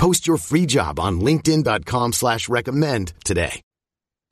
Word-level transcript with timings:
Post 0.00 0.26
your 0.26 0.38
free 0.38 0.64
job 0.64 0.98
on 0.98 1.20
LinkedIn.com 1.20 2.14
slash 2.14 2.48
recommend 2.48 3.12
today. 3.22 3.60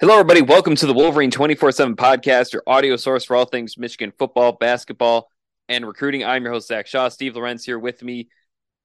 Hello, 0.01 0.15
everybody. 0.15 0.41
Welcome 0.41 0.77
to 0.77 0.87
the 0.87 0.95
Wolverine 0.95 1.31
24 1.31 1.73
7 1.73 1.95
podcast, 1.95 2.55
your 2.55 2.63
audio 2.67 2.97
source 2.97 3.27
for 3.27 3.37
all 3.37 3.45
things 3.45 3.77
Michigan 3.77 4.15
football, 4.19 4.53
basketball, 4.53 5.29
and 5.69 5.87
recruiting. 5.87 6.25
I'm 6.25 6.43
your 6.45 6.55
host, 6.55 6.69
Zach 6.69 6.87
Shaw. 6.87 7.11
Steve 7.11 7.37
Lorenz 7.37 7.67
here 7.67 7.79
with 7.79 8.03
me. 8.03 8.31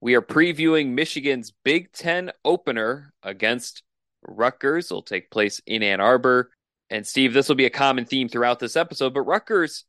We 0.02 0.16
are 0.16 0.22
previewing 0.22 0.90
Michigan's 0.90 1.54
Big 1.64 1.94
Ten 1.94 2.34
opener 2.44 3.14
against 3.24 3.82
Rutgers. 4.22 4.88
It'll 4.88 5.04
take 5.04 5.32
place 5.32 5.62
in 5.66 5.84
Ann 5.84 6.02
Arbor. 6.02 6.52
And 6.90 7.08
Steve, 7.08 7.34
this 7.34 7.48
will 7.48 7.56
be 7.56 7.66
a 7.66 7.70
common 7.70 8.04
theme 8.04 8.28
throughout 8.28 8.60
this 8.60 8.76
episode, 8.76 9.14
but 9.14 9.22
Rutgers, 9.22 9.86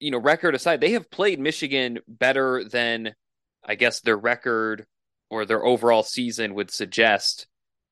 you 0.00 0.10
know, 0.10 0.18
record 0.18 0.54
aside, 0.54 0.80
they 0.80 0.92
have 0.92 1.10
played 1.10 1.38
Michigan 1.40 1.98
better 2.08 2.64
than 2.64 3.14
I 3.62 3.74
guess 3.74 4.00
their 4.00 4.16
record 4.16 4.86
or 5.32 5.46
their 5.46 5.64
overall 5.64 6.02
season 6.02 6.52
would 6.52 6.70
suggest 6.70 7.46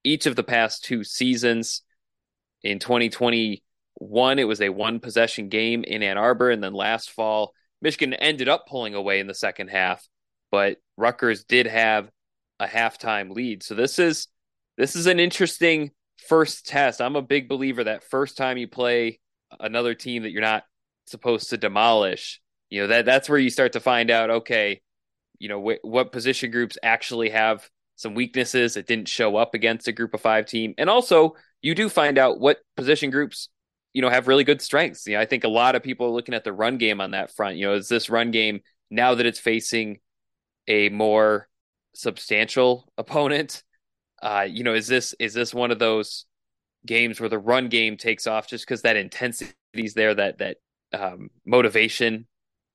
each 0.04 0.26
of 0.26 0.36
the 0.36 0.44
past 0.44 0.84
two 0.84 1.02
seasons. 1.02 1.80
In 2.62 2.78
2021, 2.78 4.38
it 4.38 4.44
was 4.44 4.60
a 4.60 4.68
one 4.68 5.00
possession 5.00 5.48
game 5.48 5.82
in 5.82 6.02
Ann 6.02 6.18
Arbor. 6.18 6.50
And 6.50 6.62
then 6.62 6.74
last 6.74 7.10
fall, 7.10 7.54
Michigan 7.80 8.12
ended 8.12 8.50
up 8.50 8.66
pulling 8.68 8.95
away 8.95 9.20
in 9.20 9.26
the 9.26 9.32
second 9.32 9.68
half, 9.68 10.06
but 10.50 10.76
Rutgers 10.98 11.45
did 11.45 11.66
have 11.66 12.10
a 12.59 12.66
halftime 12.66 13.30
lead. 13.30 13.62
So 13.62 13.74
this 13.74 13.98
is 13.98 14.28
this 14.76 14.95
is 14.95 15.06
an 15.06 15.18
interesting 15.18 15.93
first 16.28 16.66
test. 16.66 17.00
I'm 17.00 17.16
a 17.16 17.22
big 17.22 17.48
believer 17.48 17.84
that 17.84 18.04
first 18.04 18.37
time 18.37 18.59
you 18.59 18.68
play 18.68 19.18
another 19.59 19.95
team 19.95 20.24
that 20.24 20.30
you're 20.30 20.43
not 20.43 20.65
supposed 21.06 21.48
to 21.50 21.56
demolish, 21.56 22.43
you 22.68 22.82
know, 22.82 22.88
that 22.88 23.06
that's 23.06 23.30
where 23.30 23.38
you 23.38 23.48
start 23.48 23.72
to 23.72 23.80
find 23.80 24.10
out, 24.10 24.28
okay, 24.30 24.82
you 25.41 25.49
know, 25.49 25.60
wh- 25.60 25.85
what 25.85 26.13
position 26.13 26.52
groups 26.52 26.79
actually 26.83 27.30
have 27.30 27.69
some 27.96 28.15
weaknesses 28.15 28.74
that 28.74 28.87
didn't 28.87 29.09
show 29.09 29.37
up 29.37 29.55
against 29.55 29.88
a 29.88 29.93
group 29.93 30.15
of 30.15 30.21
five 30.21 30.46
team. 30.46 30.74
And 30.79 30.88
also, 30.88 31.35
you 31.60 31.74
do 31.74 31.88
find 31.88 32.19
out 32.19 32.38
what 32.38 32.59
position 32.77 33.10
groups, 33.10 33.49
you 33.93 34.01
know, 34.01 34.09
have 34.09 34.29
really 34.29 34.45
good 34.45 34.63
strengths. 34.63 35.07
You 35.07 35.15
know, 35.15 35.21
I 35.21 35.27
think 35.27 35.45
a 35.45 35.49
lot 35.49 35.74
of 35.74 35.83
people 35.83 36.07
are 36.07 36.11
looking 36.11 36.35
at 36.35 36.45
the 36.45 36.52
run 36.52 36.79
game 36.79 37.01
on 37.01 37.11
that 37.11 37.35
front. 37.35 37.57
You 37.57 37.66
know, 37.66 37.74
is 37.74 37.88
this 37.88 38.09
run 38.09 38.30
game 38.30 38.61
now 38.91 39.15
that 39.16 39.27
it's 39.27 39.41
facing 39.41 39.99
a 40.68 40.88
more 40.91 41.49
substantial 41.95 42.93
opponent? 42.96 43.63
Uh, 44.23 44.46
you 44.49 44.63
know, 44.63 44.74
is 44.74 44.87
this 44.87 45.15
is 45.18 45.35
this 45.35 45.52
one 45.52 45.71
of 45.71 45.79
those 45.79 46.27
games 46.87 47.21
where 47.21 47.29
the 47.29 47.38
run 47.38 47.68
game 47.68 47.96
takes 47.96 48.27
off 48.27 48.49
just 48.49 48.66
because 48.66 48.83
that 48.83 48.96
intensity 48.96 49.52
is 49.74 49.95
there, 49.95 50.15
that 50.15 50.38
that 50.38 50.57
um, 50.93 51.30
motivation 51.46 52.27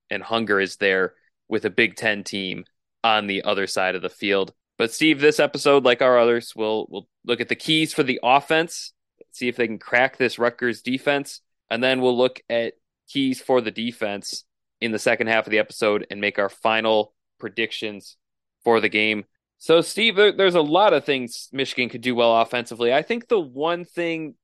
and 0.09 0.21
hunger 0.21 0.59
is 0.59 0.77
there 0.77 1.13
with 1.47 1.65
a 1.65 1.69
Big 1.69 1.95
Ten 1.95 2.23
team 2.23 2.65
on 3.03 3.27
the 3.27 3.43
other 3.43 3.67
side 3.67 3.95
of 3.95 4.01
the 4.01 4.09
field. 4.09 4.53
But 4.77 4.91
Steve, 4.91 5.21
this 5.21 5.39
episode, 5.39 5.85
like 5.85 6.01
our 6.01 6.19
others, 6.19 6.53
we'll 6.55 6.87
we'll 6.89 7.07
look 7.23 7.39
at 7.39 7.49
the 7.49 7.55
keys 7.55 7.93
for 7.93 8.03
the 8.03 8.19
offense, 8.23 8.93
see 9.31 9.47
if 9.47 9.55
they 9.55 9.67
can 9.67 9.79
crack 9.79 10.17
this 10.17 10.37
Rutgers 10.37 10.81
defense, 10.81 11.41
and 11.69 11.83
then 11.83 12.01
we'll 12.01 12.17
look 12.17 12.41
at 12.49 12.73
keys 13.07 13.39
for 13.39 13.61
the 13.61 13.71
defense 13.71 14.43
in 14.81 14.91
the 14.91 14.99
second 14.99 15.27
half 15.27 15.47
of 15.47 15.51
the 15.51 15.59
episode 15.59 16.05
and 16.09 16.19
make 16.19 16.39
our 16.39 16.49
final 16.49 17.13
predictions 17.39 18.17
for 18.63 18.81
the 18.81 18.89
game. 18.89 19.25
So, 19.57 19.81
Steve, 19.81 20.15
there, 20.15 20.31
there's 20.31 20.55
a 20.55 20.61
lot 20.61 20.93
of 20.93 21.05
things 21.05 21.49
Michigan 21.53 21.89
could 21.89 22.01
do 22.01 22.13
well 22.13 22.41
offensively. 22.41 22.93
I 22.93 23.01
think 23.01 23.27
the 23.27 23.39
one 23.39 23.85
thing, 23.85 24.35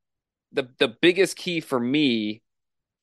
the 0.52 0.70
the 0.80 0.88
biggest 0.88 1.36
key 1.36 1.60
for 1.60 1.80
me 1.80 2.42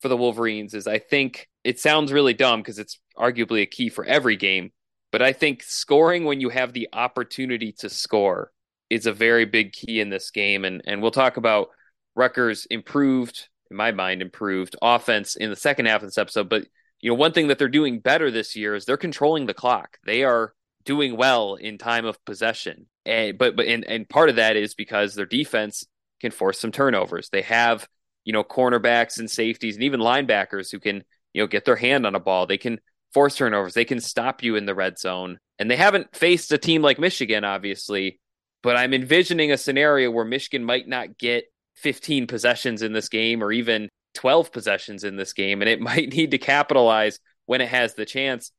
for 0.01 0.09
the 0.09 0.17
Wolverines 0.17 0.75
is 0.75 0.87
I 0.87 0.99
think 0.99 1.49
it 1.65 1.78
sounds 1.78 2.12
really 2.12 2.34
dumb 2.34 2.61
because 2.61 2.78
it's 2.78 2.99
arguably 3.19 3.62
a 3.62 3.67
key 3.67 3.89
for 3.89 4.05
every 4.05 4.37
game. 4.37 4.73
But 5.11 5.23
I 5.23 5.33
think 5.33 5.62
scoring 5.62 6.25
when 6.25 6.41
you 6.41 6.51
have 6.51 6.73
the 6.73 6.89
opportunity 6.93 7.73
to 7.79 7.89
score 7.89 8.53
is 8.91 9.06
a 9.06 9.12
very 9.12 9.45
big 9.45 9.73
key 9.73 10.01
in 10.01 10.11
this 10.11 10.31
game. 10.31 10.65
And 10.65 10.83
and 10.87 11.03
we'll 11.03 11.11
talk 11.11 11.37
about 11.37 11.69
Rutgers 12.15 12.67
improved, 12.67 13.49
in 13.71 13.77
my 13.77 13.93
mind, 13.93 14.23
improved 14.23 14.77
offense 14.83 15.37
in 15.37 15.51
the 15.51 15.57
second 15.57 15.87
half 15.87 16.03
of 16.03 16.09
this 16.09 16.19
episode. 16.19 16.49
But 16.49 16.67
you 17.01 17.11
know, 17.11 17.15
one 17.15 17.33
thing 17.33 17.49
that 17.49 17.59
they're 17.59 17.69
doing 17.69 18.01
better 18.01 18.31
this 18.31 18.57
year 18.57 18.75
is 18.75 18.84
they're 18.84 18.97
controlling 18.97 19.47
the 19.47 19.55
clock. 19.55 19.99
They 20.05 20.25
are 20.25 20.53
doing 20.84 21.17
well 21.17 21.55
in 21.55 21.78
time 21.78 22.05
of 22.05 22.23
possession. 22.25 22.87
And 23.07 23.39
but 23.39 23.57
but 23.57 23.67
and, 23.67 23.84
and 23.84 24.09
part 24.09 24.31
of 24.31 24.37
that 24.37 24.57
is 24.57 24.75
because 24.75 25.15
their 25.15 25.27
defense 25.27 25.84
can 26.21 26.31
force 26.31 26.59
some 26.59 26.73
turnovers. 26.73 27.28
They 27.31 27.43
have, 27.43 27.87
you 28.25 28.33
know, 28.33 28.43
cornerbacks 28.43 29.19
and 29.19 29.31
safeties 29.31 29.77
and 29.77 29.84
even 29.84 30.01
linebackers 30.01 30.73
who 30.73 30.81
can, 30.81 31.05
you 31.33 31.43
know, 31.43 31.47
get 31.47 31.65
their 31.65 31.77
hand 31.77 32.07
on 32.07 32.15
a 32.15 32.21
ball. 32.21 32.47
They 32.47 32.59
can 32.59 32.81
force 33.13 33.37
turnovers. 33.37 33.75
They 33.75 33.85
can 33.85 34.01
stop 34.01 34.43
you 34.43 34.57
in 34.57 34.67
the 34.67 34.75
red 34.75 34.99
zone. 34.99 35.39
And 35.59 35.71
they 35.71 35.77
haven't 35.77 36.15
faced 36.15 36.53
a 36.53 36.59
team 36.59 36.83
like 36.83 36.99
Michigan, 36.99 37.45
obviously, 37.45 38.21
but 38.63 38.77
I'm 38.77 38.95
envisioning 38.95 39.53
a 39.53 39.59
scenario 39.59 40.11
where 40.11 40.25
Michigan 40.25 40.65
might 40.65 40.87
not 40.87 41.19
get 41.19 41.45
15 41.77 42.27
possessions 42.27 42.83
in 42.83 42.93
this 42.93 43.09
game 43.09 43.43
or 43.43 43.53
even 43.53 43.89
12 44.15 44.53
possessions 44.53 45.05
in 45.05 45.17
this 45.17 45.33
game. 45.33 45.63
And 45.63 45.69
it 45.69 45.81
might 45.89 46.13
need 46.13 46.33
to 46.33 46.39
capitalize 46.39 47.19
when 47.47 47.61
it 47.61 47.69
has 47.69 47.95
the 47.95 48.07
chance 48.07 48.53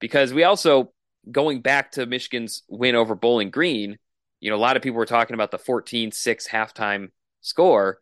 because 0.00 0.32
we 0.32 0.44
also, 0.44 0.92
going 1.30 1.60
back 1.60 1.92
to 1.92 2.06
Michigan's 2.06 2.62
win 2.68 2.94
over 2.94 3.14
Bowling 3.14 3.50
Green, 3.50 3.98
you 4.40 4.50
know, 4.50 4.56
a 4.56 4.58
lot 4.58 4.76
of 4.76 4.82
people 4.82 4.96
were 4.96 5.06
talking 5.06 5.34
about 5.34 5.50
the 5.50 5.58
14 5.58 6.12
6 6.12 6.48
halftime 6.48 7.08
score. 7.42 8.00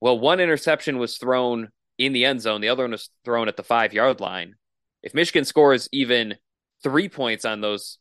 Well, 0.00 0.18
one 0.18 0.38
interception 0.38 0.98
was 0.98 1.16
thrown 1.16 1.70
in 1.96 2.12
the 2.12 2.26
end 2.26 2.42
zone, 2.42 2.60
the 2.60 2.68
other 2.68 2.84
one 2.84 2.92
was 2.92 3.10
thrown 3.24 3.48
at 3.48 3.56
the 3.56 3.64
five 3.64 3.92
yard 3.92 4.20
line 4.20 4.54
if 5.02 5.14
Michigan 5.14 5.44
scores 5.44 5.88
even 5.92 6.36
three 6.82 7.08
points 7.08 7.44
on 7.44 7.60
those 7.60 7.98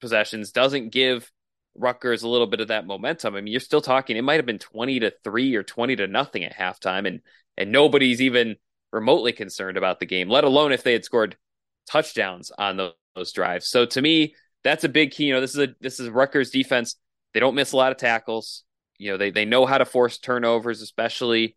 possessions, 0.00 0.52
doesn't 0.52 0.90
give 0.90 1.30
Rutgers 1.74 2.22
a 2.22 2.28
little 2.28 2.46
bit 2.46 2.60
of 2.60 2.68
that 2.68 2.86
momentum. 2.86 3.34
I 3.34 3.40
mean, 3.40 3.52
you're 3.52 3.60
still 3.60 3.80
talking, 3.80 4.16
it 4.16 4.22
might 4.22 4.36
have 4.36 4.46
been 4.46 4.58
20 4.58 5.00
to 5.00 5.12
3 5.24 5.54
or 5.54 5.62
20 5.62 5.96
to 5.96 6.06
nothing 6.06 6.44
at 6.44 6.56
halftime, 6.56 7.06
and 7.06 7.20
and 7.56 7.72
nobody's 7.72 8.20
even 8.20 8.56
remotely 8.92 9.32
concerned 9.32 9.76
about 9.76 10.00
the 10.00 10.06
game, 10.06 10.28
let 10.28 10.44
alone 10.44 10.72
if 10.72 10.82
they 10.82 10.92
had 10.92 11.04
scored 11.04 11.36
touchdowns 11.90 12.50
on 12.56 12.76
those, 12.76 12.92
those 13.14 13.32
drives. 13.32 13.68
So 13.68 13.84
to 13.86 14.00
me, 14.00 14.34
that's 14.64 14.84
a 14.84 14.88
big 14.88 15.10
key. 15.10 15.24
You 15.24 15.34
know, 15.34 15.40
this 15.40 15.54
is 15.54 15.60
a 15.60 15.68
this 15.80 16.00
is 16.00 16.08
Rutgers 16.08 16.50
defense. 16.50 16.96
They 17.34 17.40
don't 17.40 17.54
miss 17.54 17.72
a 17.72 17.76
lot 17.76 17.92
of 17.92 17.98
tackles. 17.98 18.64
You 18.98 19.12
know, 19.12 19.16
they 19.16 19.30
they 19.30 19.44
know 19.44 19.66
how 19.66 19.78
to 19.78 19.84
force 19.84 20.18
turnovers, 20.18 20.82
especially 20.82 21.56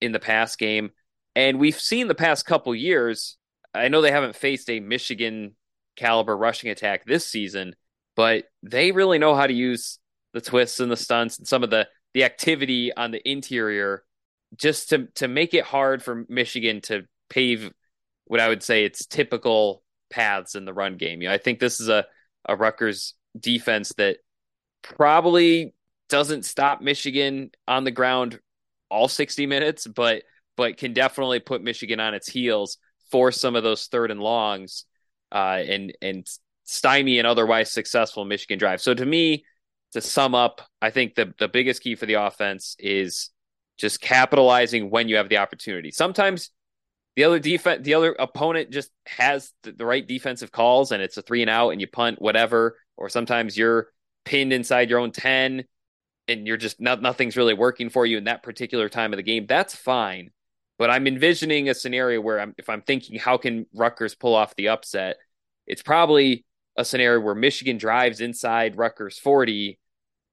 in 0.00 0.12
the 0.12 0.20
pass 0.20 0.56
game. 0.56 0.90
And 1.34 1.58
we've 1.58 1.78
seen 1.78 2.08
the 2.08 2.14
past 2.14 2.44
couple 2.44 2.74
years 2.74 3.36
I 3.74 3.88
know 3.88 4.00
they 4.00 4.10
haven't 4.10 4.36
faced 4.36 4.68
a 4.70 4.80
Michigan 4.80 5.54
caliber 5.96 6.36
rushing 6.36 6.70
attack 6.70 7.04
this 7.04 7.26
season, 7.26 7.74
but 8.16 8.44
they 8.62 8.92
really 8.92 9.18
know 9.18 9.34
how 9.34 9.46
to 9.46 9.52
use 9.52 9.98
the 10.32 10.40
twists 10.40 10.80
and 10.80 10.90
the 10.90 10.96
stunts 10.96 11.38
and 11.38 11.46
some 11.46 11.62
of 11.62 11.70
the 11.70 11.88
the 12.14 12.24
activity 12.24 12.92
on 12.94 13.10
the 13.10 13.26
interior 13.28 14.04
just 14.56 14.90
to 14.90 15.06
to 15.14 15.28
make 15.28 15.54
it 15.54 15.64
hard 15.64 16.02
for 16.02 16.24
Michigan 16.28 16.80
to 16.82 17.02
pave 17.30 17.70
what 18.26 18.40
I 18.40 18.48
would 18.48 18.62
say 18.62 18.84
its 18.84 19.06
typical 19.06 19.82
paths 20.10 20.54
in 20.54 20.64
the 20.64 20.74
run 20.74 20.96
game. 20.96 21.22
You 21.22 21.28
know, 21.28 21.34
I 21.34 21.38
think 21.38 21.58
this 21.58 21.80
is 21.80 21.88
a 21.88 22.06
a 22.46 22.56
Rutgers 22.56 23.14
defense 23.38 23.92
that 23.96 24.18
probably 24.82 25.74
doesn't 26.08 26.44
stop 26.44 26.80
Michigan 26.80 27.50
on 27.66 27.84
the 27.84 27.90
ground 27.90 28.38
all 28.90 29.08
60 29.08 29.46
minutes, 29.46 29.86
but 29.86 30.22
but 30.56 30.76
can 30.76 30.92
definitely 30.92 31.40
put 31.40 31.62
Michigan 31.62 31.98
on 31.98 32.14
its 32.14 32.28
heels 32.28 32.76
force 33.12 33.40
some 33.40 33.54
of 33.54 33.62
those 33.62 33.86
third 33.86 34.10
and 34.10 34.20
longs 34.20 34.84
uh, 35.30 35.62
and 35.64 35.92
and 36.02 36.26
stymie 36.64 37.18
an 37.20 37.26
otherwise 37.26 37.70
successful 37.70 38.24
Michigan 38.24 38.58
drive. 38.58 38.80
So 38.80 38.94
to 38.94 39.06
me, 39.06 39.44
to 39.92 40.00
sum 40.00 40.34
up, 40.34 40.62
I 40.80 40.90
think 40.90 41.14
the 41.14 41.32
the 41.38 41.48
biggest 41.48 41.82
key 41.82 41.94
for 41.94 42.06
the 42.06 42.14
offense 42.14 42.74
is 42.78 43.30
just 43.78 44.00
capitalizing 44.00 44.90
when 44.90 45.08
you 45.08 45.16
have 45.16 45.28
the 45.28 45.38
opportunity. 45.38 45.90
Sometimes 45.90 46.50
the 47.16 47.24
other 47.24 47.38
defense, 47.38 47.84
the 47.84 47.94
other 47.94 48.16
opponent 48.18 48.70
just 48.70 48.90
has 49.06 49.52
the, 49.62 49.72
the 49.72 49.86
right 49.86 50.06
defensive 50.06 50.50
calls, 50.50 50.92
and 50.92 51.02
it's 51.02 51.16
a 51.16 51.22
three 51.22 51.42
and 51.42 51.50
out, 51.50 51.70
and 51.70 51.80
you 51.80 51.86
punt 51.86 52.20
whatever. 52.20 52.76
Or 52.96 53.08
sometimes 53.08 53.56
you're 53.56 53.88
pinned 54.24 54.52
inside 54.52 54.88
your 54.88 55.00
own 55.00 55.12
ten, 55.12 55.64
and 56.28 56.46
you're 56.46 56.56
just 56.56 56.80
not 56.80 57.02
nothing's 57.02 57.36
really 57.36 57.54
working 57.54 57.90
for 57.90 58.06
you 58.06 58.16
in 58.18 58.24
that 58.24 58.42
particular 58.42 58.88
time 58.88 59.12
of 59.12 59.18
the 59.18 59.22
game. 59.22 59.46
That's 59.46 59.74
fine. 59.74 60.30
But 60.82 60.90
I'm 60.90 61.06
envisioning 61.06 61.68
a 61.68 61.76
scenario 61.76 62.20
where 62.20 62.40
I'm, 62.40 62.56
if 62.58 62.68
I'm 62.68 62.82
thinking, 62.82 63.16
how 63.16 63.36
can 63.36 63.66
Rutgers 63.72 64.16
pull 64.16 64.34
off 64.34 64.56
the 64.56 64.70
upset? 64.70 65.16
It's 65.64 65.80
probably 65.80 66.44
a 66.76 66.84
scenario 66.84 67.20
where 67.20 67.36
Michigan 67.36 67.78
drives 67.78 68.20
inside 68.20 68.76
Rutgers 68.76 69.16
40 69.16 69.78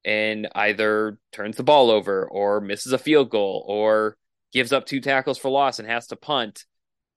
and 0.03 0.47
either 0.55 1.19
turns 1.31 1.55
the 1.55 1.61
ball 1.61 1.91
over 1.91 2.27
or 2.27 2.61
misses 2.61 2.93
a 2.93 2.97
field 2.97 3.29
goal 3.29 3.63
or 3.67 4.17
gives 4.51 4.73
up 4.73 4.87
two 4.87 4.99
tackles 4.99 5.37
for 5.37 5.51
loss 5.51 5.77
and 5.77 5.87
has 5.87 6.07
to 6.07 6.15
punt. 6.15 6.65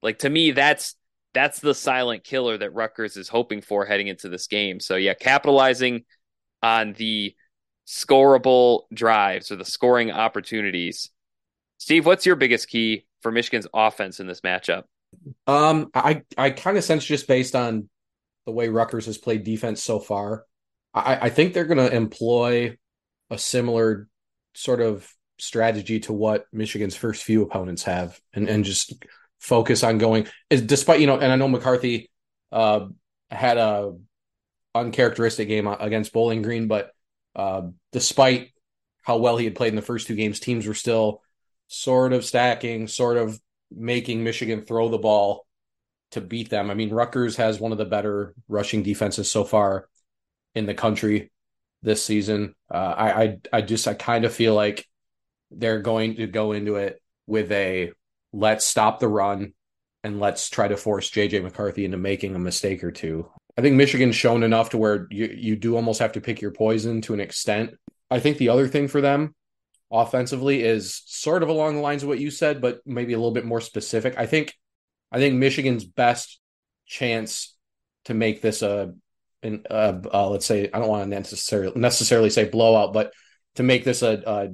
Like 0.03 0.19
to 0.19 0.29
me, 0.29 0.51
that's 0.51 0.95
that's 1.33 1.59
the 1.59 1.75
silent 1.75 2.25
killer 2.25 2.59
that 2.59 2.75
Rutgers 2.75 3.17
is 3.17 3.31
hoping 3.31 3.63
for 3.63 3.87
heading 3.87 4.09
into 4.09 4.29
this 4.29 4.47
game. 4.47 4.79
So 4.79 4.97
yeah, 4.97 5.15
capitalizing 5.15 6.05
on 6.63 6.93
the 6.93 7.35
scoreable 7.87 8.83
drives 8.93 9.51
or 9.51 9.57
the 9.57 9.65
scoring 9.65 10.11
opportunities. 10.11 11.09
Steve, 11.79 12.05
what's 12.05 12.27
your 12.27 12.37
biggest 12.37 12.69
key 12.69 13.07
for 13.23 13.33
Michigan's 13.33 13.67
offense 13.73 14.21
in 14.21 14.27
this 14.27 14.41
matchup? 14.41 14.85
Um, 15.47 15.91
I 15.95 16.23
I 16.37 16.51
kind 16.51 16.77
of 16.77 16.85
sense 16.85 17.05
just 17.05 17.27
based 17.29 17.55
on 17.55 17.89
the 18.47 18.53
way 18.53 18.69
Rutgers 18.69 19.07
has 19.07 19.19
played 19.19 19.45
defense 19.45 19.83
so 19.83 19.99
far, 19.99 20.45
I, 20.95 21.17
I 21.23 21.31
think 21.31 21.55
they're 21.55 21.65
going 21.65 21.79
to 21.79 21.95
employ 21.95 22.77
a 23.31 23.39
similar 23.39 24.09
sort 24.55 24.81
of 24.81 25.11
strategy 25.39 26.01
to 26.01 26.13
what 26.13 26.47
Michigan's 26.53 26.97
first 26.97 27.25
few 27.25 27.43
opponents 27.43 27.85
have, 27.85 28.19
and 28.33 28.49
and 28.49 28.65
just 28.65 28.93
focus 29.39 29.83
on 29.83 29.99
going. 29.99 30.27
Despite 30.51 31.01
you 31.01 31.07
know, 31.07 31.19
and 31.19 31.33
I 31.33 31.37
know 31.37 31.49
McCarthy 31.49 32.11
uh, 32.51 32.87
had 33.31 33.59
a 33.59 33.95
uncharacteristic 34.75 35.49
game 35.49 35.67
against 35.67 36.13
Bowling 36.13 36.43
Green, 36.43 36.69
but 36.69 36.93
uh, 37.35 37.63
despite 37.93 38.51
how 39.03 39.19
well 39.19 39.37
he 39.37 39.45
had 39.45 39.55
played 39.55 39.71
in 39.71 39.77
the 39.77 39.83
first 39.83 40.07
two 40.07 40.15
games, 40.15 40.41
teams 40.41 40.67
were 40.67 40.75
still 40.75 41.22
sort 41.73 42.13
of 42.13 42.25
stacking, 42.25 42.87
sort 42.87 43.17
of 43.17 43.41
making 43.71 44.23
Michigan 44.23 44.63
throw 44.63 44.89
the 44.89 44.99
ball 44.99 45.47
to 46.13 46.21
beat 46.21 46.51
them. 46.51 46.71
I 46.71 46.75
mean, 46.75 46.91
Rutgers 46.91 47.37
has 47.37 47.59
one 47.59 47.73
of 47.73 47.79
the 47.79 47.87
better 47.87 48.35
rushing 48.49 48.83
defenses 48.83 49.31
so 49.31 49.45
far 49.45 49.89
in 50.55 50.67
the 50.67 50.75
country 50.75 51.31
this 51.83 52.05
season. 52.05 52.55
Uh, 52.71 52.95
I, 52.97 53.23
I 53.23 53.39
I 53.55 53.63
just 53.63 53.89
I 53.89 53.95
kind 53.95 54.25
of 54.25 54.35
feel 54.35 54.55
like 54.55 54.87
they're 55.51 55.81
going 55.81 56.17
to 56.17 56.27
go 56.27 56.53
into 56.53 56.77
it 56.77 57.01
with 57.27 57.51
a 57.53 57.93
let's 58.33 58.67
stop 58.67 59.01
the 59.01 59.09
run 59.09 59.55
and 60.05 60.21
let's 60.21 60.51
try 60.51 60.69
to 60.69 60.77
force 60.77 61.11
JJ 61.11 61.43
McCarthy 61.43 61.85
into 61.85 61.97
making 61.97 62.35
a 62.35 62.39
mistake 62.39 62.85
or 62.85 62.91
two. 62.91 63.29
I 63.57 63.63
think 63.63 63.77
Michigan's 63.77 64.17
shown 64.17 64.43
enough 64.43 64.71
to 64.71 64.79
where 64.79 65.07
you 65.11 65.27
you 65.27 65.57
do 65.57 65.77
almost 65.77 66.01
have 66.01 66.13
to 66.13 66.21
pick 66.21 66.43
your 66.43 66.51
poison 66.51 67.01
to 67.03 67.15
an 67.15 67.21
extent. 67.21 67.79
I 68.11 68.21
think 68.21 68.37
the 68.37 68.51
other 68.51 68.69
thing 68.69 68.89
for 68.89 69.01
them 69.01 69.35
offensively 69.93 70.63
is 70.63 71.03
sort 71.07 71.43
of 71.43 71.49
along 71.49 71.75
the 71.75 71.83
lines 71.83 72.03
of 72.03 72.09
what 72.09 72.19
you 72.19 72.31
said, 72.31 72.61
but 72.61 72.81
maybe 72.87 73.13
a 73.13 73.17
little 73.17 73.33
bit 73.33 73.45
more 73.45 73.61
specific. 73.61 74.15
I 74.17 74.27
think 74.27 74.55
I 75.13 75.19
think 75.19 75.35
Michigan's 75.35 75.85
best 75.85 76.41
chance 76.87 77.55
to 78.07 78.15
make 78.15 78.41
this 78.41 78.63
a 78.63 78.95
an 79.43 79.65
let's 79.71 80.47
say 80.47 80.71
I 80.73 80.79
don't 80.79 80.89
want 80.89 81.05
to 81.05 81.09
necessarily 81.09 81.79
necessarily 81.79 82.31
say 82.31 82.49
blowout, 82.49 82.93
but 82.93 83.13
to 83.57 83.63
make 83.63 83.85
this 83.85 84.03
a, 84.03 84.23
a 84.27 84.49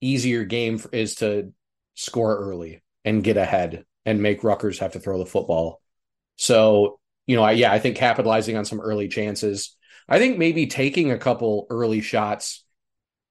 easier 0.00 0.44
game 0.44 0.82
is 0.92 1.16
to 1.16 1.52
score 1.94 2.36
early 2.36 2.82
and 3.04 3.22
get 3.22 3.36
ahead 3.36 3.84
and 4.04 4.20
make 4.20 4.44
Rutgers 4.44 4.80
have 4.80 4.92
to 4.92 5.00
throw 5.00 5.18
the 5.18 5.26
football. 5.26 5.80
So 6.36 6.98
you 7.26 7.36
know, 7.36 7.42
I, 7.42 7.52
yeah, 7.52 7.72
I 7.72 7.78
think 7.78 7.96
capitalizing 7.96 8.56
on 8.56 8.64
some 8.64 8.80
early 8.80 9.08
chances. 9.08 9.76
I 10.08 10.18
think 10.18 10.38
maybe 10.38 10.66
taking 10.66 11.10
a 11.10 11.18
couple 11.18 11.66
early 11.70 12.00
shots 12.00 12.64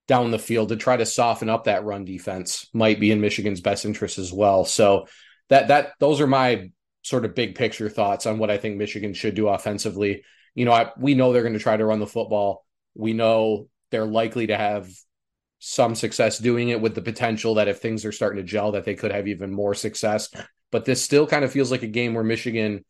down 0.07 0.31
the 0.31 0.40
field 0.40 0.69
to 0.69 0.75
try 0.75 0.98
to 0.98 1.06
soften 1.06 1.50
up 1.50 1.63
that 1.63 1.84
run 1.84 2.06
defense 2.06 2.68
might 2.74 3.00
be 3.00 3.12
in 3.12 3.22
Michigan's 3.22 3.62
best 3.62 3.86
interest 3.86 4.18
as 4.18 4.31
well. 4.31 4.66
So 4.66 5.07
that 5.50 5.69
that 5.69 5.94
those 6.00 6.22
are 6.22 6.28
my 6.28 6.69
sort 7.02 7.25
of 7.25 7.36
big 7.36 7.56
picture 7.56 7.90
thoughts 7.90 8.25
on 8.25 8.38
what 8.38 8.50
I 8.50 8.57
think 8.57 8.78
Michigan 8.78 9.13
should 9.13 9.36
do 9.36 9.48
offensively. 9.48 10.24
You 10.56 10.66
know, 10.66 10.72
I, 10.72 10.92
we 10.98 11.13
know 11.13 11.34
they're 11.34 11.44
going 11.44 11.54
to 11.54 11.60
try 11.60 11.78
to 11.78 11.86
run 11.86 12.00
the 12.00 12.07
football. 12.07 12.66
We 12.96 13.13
know 13.13 13.68
they're 13.92 14.06
likely 14.06 14.48
to 14.48 14.57
have 14.57 14.90
some 15.60 15.96
success 15.96 16.40
doing 16.40 16.69
it 16.69 16.81
with 16.81 16.96
the 16.96 17.02
potential 17.02 17.56
that 17.56 17.68
if 17.68 17.80
things 17.80 18.06
are 18.06 18.12
starting 18.12 18.38
to 18.38 18.48
gel 18.48 18.74
that 18.74 18.86
they 18.86 18.96
could 18.96 19.12
have 19.12 19.28
even 19.28 19.52
more 19.52 19.74
success. 19.74 20.30
But 20.72 20.86
this 20.86 21.02
still 21.02 21.28
kind 21.28 21.46
of 21.46 21.52
feels 21.52 21.72
like 21.72 21.84
a 21.84 21.88
game 21.88 22.13
where 22.13 22.24
Michigan 22.24 22.84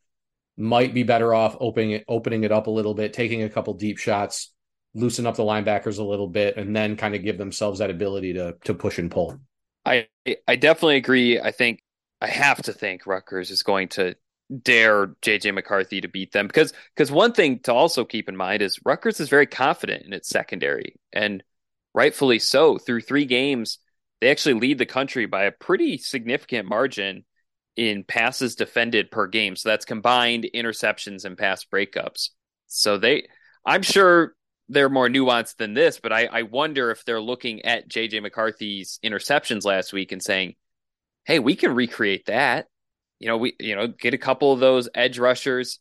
might 0.56 0.94
be 0.94 1.02
better 1.02 1.34
off 1.34 1.56
opening 1.60 1.90
it 1.92 2.04
opening 2.08 2.44
it 2.44 2.52
up 2.52 2.66
a 2.66 2.70
little 2.70 2.94
bit, 2.94 3.12
taking 3.12 3.42
a 3.42 3.48
couple 3.48 3.74
deep 3.74 3.98
shots, 3.98 4.52
loosen 4.96 5.26
up 5.26 5.36
the 5.36 5.42
linebackers 5.42 5.98
a 5.98 6.02
little 6.02 6.26
bit, 6.26 6.56
and 6.56 6.74
then 6.74 6.96
kind 6.96 7.14
of 7.14 7.22
give 7.22 7.38
themselves 7.38 7.78
that 7.78 7.90
ability 7.90 8.32
to 8.34 8.56
to 8.64 8.74
push 8.74 8.98
and 8.98 9.10
pull. 9.10 9.38
I 9.84 10.08
I 10.48 10.56
definitely 10.56 10.96
agree. 10.96 11.40
I 11.40 11.52
think 11.52 11.80
I 12.20 12.28
have 12.28 12.62
to 12.62 12.72
think 12.72 13.06
Rutgers 13.06 13.50
is 13.50 13.62
going 13.62 13.88
to 13.90 14.16
dare 14.62 15.08
JJ 15.22 15.54
McCarthy 15.54 16.00
to 16.00 16.08
beat 16.08 16.32
them 16.32 16.46
because 16.46 16.72
because 16.94 17.10
one 17.10 17.32
thing 17.32 17.58
to 17.60 17.74
also 17.74 18.04
keep 18.04 18.28
in 18.28 18.36
mind 18.36 18.62
is 18.62 18.78
Rutgers 18.84 19.20
is 19.20 19.28
very 19.28 19.46
confident 19.46 20.04
in 20.04 20.12
its 20.12 20.28
secondary 20.28 20.96
and 21.12 21.42
rightfully 21.94 22.38
so. 22.38 22.78
Through 22.78 23.00
three 23.00 23.24
games, 23.24 23.78
they 24.20 24.30
actually 24.30 24.54
lead 24.54 24.78
the 24.78 24.86
country 24.86 25.26
by 25.26 25.44
a 25.44 25.52
pretty 25.52 25.98
significant 25.98 26.68
margin 26.68 27.24
in 27.74 28.04
passes 28.04 28.54
defended 28.54 29.10
per 29.10 29.26
game. 29.26 29.56
So 29.56 29.68
that's 29.68 29.84
combined 29.84 30.46
interceptions 30.54 31.24
and 31.24 31.36
pass 31.36 31.64
breakups. 31.64 32.30
So 32.66 32.98
they, 32.98 33.26
I'm 33.64 33.82
sure 33.82 34.34
they're 34.68 34.88
more 34.88 35.08
nuanced 35.08 35.56
than 35.56 35.74
this, 35.74 36.00
but 36.00 36.12
I, 36.12 36.26
I 36.26 36.42
wonder 36.42 36.90
if 36.90 37.04
they're 37.04 37.20
looking 37.20 37.64
at 37.64 37.88
JJ 37.88 38.22
McCarthy's 38.22 38.98
interceptions 39.04 39.64
last 39.64 39.92
week 39.92 40.12
and 40.12 40.22
saying, 40.22 40.54
hey, 41.24 41.38
we 41.38 41.56
can 41.56 41.74
recreate 41.74 42.26
that. 42.26 42.66
You 43.18 43.28
know, 43.28 43.36
we, 43.36 43.54
you 43.60 43.76
know, 43.76 43.86
get 43.86 44.14
a 44.14 44.18
couple 44.18 44.52
of 44.52 44.60
those 44.60 44.88
edge 44.94 45.18
rushers, 45.18 45.80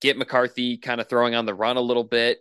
get 0.00 0.16
McCarthy 0.16 0.78
kind 0.78 1.00
of 1.00 1.08
throwing 1.08 1.34
on 1.34 1.46
the 1.46 1.54
run 1.54 1.76
a 1.76 1.82
little 1.82 2.04
bit, 2.04 2.38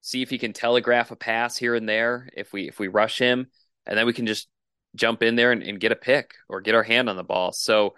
see 0.00 0.22
if 0.22 0.30
he 0.30 0.38
can 0.38 0.52
telegraph 0.52 1.10
a 1.10 1.16
pass 1.16 1.56
here 1.56 1.74
and 1.74 1.88
there 1.88 2.28
if 2.34 2.52
we 2.52 2.68
if 2.68 2.78
we 2.78 2.88
rush 2.88 3.18
him, 3.18 3.46
and 3.86 3.98
then 3.98 4.06
we 4.06 4.12
can 4.12 4.26
just 4.26 4.48
jump 4.94 5.22
in 5.22 5.36
there 5.36 5.52
and, 5.52 5.62
and 5.62 5.80
get 5.80 5.92
a 5.92 5.96
pick 5.96 6.34
or 6.48 6.60
get 6.60 6.74
our 6.74 6.82
hand 6.82 7.08
on 7.08 7.16
the 7.16 7.22
ball. 7.22 7.52
So 7.52 7.94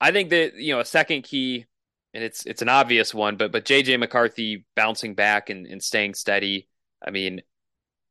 I 0.00 0.10
think 0.10 0.30
that 0.30 0.54
you 0.54 0.74
know 0.74 0.80
a 0.80 0.84
second 0.84 1.22
key, 1.22 1.66
and 2.14 2.24
it's 2.24 2.46
it's 2.46 2.62
an 2.62 2.68
obvious 2.68 3.12
one, 3.14 3.36
but 3.36 3.52
but 3.52 3.64
JJ 3.64 3.98
McCarthy 3.98 4.64
bouncing 4.74 5.14
back 5.14 5.50
and, 5.50 5.66
and 5.66 5.82
staying 5.82 6.14
steady. 6.14 6.68
I 7.06 7.10
mean, 7.10 7.42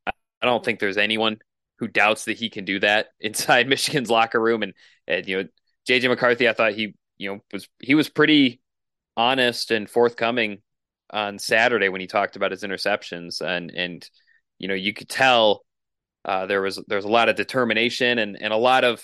I 0.06 0.46
don't 0.46 0.64
think 0.64 0.80
there's 0.80 0.98
anyone 0.98 1.40
who 1.80 1.88
doubts 1.88 2.26
that 2.26 2.38
he 2.38 2.50
can 2.50 2.66
do 2.66 2.80
that 2.80 3.08
inside 3.20 3.68
Michigan's 3.68 4.10
locker 4.10 4.40
room. 4.42 4.64
And 4.64 4.74
and 5.08 5.28
you 5.28 5.38
know, 5.38 5.50
JJ 5.88 6.10
McCarthy, 6.10 6.48
I 6.48 6.54
thought 6.54 6.74
he 6.74 6.96
you 7.18 7.32
know 7.32 7.40
was 7.52 7.68
he 7.80 7.96
was 7.96 8.10
pretty 8.10 8.62
honest 9.16 9.72
and 9.72 9.90
forthcoming 9.90 10.62
on 11.10 11.40
Saturday 11.40 11.90
when 11.90 12.02
he 12.02 12.08
talked 12.08 12.36
about 12.36 12.52
his 12.52 12.64
interceptions, 12.64 13.42
and 13.42 13.72
and 13.72 14.08
you 14.60 14.68
know 14.68 14.76
you 14.76 14.94
could 14.94 15.10
tell 15.10 15.66
uh, 16.26 16.46
there 16.46 16.62
was 16.62 16.80
there's 16.88 17.06
a 17.06 17.10
lot 17.10 17.30
of 17.30 17.36
determination 17.36 18.20
and 18.20 18.42
and 18.42 18.54
a 18.54 18.58
lot 18.58 18.84
of 18.84 19.04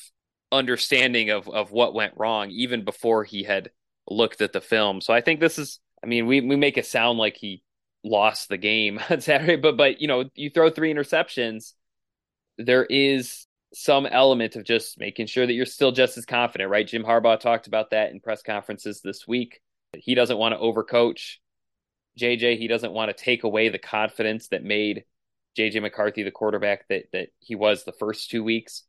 understanding 0.52 1.32
of 1.32 1.50
of 1.50 1.72
what 1.72 1.96
went 1.96 2.14
wrong 2.16 2.52
even 2.52 2.84
before 2.84 3.24
he 3.24 3.42
had 3.42 3.72
looked 4.08 4.42
at 4.42 4.54
the 4.54 4.62
film. 4.62 5.02
So 5.02 5.14
I 5.14 5.22
think 5.22 5.40
this 5.40 5.58
is 5.58 5.80
I 6.04 6.08
mean, 6.08 6.28
we 6.28 6.42
we 6.42 6.56
make 6.56 6.78
it 6.78 6.86
sound 6.86 7.18
like 7.18 7.38
he 7.38 7.64
lost 8.04 8.50
the 8.50 8.58
game 8.58 9.00
on 9.10 9.22
Saturday, 9.22 9.56
but 9.56 9.78
but 9.78 10.02
you 10.02 10.08
know, 10.08 10.26
you 10.36 10.50
throw 10.50 10.70
three 10.70 10.94
interceptions, 10.94 11.74
there 12.58 12.86
is 12.86 13.48
some 13.74 14.06
element 14.06 14.56
of 14.56 14.64
just 14.64 15.00
making 15.00 15.26
sure 15.26 15.48
that 15.48 15.54
you're 15.54 15.66
still 15.66 15.92
just 15.92 16.18
as 16.18 16.26
confident, 16.26 16.70
right? 16.70 16.88
Jim 16.88 17.04
Harbaugh 17.04 17.40
talked 17.40 17.66
about 17.68 17.90
that 17.90 18.12
in 18.12 18.20
press 18.20 18.44
conferences 18.44 19.02
this 19.02 19.28
week. 19.28 19.62
He 19.94 20.14
doesn't 20.14 20.38
want 20.38 20.54
to 20.54 20.60
overcoach 20.60 21.38
JJ. 22.20 22.60
He 22.60 22.68
doesn't 22.68 22.94
want 22.94 23.16
to 23.16 23.24
take 23.24 23.44
away 23.44 23.70
the 23.70 23.80
confidence 23.80 24.50
that 24.50 24.64
made 24.64 25.06
JJ 25.58 25.82
McCarthy 25.82 26.24
the 26.24 26.32
quarterback 26.32 26.88
that 26.90 27.06
that 27.14 27.30
he 27.40 27.56
was 27.56 27.84
the 27.84 27.94
first 27.94 28.30
two 28.30 28.44
weeks. 28.44 28.84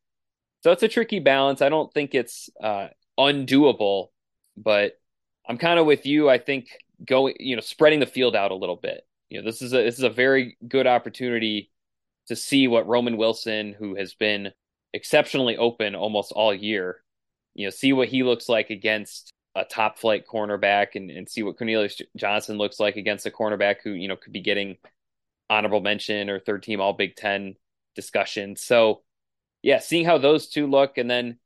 So 0.62 0.72
it's 0.72 0.82
a 0.82 0.88
tricky 0.88 1.20
balance. 1.20 1.62
I 1.62 1.68
don't 1.68 1.92
think 1.92 2.14
it's 2.14 2.48
uh, 2.62 2.88
undoable, 3.18 4.08
but 4.56 4.98
I'm 5.46 5.58
kind 5.58 5.78
of 5.78 5.86
with 5.86 6.06
you. 6.06 6.28
I 6.28 6.38
think 6.38 6.68
going, 7.04 7.36
you 7.38 7.56
know, 7.56 7.60
spreading 7.60 8.00
the 8.00 8.06
field 8.06 8.34
out 8.36 8.50
a 8.50 8.56
little 8.56 8.76
bit. 8.76 9.06
You 9.28 9.40
know, 9.40 9.44
this 9.44 9.62
is 9.62 9.72
a 9.72 9.78
this 9.78 9.98
is 9.98 10.04
a 10.04 10.10
very 10.10 10.56
good 10.66 10.86
opportunity 10.86 11.70
to 12.28 12.36
see 12.36 12.68
what 12.68 12.86
Roman 12.86 13.16
Wilson, 13.16 13.74
who 13.78 13.96
has 13.96 14.14
been 14.14 14.52
exceptionally 14.92 15.56
open 15.56 15.94
almost 15.94 16.32
all 16.32 16.54
year, 16.54 17.02
you 17.54 17.66
know, 17.66 17.70
see 17.70 17.92
what 17.92 18.08
he 18.08 18.22
looks 18.22 18.48
like 18.48 18.70
against 18.70 19.32
a 19.54 19.64
top 19.64 19.98
flight 19.98 20.24
cornerback 20.26 20.94
and, 20.94 21.10
and 21.10 21.28
see 21.28 21.42
what 21.42 21.58
Cornelius 21.58 22.00
Johnson 22.16 22.56
looks 22.58 22.80
like 22.80 22.96
against 22.96 23.26
a 23.26 23.30
cornerback 23.30 23.76
who, 23.82 23.90
you 23.90 24.08
know, 24.08 24.16
could 24.16 24.32
be 24.32 24.40
getting 24.40 24.76
honorable 25.50 25.80
mention 25.80 26.30
or 26.30 26.40
third 26.40 26.62
team 26.62 26.80
all 26.80 26.92
Big 26.92 27.16
Ten 27.16 27.54
discussion. 27.94 28.56
So 28.56 29.02
yeah, 29.62 29.78
seeing 29.78 30.04
how 30.04 30.18
those 30.18 30.48
two 30.48 30.66
look, 30.66 30.98
and 30.98 31.10
then 31.10 31.38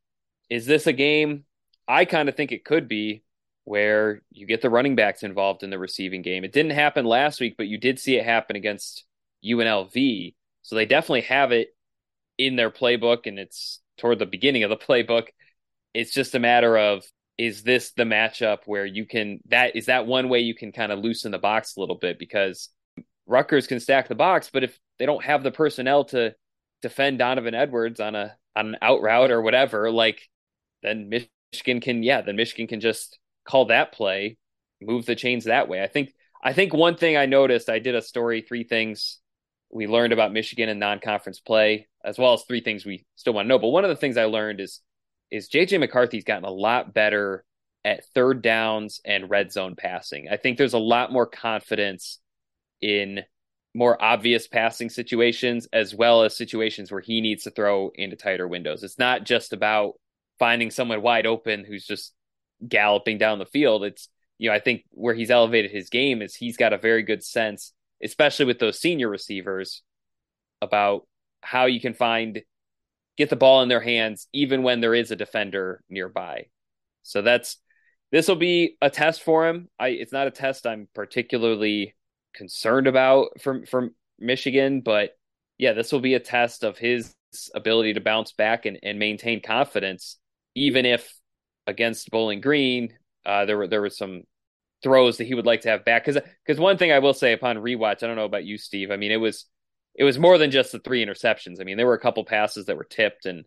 is 0.49 0.65
this 0.65 0.87
a 0.87 0.93
game? 0.93 1.45
I 1.87 2.05
kind 2.05 2.29
of 2.29 2.35
think 2.35 2.51
it 2.51 2.65
could 2.65 2.87
be 2.87 3.23
where 3.69 4.23
you 4.31 4.47
get 4.47 4.63
the 4.63 4.69
running 4.69 4.95
backs 4.95 5.21
involved 5.21 5.61
in 5.61 5.69
the 5.69 5.77
receiving 5.77 6.23
game. 6.23 6.43
It 6.43 6.51
didn't 6.51 6.71
happen 6.71 7.05
last 7.05 7.39
week, 7.39 7.53
but 7.55 7.67
you 7.67 7.77
did 7.77 7.99
see 7.99 8.15
it 8.15 8.25
happen 8.25 8.55
against 8.55 9.05
UNLV. 9.45 10.33
So 10.63 10.75
they 10.75 10.87
definitely 10.87 11.21
have 11.21 11.51
it 11.51 11.67
in 12.39 12.55
their 12.55 12.71
playbook, 12.71 13.27
and 13.27 13.37
it's 13.37 13.79
toward 13.99 14.17
the 14.17 14.25
beginning 14.25 14.63
of 14.63 14.71
the 14.71 14.75
playbook. 14.87 15.27
It's 15.93 16.11
just 16.11 16.33
a 16.33 16.39
matter 16.39 16.79
of 16.79 17.03
is 17.37 17.61
this 17.61 17.91
the 17.91 18.05
matchup 18.05 18.61
where 18.65 18.87
you 18.87 19.05
can 19.05 19.39
that 19.49 19.75
is 19.75 19.85
that 19.85 20.07
one 20.07 20.29
way 20.29 20.39
you 20.39 20.55
can 20.55 20.71
kind 20.71 20.91
of 20.91 20.97
loosen 20.97 21.31
the 21.31 21.37
box 21.37 21.75
a 21.77 21.79
little 21.79 21.95
bit 21.95 22.17
because 22.17 22.69
Rutgers 23.27 23.67
can 23.67 23.79
stack 23.79 24.07
the 24.07 24.15
box, 24.15 24.49
but 24.51 24.63
if 24.63 24.79
they 24.97 25.05
don't 25.05 25.23
have 25.23 25.43
the 25.43 25.51
personnel 25.51 26.05
to 26.05 26.33
defend 26.81 27.19
Donovan 27.19 27.53
Edwards 27.53 27.99
on 27.99 28.15
a 28.15 28.35
on 28.55 28.69
an 28.69 28.77
out 28.81 29.03
route 29.03 29.29
or 29.29 29.43
whatever, 29.43 29.91
like 29.91 30.27
then 30.81 31.11
Michigan 31.53 31.81
can 31.81 32.01
yeah, 32.01 32.21
then 32.21 32.35
Michigan 32.35 32.65
can 32.65 32.79
just 32.79 33.19
call 33.49 33.65
that 33.65 33.91
play, 33.91 34.37
move 34.79 35.05
the 35.05 35.15
chains 35.15 35.45
that 35.45 35.67
way. 35.67 35.81
I 35.81 35.87
think 35.87 36.13
I 36.41 36.53
think 36.53 36.73
one 36.73 36.95
thing 36.95 37.17
I 37.17 37.25
noticed, 37.25 37.69
I 37.69 37.79
did 37.79 37.95
a 37.95 38.01
story, 38.01 38.41
three 38.41 38.63
things 38.63 39.19
we 39.71 39.87
learned 39.87 40.13
about 40.13 40.31
Michigan 40.31 40.69
and 40.69 40.79
non-conference 40.79 41.41
play, 41.41 41.87
as 42.03 42.17
well 42.17 42.33
as 42.33 42.43
three 42.43 42.61
things 42.61 42.85
we 42.85 43.05
still 43.15 43.33
want 43.33 43.45
to 43.45 43.49
know. 43.49 43.59
But 43.59 43.69
one 43.69 43.83
of 43.83 43.89
the 43.89 43.95
things 43.95 44.17
I 44.17 44.25
learned 44.25 44.61
is 44.61 44.81
is 45.31 45.49
JJ 45.49 45.79
McCarthy's 45.79 46.23
gotten 46.23 46.45
a 46.45 46.51
lot 46.51 46.93
better 46.93 47.43
at 47.85 48.05
third 48.13 48.41
downs 48.41 48.99
and 49.05 49.29
red 49.29 49.51
zone 49.51 49.75
passing. 49.75 50.27
I 50.29 50.37
think 50.37 50.57
there's 50.57 50.73
a 50.73 50.79
lot 50.79 51.11
more 51.11 51.25
confidence 51.25 52.19
in 52.81 53.21
more 53.75 54.01
obvious 54.01 54.47
passing 54.47 54.89
situations 54.89 55.67
as 55.71 55.93
well 55.93 56.23
as 56.23 56.35
situations 56.35 56.91
where 56.91 57.01
he 57.01 57.21
needs 57.21 57.43
to 57.43 57.51
throw 57.51 57.91
into 57.95 58.15
tighter 58.15 58.47
windows. 58.47 58.83
It's 58.83 58.97
not 58.97 59.23
just 59.23 59.53
about 59.53 59.93
finding 60.39 60.71
someone 60.71 61.01
wide 61.01 61.27
open 61.27 61.63
who's 61.63 61.85
just 61.85 62.13
galloping 62.67 63.17
down 63.17 63.39
the 63.39 63.45
field. 63.45 63.83
It's, 63.83 64.09
you 64.37 64.49
know, 64.49 64.55
I 64.55 64.59
think 64.59 64.83
where 64.91 65.13
he's 65.13 65.31
elevated 65.31 65.71
his 65.71 65.89
game 65.89 66.21
is 66.21 66.35
he's 66.35 66.57
got 66.57 66.73
a 66.73 66.77
very 66.77 67.03
good 67.03 67.23
sense, 67.23 67.73
especially 68.03 68.45
with 68.45 68.59
those 68.59 68.79
senior 68.79 69.09
receivers, 69.09 69.83
about 70.61 71.07
how 71.41 71.65
you 71.65 71.79
can 71.79 71.93
find 71.93 72.41
get 73.17 73.29
the 73.29 73.35
ball 73.35 73.61
in 73.61 73.69
their 73.69 73.81
hands 73.81 74.27
even 74.33 74.63
when 74.63 74.79
there 74.79 74.95
is 74.95 75.11
a 75.11 75.15
defender 75.15 75.83
nearby. 75.89 76.45
So 77.03 77.21
that's 77.21 77.57
this 78.11 78.27
will 78.27 78.35
be 78.35 78.77
a 78.81 78.89
test 78.89 79.21
for 79.23 79.47
him. 79.47 79.67
I 79.77 79.89
it's 79.89 80.13
not 80.13 80.27
a 80.27 80.31
test 80.31 80.65
I'm 80.65 80.87
particularly 80.93 81.95
concerned 82.33 82.87
about 82.87 83.41
from 83.41 83.65
from 83.65 83.95
Michigan, 84.19 84.81
but 84.81 85.11
yeah, 85.57 85.73
this 85.73 85.91
will 85.91 85.99
be 85.99 86.13
a 86.13 86.19
test 86.19 86.63
of 86.63 86.77
his 86.77 87.13
ability 87.53 87.93
to 87.93 88.01
bounce 88.01 88.31
back 88.31 88.65
and, 88.65 88.79
and 88.81 88.97
maintain 88.97 89.41
confidence, 89.41 90.17
even 90.55 90.85
if 90.85 91.13
against 91.69 92.11
Bowling 92.11 92.41
Green, 92.41 92.93
uh, 93.25 93.45
there 93.45 93.57
were 93.57 93.67
there 93.67 93.81
were 93.81 93.89
some 93.89 94.23
throws 94.81 95.17
that 95.17 95.27
he 95.27 95.35
would 95.35 95.45
like 95.45 95.61
to 95.61 95.69
have 95.69 95.85
back. 95.85 96.05
Because 96.05 96.21
because 96.45 96.59
one 96.59 96.77
thing 96.77 96.91
I 96.91 96.99
will 96.99 97.13
say 97.13 97.33
upon 97.33 97.57
rewatch, 97.57 98.03
I 98.03 98.07
don't 98.07 98.15
know 98.15 98.25
about 98.25 98.45
you, 98.45 98.57
Steve. 98.57 98.91
I 98.91 98.97
mean, 98.97 99.11
it 99.11 99.17
was 99.17 99.45
it 99.95 100.03
was 100.03 100.19
more 100.19 100.37
than 100.37 100.51
just 100.51 100.71
the 100.71 100.79
three 100.79 101.05
interceptions. 101.05 101.59
I 101.59 101.63
mean, 101.63 101.77
there 101.77 101.87
were 101.87 101.93
a 101.93 101.99
couple 101.99 102.23
passes 102.25 102.65
that 102.65 102.77
were 102.77 102.85
tipped 102.85 103.25
and 103.25 103.45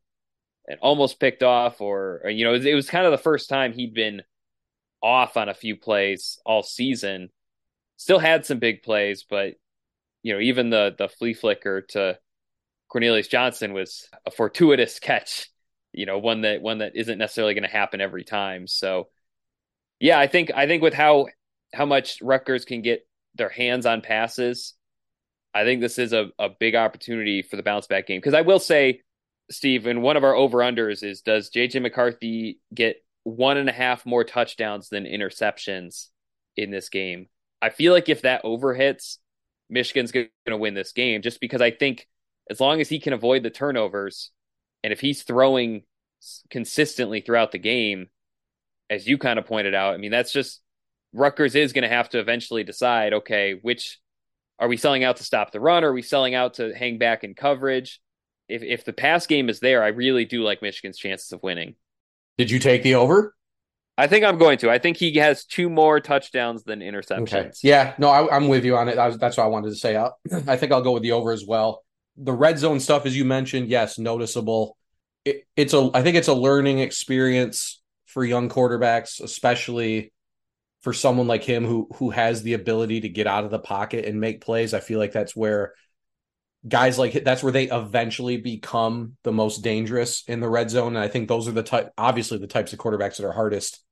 and 0.69 0.79
almost 0.81 1.19
picked 1.19 1.43
off, 1.43 1.81
or, 1.81 2.21
or 2.25 2.31
you 2.31 2.45
know, 2.45 2.55
it 2.55 2.67
it 2.67 2.75
was 2.75 2.88
kind 2.88 3.05
of 3.07 3.12
the 3.12 3.19
first 3.19 3.49
time 3.49 3.73
he'd 3.73 3.95
been 3.95 4.23
off 5.02 5.37
on 5.37 5.49
a 5.49 5.55
few 5.55 5.76
plays 5.76 6.38
all 6.47 6.62
season. 6.62 7.31
Still 7.97 8.19
had 8.19 8.47
some 8.47 8.59
big 8.59 8.83
plays, 8.83 9.25
but 9.29 9.55
you 10.23 10.33
know, 10.33 10.41
even 10.41 10.71
the 10.71 10.95
the 10.97 11.09
flea 11.09 11.35
flicker 11.35 11.83
to 11.83 12.19
Cornelius 12.88 13.29
Johnson 13.29 13.73
was 13.73 14.09
a 14.26 14.31
fortuitous 14.31 14.99
catch. 15.00 15.49
You 15.92 16.06
know, 16.06 16.18
one 16.18 16.42
that 16.42 16.62
one 16.62 16.78
that 16.78 16.96
isn't 16.96 17.18
necessarily 17.18 17.54
going 17.54 17.64
to 17.64 17.68
happen 17.68 18.00
every 18.00 18.25
time. 18.25 18.66
So, 18.66 19.08
yeah, 20.00 20.18
I 20.18 20.26
think 20.26 20.50
I 20.54 20.66
think 20.66 20.82
with 20.82 20.94
how 20.94 21.26
how 21.75 21.87
much 21.87 22.20
Rutgers 22.22 22.64
can 22.64 22.82
get 22.82 23.06
their 23.34 23.49
hands 23.49 23.87
on 23.87 24.00
passes, 24.00 24.75
I 25.54 25.64
think 25.64 25.80
this 25.80 25.99
is 25.99 26.12
a, 26.12 26.30
a 26.38 26.49
big 26.49 26.75
opportunity 26.75 27.42
for 27.42 27.56
the 27.56 27.62
bounce 27.62 27.87
back 27.87 28.06
game. 28.06 28.18
Because 28.20 28.34
I 28.34 28.42
will 28.42 28.58
say, 28.58 29.02
Steve, 29.50 29.87
and 29.87 30.02
one 30.02 30.16
of 30.16 30.25
our 30.25 30.34
over 30.34 30.58
unders 30.58 31.02
is 31.02 31.20
does 31.22 31.50
JJ 31.50 31.82
McCarthy 31.82 32.58
get 32.75 32.96
one 33.25 33.56
and 33.56 33.68
a 33.68 33.72
half 33.72 34.04
more 34.04 34.25
touchdowns 34.25 34.88
than 34.88 35.04
interceptions 35.04 36.08
in 36.56 36.70
this 36.70 36.88
game. 36.88 37.28
I 37.61 37.70
feel 37.70 37.92
like 37.92 38.08
if 38.08 38.22
that 38.22 38.40
over 38.44 38.75
hits, 38.75 39.18
Michigan's 39.70 40.12
going 40.12 40.28
to 40.46 40.56
win 40.56 40.75
this 40.75 40.92
game 40.92 41.22
just 41.22 41.40
because 41.40 41.61
I 41.61 41.70
think 41.70 42.08
as 42.50 42.61
long 42.61 42.80
as 42.80 42.88
he 42.88 42.99
can 42.99 43.12
avoid 43.12 43.42
the 43.42 43.50
turnovers 43.50 44.30
and 44.82 44.92
if 44.92 45.00
he's 45.00 45.22
throwing 45.22 45.82
consistently 46.50 47.20
throughout 47.20 47.52
the 47.52 47.58
game, 47.58 48.08
as 48.90 49.06
you 49.06 49.18
kind 49.18 49.38
of 49.38 49.46
pointed 49.46 49.74
out, 49.74 49.94
I 49.94 49.96
mean, 49.96 50.10
that's 50.10 50.32
just 50.32 50.60
Rutgers 51.12 51.54
is 51.54 51.72
going 51.72 51.82
to 51.82 51.88
have 51.88 52.08
to 52.10 52.18
eventually 52.18 52.64
decide 52.64 53.12
okay, 53.12 53.58
which 53.60 53.98
are 54.58 54.68
we 54.68 54.76
selling 54.76 55.04
out 55.04 55.16
to 55.16 55.24
stop 55.24 55.50
the 55.50 55.60
run? 55.60 55.84
Or 55.84 55.88
are 55.88 55.92
we 55.92 56.02
selling 56.02 56.34
out 56.34 56.54
to 56.54 56.72
hang 56.72 56.98
back 56.98 57.24
in 57.24 57.34
coverage? 57.34 58.00
If, 58.48 58.62
if 58.62 58.84
the 58.84 58.92
pass 58.92 59.26
game 59.26 59.48
is 59.48 59.60
there, 59.60 59.82
I 59.82 59.88
really 59.88 60.24
do 60.24 60.42
like 60.42 60.62
Michigan's 60.62 60.98
chances 60.98 61.32
of 61.32 61.42
winning. 61.42 61.74
Did 62.38 62.50
you 62.50 62.58
take 62.58 62.82
the 62.82 62.94
over? 62.94 63.34
I 63.98 64.06
think 64.06 64.24
I'm 64.24 64.38
going 64.38 64.58
to. 64.58 64.70
I 64.70 64.78
think 64.78 64.96
he 64.96 65.14
has 65.16 65.44
two 65.44 65.68
more 65.68 66.00
touchdowns 66.00 66.64
than 66.64 66.80
interceptions. 66.80 67.22
Okay. 67.22 67.50
Yeah, 67.62 67.94
no, 67.98 68.08
I, 68.08 68.36
am 68.36 68.48
with 68.48 68.64
you 68.64 68.76
on 68.76 68.88
it. 68.88 68.96
Was, 68.96 69.18
that's 69.18 69.36
what 69.36 69.44
I 69.44 69.48
wanted 69.48 69.70
to 69.70 69.76
say. 69.76 69.96
I, 69.96 70.10
I 70.46 70.56
think 70.56 70.72
I'll 70.72 70.82
go 70.82 70.92
with 70.92 71.02
the 71.02 71.12
over 71.12 71.32
as 71.32 71.44
well. 71.46 71.82
The 72.16 72.33
red 72.33 72.59
zone 72.59 72.81
stuff, 72.81 73.07
as 73.07 73.16
you 73.16 73.25
mentioned, 73.25 73.69
yes, 73.69 73.99
noticeable. 73.99 74.76
It, 75.25 75.47
it's 75.57 75.73
a, 75.73 75.90
I 75.95 76.02
think 76.02 76.16
it's 76.16 76.28
a 76.28 76.35
learning 76.35 76.81
experience 76.81 77.81
for 78.07 78.25
young 78.25 78.49
quarterbacks, 78.49 79.21
especially 79.21 80.12
for 80.83 80.92
someone 80.92 81.28
like 81.28 81.45
him 81.45 81.64
who 81.64 81.88
who 81.97 82.11
has 82.11 82.42
the 82.42 82.54
ability 82.54 83.02
to 83.02 83.09
get 83.09 83.26
out 83.26 83.45
of 83.45 83.50
the 83.50 83.59
pocket 83.59 84.04
and 84.04 84.21
make 84.21 84.40
plays. 84.40 84.75
I 84.75 84.81
feel 84.81 84.99
like 84.99 85.12
that's 85.12 85.35
where 85.35 85.75
guys 86.66 86.99
like 86.99 87.25
that's 87.25 87.42
where 87.42 87.52
they 87.52 87.71
eventually 87.71 88.37
become 88.37 89.16
the 89.23 89.33
most 89.33 89.62
dangerous 89.62 90.25
in 90.26 90.40
the 90.40 90.49
red 90.49 90.71
zone. 90.71 90.97
And 90.97 91.04
I 91.04 91.09
think 91.09 91.28
those 91.28 91.49
are 91.49 91.52
the 91.52 91.62
type, 91.62 91.92
obviously, 91.97 92.38
the 92.38 92.47
types 92.47 92.73
of 92.73 92.78
quarterbacks 92.78 93.16
that 93.16 93.26
are 93.26 93.33
hardest 93.33 93.83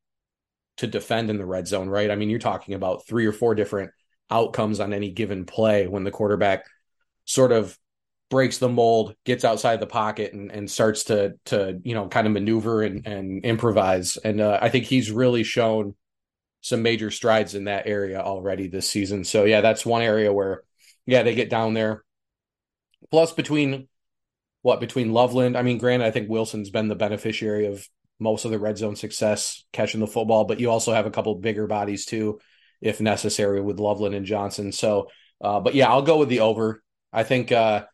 to 0.78 0.86
defend 0.86 1.30
in 1.30 1.38
the 1.38 1.46
red 1.46 1.68
zone, 1.68 1.88
right? 1.88 2.10
I 2.10 2.16
mean, 2.16 2.30
you're 2.30 2.38
talking 2.38 2.74
about 2.74 3.06
three 3.06 3.26
or 3.26 3.32
four 3.32 3.54
different 3.54 3.92
outcomes 4.30 4.80
on 4.80 4.92
any 4.92 5.10
given 5.10 5.44
play 5.44 5.86
when 5.86 6.04
the 6.04 6.10
quarterback 6.10 6.64
sort 7.24 7.52
of 7.52 7.76
breaks 8.30 8.58
the 8.58 8.68
mold, 8.68 9.14
gets 9.24 9.44
outside 9.44 9.80
the 9.80 9.86
pocket, 9.86 10.32
and, 10.32 10.50
and 10.50 10.70
starts 10.70 11.04
to 11.04 11.34
to 11.46 11.80
you 11.82 11.94
know 11.94 12.08
kind 12.08 12.26
of 12.26 12.32
maneuver 12.32 12.82
and, 12.82 13.06
and 13.06 13.44
improvise. 13.44 14.16
And 14.16 14.40
uh, 14.40 14.58
I 14.60 14.68
think 14.70 14.86
he's 14.86 15.10
really 15.10 15.42
shown 15.42 15.94
some 16.62 16.82
major 16.82 17.10
strides 17.10 17.54
in 17.54 17.64
that 17.64 17.86
area 17.86 18.20
already 18.20 18.68
this 18.68 18.88
season. 18.88 19.24
So 19.24 19.44
yeah, 19.44 19.60
that's 19.60 19.84
one 19.86 20.02
area 20.02 20.32
where 20.32 20.62
yeah 21.06 21.22
they 21.22 21.34
get 21.34 21.50
down 21.50 21.74
there 21.74 22.04
Plus, 23.10 23.32
between 23.32 23.88
what 24.62 24.80
between 24.80 25.12
Loveland, 25.12 25.56
I 25.56 25.62
mean, 25.62 25.78
granted, 25.78 26.06
I 26.06 26.10
think 26.10 26.28
Wilson's 26.28 26.70
been 26.70 26.88
the 26.88 26.94
beneficiary 26.94 27.66
of 27.66 27.86
most 28.18 28.44
of 28.44 28.50
the 28.50 28.58
red 28.58 28.76
zone 28.76 28.96
success 28.96 29.64
catching 29.72 30.00
the 30.00 30.06
football, 30.06 30.44
but 30.44 30.60
you 30.60 30.70
also 30.70 30.92
have 30.92 31.06
a 31.06 31.10
couple 31.10 31.34
bigger 31.36 31.66
bodies 31.66 32.04
too, 32.04 32.38
if 32.80 33.00
necessary, 33.00 33.60
with 33.62 33.80
Loveland 33.80 34.14
and 34.14 34.26
Johnson. 34.26 34.72
So, 34.72 35.08
uh, 35.40 35.60
but 35.60 35.74
yeah, 35.74 35.88
I'll 35.88 36.02
go 36.02 36.18
with 36.18 36.28
the 36.28 36.40
over. 36.40 36.82
I 37.12 37.22
think 37.22 37.50
uh, 37.50 37.86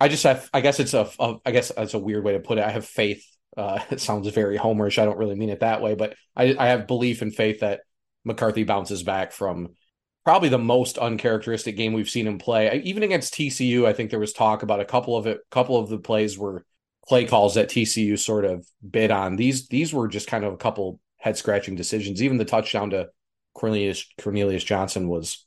I 0.00 0.08
just 0.08 0.24
have. 0.24 0.48
I 0.52 0.60
guess 0.60 0.80
it's 0.80 0.94
a, 0.94 1.08
a. 1.18 1.36
I 1.44 1.50
guess 1.50 1.72
that's 1.74 1.94
a 1.94 1.98
weird 1.98 2.24
way 2.24 2.32
to 2.32 2.40
put 2.40 2.58
it. 2.58 2.64
I 2.64 2.70
have 2.70 2.86
faith. 2.86 3.24
Uh, 3.56 3.80
it 3.90 4.00
sounds 4.00 4.28
very 4.28 4.58
homerish. 4.58 5.00
I 5.00 5.04
don't 5.04 5.18
really 5.18 5.34
mean 5.34 5.50
it 5.50 5.60
that 5.60 5.80
way, 5.80 5.94
but 5.94 6.14
I, 6.34 6.54
I 6.58 6.68
have 6.68 6.86
belief 6.86 7.22
and 7.22 7.34
faith 7.34 7.60
that 7.60 7.80
McCarthy 8.24 8.64
bounces 8.64 9.02
back 9.02 9.32
from 9.32 9.70
probably 10.24 10.48
the 10.48 10.58
most 10.58 10.98
uncharacteristic 10.98 11.76
game 11.76 11.92
we've 11.92 12.10
seen 12.10 12.26
him 12.26 12.38
play. 12.38 12.82
Even 12.84 13.04
against 13.04 13.32
TCU, 13.34 13.86
I 13.86 13.92
think 13.92 14.10
there 14.10 14.18
was 14.18 14.32
talk 14.32 14.62
about 14.62 14.80
a 14.80 14.84
couple 14.84 15.16
of 15.16 15.26
it. 15.26 15.38
couple 15.50 15.78
of 15.78 15.88
the 15.88 15.98
plays 15.98 16.36
were 16.36 16.64
play 17.06 17.24
calls 17.24 17.54
that 17.54 17.68
TCU 17.68 18.18
sort 18.18 18.44
of 18.44 18.66
bid 18.88 19.10
on. 19.10 19.36
These 19.36 19.68
these 19.68 19.94
were 19.94 20.08
just 20.08 20.26
kind 20.28 20.44
of 20.44 20.52
a 20.52 20.58
couple 20.58 21.00
head 21.18 21.36
scratching 21.36 21.76
decisions. 21.76 22.22
Even 22.22 22.36
the 22.36 22.44
touchdown 22.44 22.90
to 22.90 23.08
Cornelius 23.54 24.04
Cornelius 24.20 24.64
Johnson 24.64 25.08
was 25.08 25.46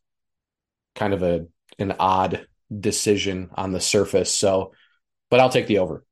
kind 0.95 1.13
of 1.13 1.21
a 1.21 1.45
an 1.77 1.93
odd 1.99 2.47
decision 2.77 3.49
on 3.55 3.71
the 3.71 3.79
surface. 3.81 4.35
So, 4.35 4.73
but 5.29 5.39
I'll 5.39 5.49
take 5.49 5.67
the 5.67 5.79
over. 5.79 6.03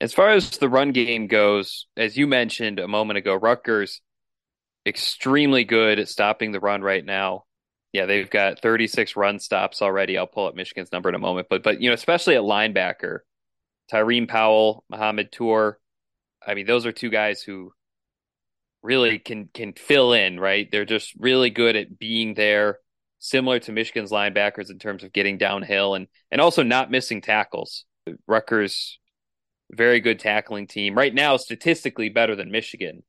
As 0.00 0.12
far 0.12 0.30
as 0.30 0.50
the 0.58 0.68
run 0.68 0.92
game 0.92 1.26
goes, 1.26 1.86
as 1.96 2.16
you 2.16 2.26
mentioned 2.26 2.78
a 2.78 2.88
moment 2.88 3.18
ago, 3.18 3.34
Rutgers 3.34 4.00
extremely 4.84 5.64
good 5.64 5.98
at 5.98 6.08
stopping 6.08 6.52
the 6.52 6.60
run 6.60 6.82
right 6.82 7.04
now 7.04 7.46
yeah, 7.96 8.04
they've 8.04 8.28
got 8.28 8.60
36 8.60 9.16
run 9.16 9.38
stops 9.38 9.80
already. 9.80 10.18
I'll 10.18 10.26
pull 10.26 10.46
up 10.46 10.54
Michigan's 10.54 10.92
number 10.92 11.08
in 11.08 11.14
a 11.14 11.18
moment, 11.18 11.46
but 11.48 11.62
but 11.62 11.80
you 11.80 11.88
know, 11.88 11.94
especially 11.94 12.36
at 12.36 12.42
linebacker, 12.42 13.20
Tyreem 13.90 14.28
Powell, 14.28 14.84
Mohamed 14.90 15.32
Toure. 15.32 15.76
I 16.46 16.52
mean, 16.52 16.66
those 16.66 16.84
are 16.84 16.92
two 16.92 17.08
guys 17.08 17.40
who 17.40 17.72
really 18.82 19.18
can 19.18 19.48
can 19.54 19.72
fill 19.72 20.12
in, 20.12 20.38
right? 20.38 20.68
They're 20.70 20.84
just 20.84 21.14
really 21.16 21.48
good 21.48 21.74
at 21.74 21.98
being 21.98 22.34
there, 22.34 22.80
similar 23.18 23.58
to 23.60 23.72
Michigan's 23.72 24.10
linebackers 24.10 24.70
in 24.70 24.78
terms 24.78 25.02
of 25.02 25.12
getting 25.12 25.38
downhill 25.38 25.94
and 25.94 26.06
and 26.30 26.40
also 26.40 26.62
not 26.62 26.90
missing 26.90 27.20
tackles. 27.20 27.84
Rutgers 28.26 28.98
very 29.72 30.00
good 30.00 30.20
tackling 30.20 30.66
team. 30.66 30.96
Right 30.96 31.12
now 31.12 31.36
statistically 31.36 32.08
better 32.08 32.36
than 32.36 32.50
Michigan 32.50 33.02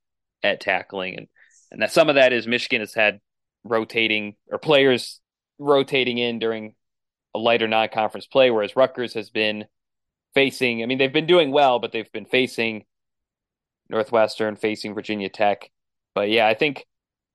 at 0.43 0.59
tackling 0.59 1.17
and 1.17 1.27
and 1.71 1.81
that 1.81 1.91
some 1.91 2.09
of 2.09 2.15
that 2.15 2.33
is 2.33 2.47
Michigan 2.47 2.81
has 2.81 2.93
had 2.93 3.19
rotating 3.63 4.35
or 4.49 4.57
players 4.57 5.19
rotating 5.59 6.17
in 6.17 6.39
during 6.39 6.75
a 7.35 7.39
lighter 7.39 7.67
non-conference 7.67 8.27
play, 8.27 8.51
whereas 8.51 8.75
Rutgers 8.75 9.13
has 9.13 9.29
been 9.29 9.65
facing. 10.33 10.81
I 10.81 10.85
mean, 10.85 10.97
they've 10.97 11.11
been 11.11 11.27
doing 11.27 11.51
well, 11.51 11.79
but 11.79 11.91
they've 11.91 12.11
been 12.11 12.25
facing 12.25 12.85
Northwestern, 13.89 14.55
facing 14.55 14.93
Virginia 14.93 15.29
Tech. 15.29 15.69
But 16.13 16.29
yeah, 16.29 16.47
I 16.47 16.53
think 16.53 16.85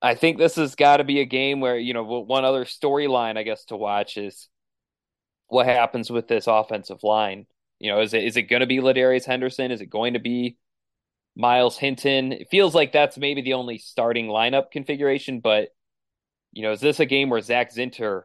I 0.02 0.16
think 0.16 0.36
this 0.36 0.56
has 0.56 0.74
got 0.74 0.96
to 0.96 1.04
be 1.04 1.20
a 1.20 1.24
game 1.24 1.60
where 1.60 1.78
you 1.78 1.94
know 1.94 2.02
one 2.02 2.44
other 2.44 2.64
storyline 2.64 3.38
I 3.38 3.44
guess 3.44 3.64
to 3.66 3.76
watch 3.76 4.16
is 4.16 4.48
what 5.46 5.66
happens 5.66 6.10
with 6.10 6.28
this 6.28 6.46
offensive 6.46 7.02
line. 7.04 7.46
You 7.78 7.92
know, 7.92 8.00
is 8.00 8.12
it 8.12 8.24
is 8.24 8.36
it 8.36 8.42
going 8.42 8.60
to 8.60 8.66
be 8.66 8.78
Ladarius 8.78 9.24
Henderson? 9.24 9.70
Is 9.70 9.80
it 9.80 9.90
going 9.90 10.14
to 10.14 10.18
be 10.18 10.56
Myles 11.36 11.78
Hinton? 11.78 12.32
It 12.32 12.48
feels 12.50 12.74
like 12.74 12.92
that's 12.92 13.16
maybe 13.16 13.42
the 13.42 13.54
only 13.54 13.78
starting 13.78 14.26
lineup 14.26 14.70
configuration, 14.72 15.40
but 15.40 15.68
you 16.52 16.62
know, 16.62 16.72
is 16.72 16.80
this 16.80 17.00
a 17.00 17.06
game 17.06 17.30
where 17.30 17.40
Zak 17.40 17.72
Zinter 17.72 18.22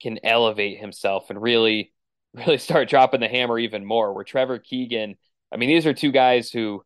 can 0.00 0.18
elevate 0.24 0.78
himself 0.78 1.30
and 1.30 1.40
really, 1.40 1.92
really 2.34 2.58
start 2.58 2.88
dropping 2.88 3.20
the 3.20 3.28
hammer 3.28 3.58
even 3.58 3.84
more? 3.84 4.12
Where 4.12 4.24
Trevor 4.24 4.58
Keegan, 4.58 5.16
I 5.52 5.56
mean, 5.56 5.68
these 5.68 5.86
are 5.86 5.94
two 5.94 6.12
guys 6.12 6.50
who 6.50 6.84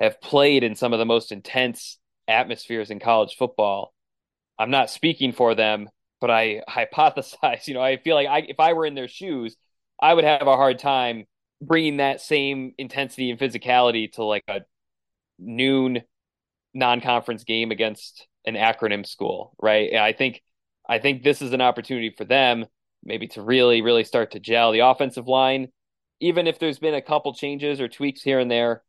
have 0.00 0.20
played 0.20 0.64
in 0.64 0.74
some 0.74 0.92
of 0.92 0.98
the 0.98 1.04
most 1.04 1.30
intense 1.30 1.98
atmospheres 2.30 2.90
in 2.90 3.00
college 3.00 3.36
football. 3.36 3.92
I'm 4.58 4.70
not 4.70 4.90
speaking 4.90 5.32
for 5.32 5.54
them, 5.54 5.88
but 6.20 6.30
I 6.30 6.62
hypothesize, 6.68 7.66
you 7.66 7.74
know, 7.74 7.82
I 7.82 7.96
feel 7.98 8.14
like 8.14 8.28
I, 8.28 8.40
if 8.40 8.60
I 8.60 8.72
were 8.72 8.86
in 8.86 8.94
their 8.94 9.08
shoes, 9.08 9.56
I 10.00 10.14
would 10.14 10.24
have 10.24 10.46
a 10.46 10.56
hard 10.56 10.78
time 10.78 11.26
bringing 11.60 11.98
that 11.98 12.20
same 12.20 12.72
intensity 12.78 13.30
and 13.30 13.38
physicality 13.38 14.10
to 14.12 14.24
like 14.24 14.44
a 14.48 14.60
noon 15.38 16.02
non-conference 16.72 17.44
game 17.44 17.70
against 17.70 18.26
an 18.46 18.54
acronym 18.54 19.06
school, 19.06 19.54
right? 19.60 19.94
I 19.94 20.12
think 20.12 20.42
I 20.88 20.98
think 20.98 21.22
this 21.22 21.42
is 21.42 21.52
an 21.52 21.60
opportunity 21.60 22.14
for 22.16 22.24
them 22.24 22.66
maybe 23.04 23.26
to 23.28 23.42
really 23.42 23.82
really 23.82 24.04
start 24.04 24.32
to 24.32 24.40
gel 24.40 24.72
the 24.72 24.80
offensive 24.80 25.26
line 25.26 25.68
even 26.20 26.46
if 26.46 26.58
there's 26.58 26.78
been 26.78 26.94
a 26.94 27.02
couple 27.02 27.32
changes 27.32 27.80
or 27.80 27.88
tweaks 27.88 28.22
here 28.22 28.38
and 28.38 28.50
there 28.50 28.82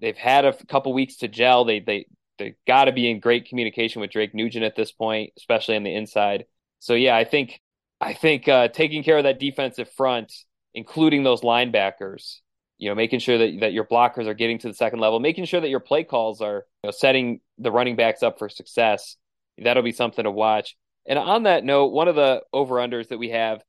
they've 0.00 0.16
had 0.16 0.44
a 0.44 0.52
couple 0.66 0.92
weeks 0.92 1.16
to 1.16 1.28
gel 1.28 1.64
they 1.64 1.80
they 1.80 2.06
they 2.38 2.54
got 2.66 2.84
to 2.84 2.92
be 2.92 3.10
in 3.10 3.20
great 3.20 3.48
communication 3.48 4.00
with 4.00 4.10
Drake 4.10 4.34
Nugent 4.34 4.64
at 4.64 4.76
this 4.76 4.92
point 4.92 5.32
especially 5.36 5.76
on 5.76 5.82
the 5.82 5.94
inside 5.94 6.44
so 6.78 6.94
yeah 6.94 7.16
I 7.16 7.24
think 7.24 7.60
I 8.00 8.14
think 8.14 8.48
uh, 8.48 8.68
taking 8.68 9.02
care 9.02 9.18
of 9.18 9.24
that 9.24 9.40
defensive 9.40 9.90
front 9.92 10.32
including 10.74 11.22
those 11.22 11.40
linebackers 11.42 12.38
you 12.78 12.88
know, 12.88 12.94
making 12.94 13.18
sure 13.18 13.38
that, 13.38 13.60
that 13.60 13.72
your 13.72 13.84
blockers 13.84 14.26
are 14.26 14.34
getting 14.34 14.58
to 14.60 14.68
the 14.68 14.74
second 14.74 15.00
level, 15.00 15.18
making 15.18 15.44
sure 15.44 15.60
that 15.60 15.68
your 15.68 15.80
play 15.80 16.04
calls 16.04 16.40
are 16.40 16.64
you 16.82 16.88
know, 16.88 16.90
setting 16.92 17.40
the 17.58 17.72
running 17.72 17.96
backs 17.96 18.22
up 18.22 18.38
for 18.38 18.48
success. 18.48 19.16
That'll 19.58 19.82
be 19.82 19.92
something 19.92 20.22
to 20.22 20.30
watch. 20.30 20.76
And 21.06 21.18
on 21.18 21.42
that 21.42 21.64
note, 21.64 21.86
one 21.86 22.06
of 22.06 22.14
the 22.14 22.42
over 22.52 22.76
unders 22.76 23.08
that 23.08 23.18
we 23.18 23.30
have 23.30 23.62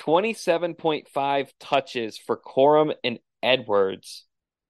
27.5 0.00 1.48
touches 1.60 2.18
for 2.18 2.36
Corum 2.36 2.94
and 3.04 3.20
Edwards. 3.42 4.24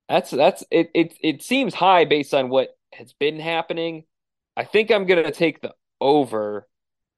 That's 0.08 0.30
that's 0.30 0.62
it 0.70 0.90
it 0.94 1.14
it 1.22 1.42
seems 1.42 1.72
high 1.72 2.04
based 2.04 2.34
on 2.34 2.50
what 2.50 2.76
has 2.94 3.12
been 3.12 3.38
happening. 3.38 4.04
I 4.56 4.64
think 4.64 4.90
I'm 4.90 5.06
going 5.06 5.24
to 5.24 5.32
take 5.32 5.60
the 5.60 5.74
over 6.00 6.66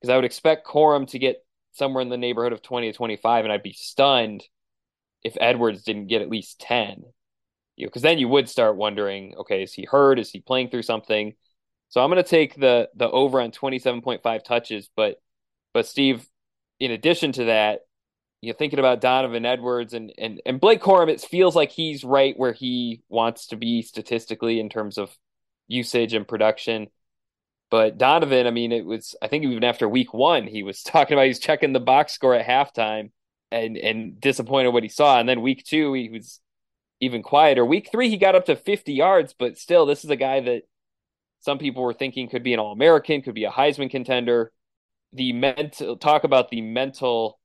because 0.01 0.11
I 0.13 0.17
would 0.17 0.25
expect 0.25 0.67
Corum 0.67 1.09
to 1.09 1.19
get 1.19 1.45
somewhere 1.73 2.03
in 2.03 2.09
the 2.09 2.17
neighborhood 2.17 2.53
of 2.53 2.63
20 2.63 2.91
to 2.91 2.97
25 2.97 3.45
and 3.45 3.53
I'd 3.53 3.63
be 3.63 3.73
stunned 3.73 4.45
if 5.23 5.37
Edwards 5.41 5.83
didn't 5.83 6.07
get 6.07 6.23
at 6.23 6.31
least 6.31 6.61
10. 6.61 7.03
You 7.77 7.87
know, 7.87 7.89
because 7.89 8.03
then 8.03 8.19
you 8.19 8.29
would 8.29 8.49
start 8.49 8.77
wondering, 8.77 9.35
okay, 9.37 9.63
is 9.63 9.73
he 9.73 9.85
hurt? 9.85 10.19
Is 10.19 10.31
he 10.31 10.41
playing 10.41 10.71
through 10.71 10.83
something? 10.83 11.35
So 11.89 12.03
I'm 12.03 12.11
going 12.11 12.23
to 12.23 12.29
take 12.29 12.55
the 12.55 12.89
the 12.97 13.09
over 13.09 13.41
on 13.41 13.51
27.5 13.51 14.45
touches, 14.45 14.89
but 14.97 15.17
but 15.75 15.87
Steve, 15.87 16.27
in 16.81 16.91
addition 16.91 17.33
to 17.33 17.45
that, 17.45 17.81
you 18.41 18.53
know, 18.53 18.57
thinking 18.57 18.79
about 18.79 19.01
Donovan 19.01 19.45
Edwards 19.45 19.93
and 19.93 20.13
and 20.19 20.41
and 20.47 20.61
Blake 20.61 20.81
Corum, 20.81 21.11
it 21.11 21.21
feels 21.21 21.55
like 21.55 21.71
he's 21.71 22.03
right 22.03 22.37
where 22.39 22.53
he 22.53 23.03
wants 23.09 23.49
to 23.49 23.57
be 23.57 23.83
statistically 23.83 24.59
in 24.59 24.69
terms 24.69 24.99
of 24.99 25.15
usage 25.69 26.15
and 26.15 26.27
production. 26.27 26.89
But 27.71 27.99
Donovan, 27.99 28.47
I 28.47 28.51
mean, 28.51 28.73
it 28.73 28.85
was 28.85 29.17
I 29.21 29.29
think 29.29 29.45
even 29.45 29.65
after 29.65 29.89
week 29.89 30.15
one, 30.15 30.47
he 30.47 30.63
was 30.63 30.83
talking 30.85 31.17
about 31.17 31.27
he's 31.27 31.39
checking 31.39 31.73
the 31.73 31.81
box 31.81 32.13
score 32.13 32.35
at 32.35 32.47
halftime 32.47 33.11
and 33.51 33.77
and 33.77 34.21
disappointed 34.21 34.71
what 34.71 34.83
he 34.83 34.89
saw. 34.89 35.19
And 35.19 35.29
then 35.29 35.43
week 35.43 35.65
two, 35.65 35.93
he 35.93 36.09
was 36.09 36.41
even 37.01 37.23
quieter. 37.23 37.65
Week 37.65 37.89
three, 37.91 38.09
he 38.09 38.17
got 38.17 38.35
up 38.35 38.47
to 38.47 38.57
50 38.57 38.93
yards, 38.93 39.35
but 39.39 39.59
still, 39.59 39.87
this 39.87 40.05
is 40.05 40.11
a 40.11 40.17
guy 40.17 40.41
that 40.41 40.63
some 41.41 41.59
people 41.59 41.83
were 41.83 41.93
thinking 41.93 42.29
could 42.29 42.43
be 42.43 42.55
an 42.55 42.61
All 42.61 42.73
American, 42.73 43.23
could 43.23 43.35
be 43.35 43.45
a 43.45 43.51
Heisman 43.51 43.91
contender. 43.91 44.53
The 45.13 45.33
mental 45.33 45.97
talk 45.97 46.25
about 46.25 46.51
the 46.51 46.61
mental 46.61 47.39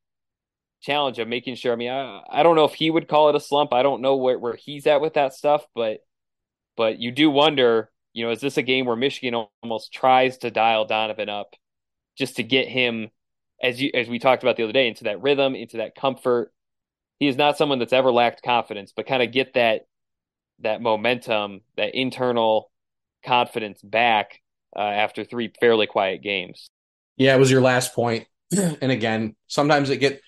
challenge 0.81 1.19
of 1.19 1.27
making 1.27 1.55
sure. 1.55 1.73
I 1.73 1.75
mean, 1.75 1.91
I, 1.91 2.21
I 2.29 2.43
don't 2.43 2.55
know 2.55 2.65
if 2.65 2.73
he 2.73 2.89
would 2.89 3.07
call 3.07 3.29
it 3.29 3.35
a 3.35 3.39
slump. 3.39 3.73
I 3.73 3.83
don't 3.83 4.01
know 4.01 4.17
where, 4.17 4.39
where 4.39 4.55
he's 4.55 4.87
at 4.87 5.01
with 5.01 5.13
that 5.13 5.33
stuff, 5.33 5.65
but 5.75 5.99
but 6.75 6.99
you 6.99 7.11
do 7.11 7.29
wonder, 7.29 7.90
you 8.13 8.25
know, 8.25 8.31
is 8.31 8.41
this 8.41 8.57
a 8.57 8.61
game 8.61 8.85
where 8.85 8.95
Michigan 8.95 9.47
almost 9.63 9.93
tries 9.93 10.37
to 10.39 10.51
dial 10.51 10.85
Donovan 10.85 11.29
up 11.29 11.55
just 12.17 12.37
to 12.37 12.43
get 12.43 12.67
him 12.67 13.09
as 13.61 13.81
you 13.81 13.91
as 13.93 14.07
we 14.07 14.19
talked 14.19 14.43
about 14.43 14.57
the 14.57 14.63
other 14.63 14.73
day, 14.73 14.87
into 14.87 15.05
that 15.05 15.21
rhythm, 15.21 15.55
into 15.55 15.77
that 15.77 15.95
comfort. 15.95 16.51
He 17.19 17.27
is 17.27 17.37
not 17.37 17.57
someone 17.57 17.79
that's 17.79 17.93
ever 17.93 18.11
lacked 18.11 18.41
confidence, 18.41 18.93
but 18.95 19.05
kind 19.05 19.21
of 19.21 19.31
get 19.31 19.53
that 19.53 19.81
that 20.59 20.81
momentum, 20.81 21.61
that 21.77 21.95
internal 21.95 22.71
confidence 23.25 23.81
back 23.81 24.41
uh, 24.75 24.79
after 24.79 25.23
three 25.23 25.51
fairly 25.59 25.87
quiet 25.87 26.21
games. 26.21 26.69
Yeah, 27.17 27.35
it 27.35 27.39
was 27.39 27.51
your 27.51 27.61
last 27.61 27.93
point. 27.93 28.27
and 28.51 28.91
again, 28.91 29.35
sometimes 29.47 29.89
it 29.89 29.97
get 29.97 30.21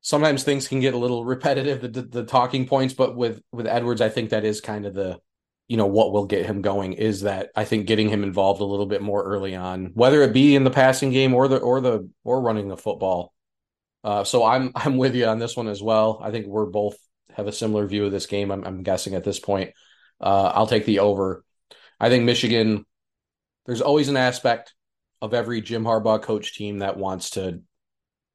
sometimes 0.00 0.42
things 0.42 0.66
can 0.66 0.80
get 0.80 0.94
a 0.94 0.98
little 0.98 1.24
repetitive 1.24 1.80
the, 1.80 1.88
the, 1.88 2.02
the 2.02 2.24
talking 2.24 2.66
points, 2.66 2.94
but 2.94 3.16
with 3.16 3.40
with 3.52 3.66
Edwards, 3.66 4.00
I 4.00 4.08
think 4.08 4.30
that 4.30 4.44
is 4.44 4.60
kind 4.60 4.86
of 4.86 4.94
the 4.94 5.18
you 5.70 5.76
know 5.76 5.86
what 5.86 6.12
will 6.12 6.26
get 6.26 6.46
him 6.46 6.62
going 6.62 6.94
is 6.94 7.20
that 7.20 7.50
I 7.54 7.64
think 7.64 7.86
getting 7.86 8.08
him 8.08 8.24
involved 8.24 8.60
a 8.60 8.64
little 8.64 8.86
bit 8.86 9.02
more 9.02 9.22
early 9.22 9.54
on, 9.54 9.92
whether 9.94 10.20
it 10.22 10.32
be 10.32 10.56
in 10.56 10.64
the 10.64 10.70
passing 10.70 11.12
game 11.12 11.32
or 11.32 11.46
the 11.46 11.58
or 11.58 11.80
the 11.80 12.10
or 12.24 12.42
running 12.42 12.66
the 12.66 12.76
football. 12.76 13.32
Uh, 14.02 14.24
so 14.24 14.44
I'm 14.44 14.72
I'm 14.74 14.96
with 14.96 15.14
you 15.14 15.26
on 15.26 15.38
this 15.38 15.56
one 15.56 15.68
as 15.68 15.80
well. 15.80 16.18
I 16.20 16.32
think 16.32 16.48
we're 16.48 16.66
both 16.66 16.96
have 17.36 17.46
a 17.46 17.52
similar 17.52 17.86
view 17.86 18.04
of 18.04 18.10
this 18.10 18.26
game. 18.26 18.50
I'm, 18.50 18.64
I'm 18.64 18.82
guessing 18.82 19.14
at 19.14 19.22
this 19.22 19.38
point. 19.38 19.70
Uh, 20.20 20.50
I'll 20.52 20.66
take 20.66 20.86
the 20.86 20.98
over. 20.98 21.44
I 22.00 22.08
think 22.08 22.24
Michigan. 22.24 22.84
There's 23.66 23.80
always 23.80 24.08
an 24.08 24.16
aspect 24.16 24.74
of 25.22 25.34
every 25.34 25.60
Jim 25.60 25.84
Harbaugh 25.84 26.20
coach 26.20 26.56
team 26.56 26.78
that 26.78 26.96
wants 26.96 27.30
to 27.30 27.62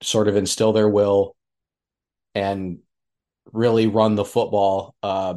sort 0.01 0.29
of 0.29 0.37
instill 0.37 0.71
their 0.71 0.87
will 0.87 1.35
and 2.33 2.77
really 3.51 3.87
run 3.87 4.15
the 4.15 4.23
football. 4.23 4.95
Uh, 5.03 5.33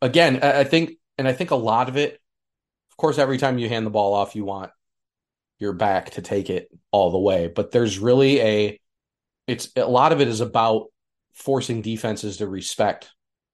again, 0.00 0.42
I 0.42 0.64
think 0.64 0.92
and 1.18 1.28
I 1.28 1.32
think 1.32 1.50
a 1.50 1.56
lot 1.56 1.88
of 1.88 1.96
it, 1.96 2.20
of 2.90 2.96
course, 2.96 3.18
every 3.18 3.38
time 3.38 3.58
you 3.58 3.68
hand 3.68 3.86
the 3.86 3.90
ball 3.90 4.14
off, 4.14 4.36
you 4.36 4.44
want 4.44 4.70
your 5.58 5.72
back 5.72 6.10
to 6.12 6.22
take 6.22 6.50
it 6.50 6.68
all 6.90 7.10
the 7.10 7.18
way. 7.18 7.48
But 7.48 7.70
there's 7.70 7.98
really 7.98 8.40
a, 8.40 8.80
it's 9.46 9.68
a 9.76 9.86
lot 9.86 10.12
of 10.12 10.20
it 10.20 10.28
is 10.28 10.40
about 10.40 10.86
forcing 11.32 11.82
defenses 11.82 12.38
to 12.38 12.48
respect 12.48 13.10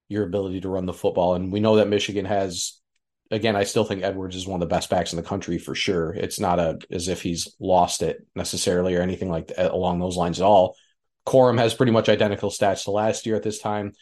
your 0.08 0.24
ability 0.24 0.60
to 0.62 0.68
run 0.68 0.86
the 0.86 0.92
football. 0.92 1.34
And 1.34 1.52
we 1.52 1.60
know 1.60 1.76
that 1.76 1.88
Michigan 1.88 2.24
has, 2.24 2.80
again, 3.30 3.56
I 3.56 3.64
still 3.64 3.84
think 3.84 4.02
Edwards 4.02 4.36
is 4.36 4.46
one 4.46 4.60
of 4.60 4.68
the 4.68 4.74
best 4.74 4.90
backs 4.90 5.12
in 5.12 5.16
the 5.16 5.22
country 5.22 5.58
for 5.58 5.74
sure. 5.74 6.12
It's 6.12 6.40
not 6.40 6.58
a 6.58 6.78
as 6.90 7.08
if 7.08 7.22
he's 7.22 7.54
lost 7.60 8.02
it 8.02 8.26
necessarily 8.34 8.94
or 8.96 9.02
anything 9.02 9.30
like 9.30 9.48
that 9.48 9.70
along 9.70 10.00
those 10.00 10.16
lines 10.16 10.40
at 10.40 10.46
all. 10.46 10.76
Corum 11.26 11.58
has 11.58 11.74
pretty 11.74 11.92
much 11.92 12.08
identical 12.08 12.50
stats 12.50 12.84
to 12.84 12.90
last 12.90 13.24
year 13.26 13.36
at 13.36 13.42
this 13.42 13.60
time. 13.60 13.92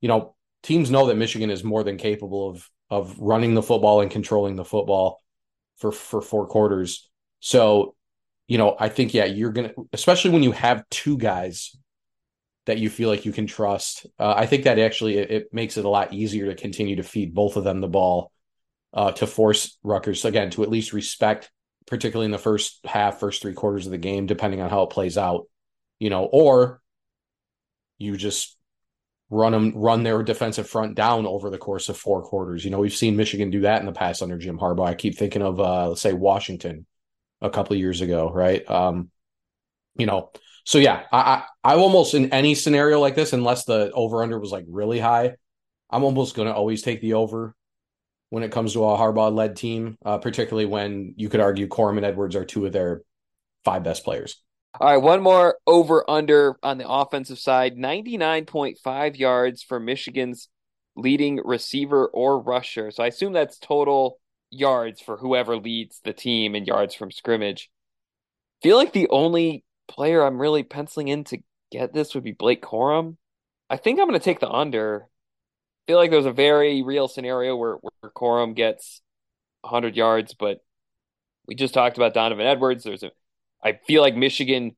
You 0.00 0.08
know, 0.08 0.36
teams 0.62 0.90
know 0.90 1.06
that 1.06 1.16
Michigan 1.16 1.50
is 1.50 1.64
more 1.64 1.82
than 1.82 1.96
capable 1.96 2.50
of 2.50 2.68
of 2.90 3.18
running 3.18 3.54
the 3.54 3.62
football 3.62 4.00
and 4.00 4.10
controlling 4.10 4.56
the 4.56 4.64
football 4.64 5.20
for 5.78 5.92
for 5.92 6.22
four 6.22 6.46
quarters. 6.46 7.08
So, 7.40 7.94
you 8.48 8.58
know, 8.58 8.76
I 8.78 8.88
think 8.88 9.14
yeah, 9.14 9.24
you're 9.24 9.52
gonna, 9.52 9.72
especially 9.92 10.30
when 10.30 10.42
you 10.42 10.52
have 10.52 10.88
two 10.90 11.18
guys 11.18 11.76
that 12.66 12.78
you 12.78 12.90
feel 12.90 13.08
like 13.08 13.24
you 13.24 13.32
can 13.32 13.46
trust. 13.46 14.06
Uh, 14.18 14.34
I 14.36 14.46
think 14.46 14.64
that 14.64 14.78
actually 14.78 15.18
it, 15.18 15.30
it, 15.30 15.54
makes 15.54 15.76
it 15.76 15.84
a 15.84 15.88
lot 15.88 16.12
easier 16.12 16.46
to 16.46 16.54
continue 16.60 16.96
to 16.96 17.04
feed 17.04 17.32
both 17.32 17.56
of 17.56 17.64
them 17.64 17.80
the 17.80 17.88
ball 17.88 18.32
uh, 18.92 19.12
to 19.12 19.26
force 19.26 19.78
Rutgers 19.84 20.24
again 20.24 20.50
to 20.50 20.64
at 20.64 20.70
least 20.70 20.92
respect, 20.92 21.50
particularly 21.86 22.26
in 22.26 22.32
the 22.32 22.38
first 22.38 22.84
half, 22.84 23.20
first 23.20 23.40
three 23.40 23.54
quarters 23.54 23.86
of 23.86 23.92
the 23.92 23.98
game, 23.98 24.26
depending 24.26 24.60
on 24.60 24.70
how 24.70 24.82
it 24.82 24.90
plays 24.90 25.16
out. 25.16 25.46
You 25.98 26.10
know, 26.10 26.24
or 26.24 26.80
you 27.98 28.16
just 28.16 28.55
run 29.28 29.52
them 29.52 29.72
run 29.74 30.02
their 30.02 30.22
defensive 30.22 30.68
front 30.68 30.94
down 30.94 31.26
over 31.26 31.50
the 31.50 31.58
course 31.58 31.88
of 31.88 31.96
four 31.96 32.22
quarters. 32.22 32.64
You 32.64 32.70
know, 32.70 32.78
we've 32.78 32.94
seen 32.94 33.16
Michigan 33.16 33.50
do 33.50 33.62
that 33.62 33.80
in 33.80 33.86
the 33.86 33.92
past 33.92 34.22
under 34.22 34.38
Jim 34.38 34.58
Harbaugh. 34.58 34.86
I 34.86 34.94
keep 34.94 35.18
thinking 35.18 35.42
of 35.42 35.60
uh 35.60 35.88
let's 35.88 36.00
say 36.00 36.12
Washington 36.12 36.86
a 37.40 37.50
couple 37.50 37.76
years 37.76 38.00
ago, 38.00 38.30
right? 38.32 38.68
Um, 38.70 39.10
you 39.96 40.06
know, 40.06 40.30
so 40.64 40.78
yeah, 40.78 41.04
I, 41.12 41.18
I 41.18 41.72
I 41.72 41.76
almost 41.76 42.14
in 42.14 42.32
any 42.32 42.54
scenario 42.54 43.00
like 43.00 43.14
this, 43.14 43.32
unless 43.32 43.64
the 43.64 43.90
over 43.92 44.22
under 44.22 44.38
was 44.38 44.52
like 44.52 44.64
really 44.68 45.00
high, 45.00 45.34
I'm 45.90 46.04
almost 46.04 46.36
gonna 46.36 46.52
always 46.52 46.82
take 46.82 47.00
the 47.00 47.14
over 47.14 47.54
when 48.30 48.42
it 48.42 48.52
comes 48.52 48.72
to 48.72 48.84
a 48.84 48.96
Harbaugh 48.98 49.34
led 49.34 49.56
team, 49.56 49.96
uh, 50.04 50.18
particularly 50.18 50.66
when 50.66 51.14
you 51.16 51.28
could 51.28 51.40
argue 51.40 51.68
Corum 51.68 51.96
and 51.96 52.06
Edwards 52.06 52.36
are 52.36 52.44
two 52.44 52.66
of 52.66 52.72
their 52.72 53.02
five 53.64 53.82
best 53.82 54.04
players. 54.04 54.40
All 54.78 54.88
right, 54.88 54.98
one 54.98 55.22
more 55.22 55.56
over 55.66 56.08
under 56.08 56.56
on 56.62 56.76
the 56.76 56.88
offensive 56.88 57.38
side 57.38 57.76
99.5 57.76 59.18
yards 59.18 59.62
for 59.62 59.80
Michigan's 59.80 60.48
leading 60.96 61.40
receiver 61.42 62.06
or 62.06 62.40
rusher. 62.40 62.90
So 62.90 63.02
I 63.02 63.06
assume 63.06 63.32
that's 63.32 63.58
total 63.58 64.18
yards 64.50 65.00
for 65.00 65.16
whoever 65.16 65.56
leads 65.56 66.00
the 66.04 66.12
team 66.12 66.54
in 66.54 66.66
yards 66.66 66.94
from 66.94 67.10
scrimmage. 67.10 67.70
Feel 68.62 68.76
like 68.76 68.92
the 68.92 69.08
only 69.08 69.64
player 69.88 70.22
I'm 70.22 70.40
really 70.40 70.62
penciling 70.62 71.08
in 71.08 71.24
to 71.24 71.38
get 71.70 71.94
this 71.94 72.14
would 72.14 72.24
be 72.24 72.32
Blake 72.32 72.62
Corum. 72.62 73.16
I 73.70 73.78
think 73.78 73.98
I'm 73.98 74.08
going 74.08 74.18
to 74.18 74.24
take 74.24 74.40
the 74.40 74.50
under. 74.50 75.08
Feel 75.86 75.96
like 75.96 76.10
there's 76.10 76.26
a 76.26 76.32
very 76.32 76.82
real 76.82 77.08
scenario 77.08 77.56
where, 77.56 77.76
where 77.76 78.10
Corum 78.10 78.54
gets 78.54 79.00
100 79.62 79.96
yards, 79.96 80.34
but 80.34 80.58
we 81.46 81.54
just 81.54 81.74
talked 81.74 81.96
about 81.96 82.14
Donovan 82.14 82.46
Edwards. 82.46 82.84
There's 82.84 83.02
a, 83.02 83.10
I 83.66 83.80
feel 83.84 84.00
like 84.00 84.14
Michigan 84.14 84.76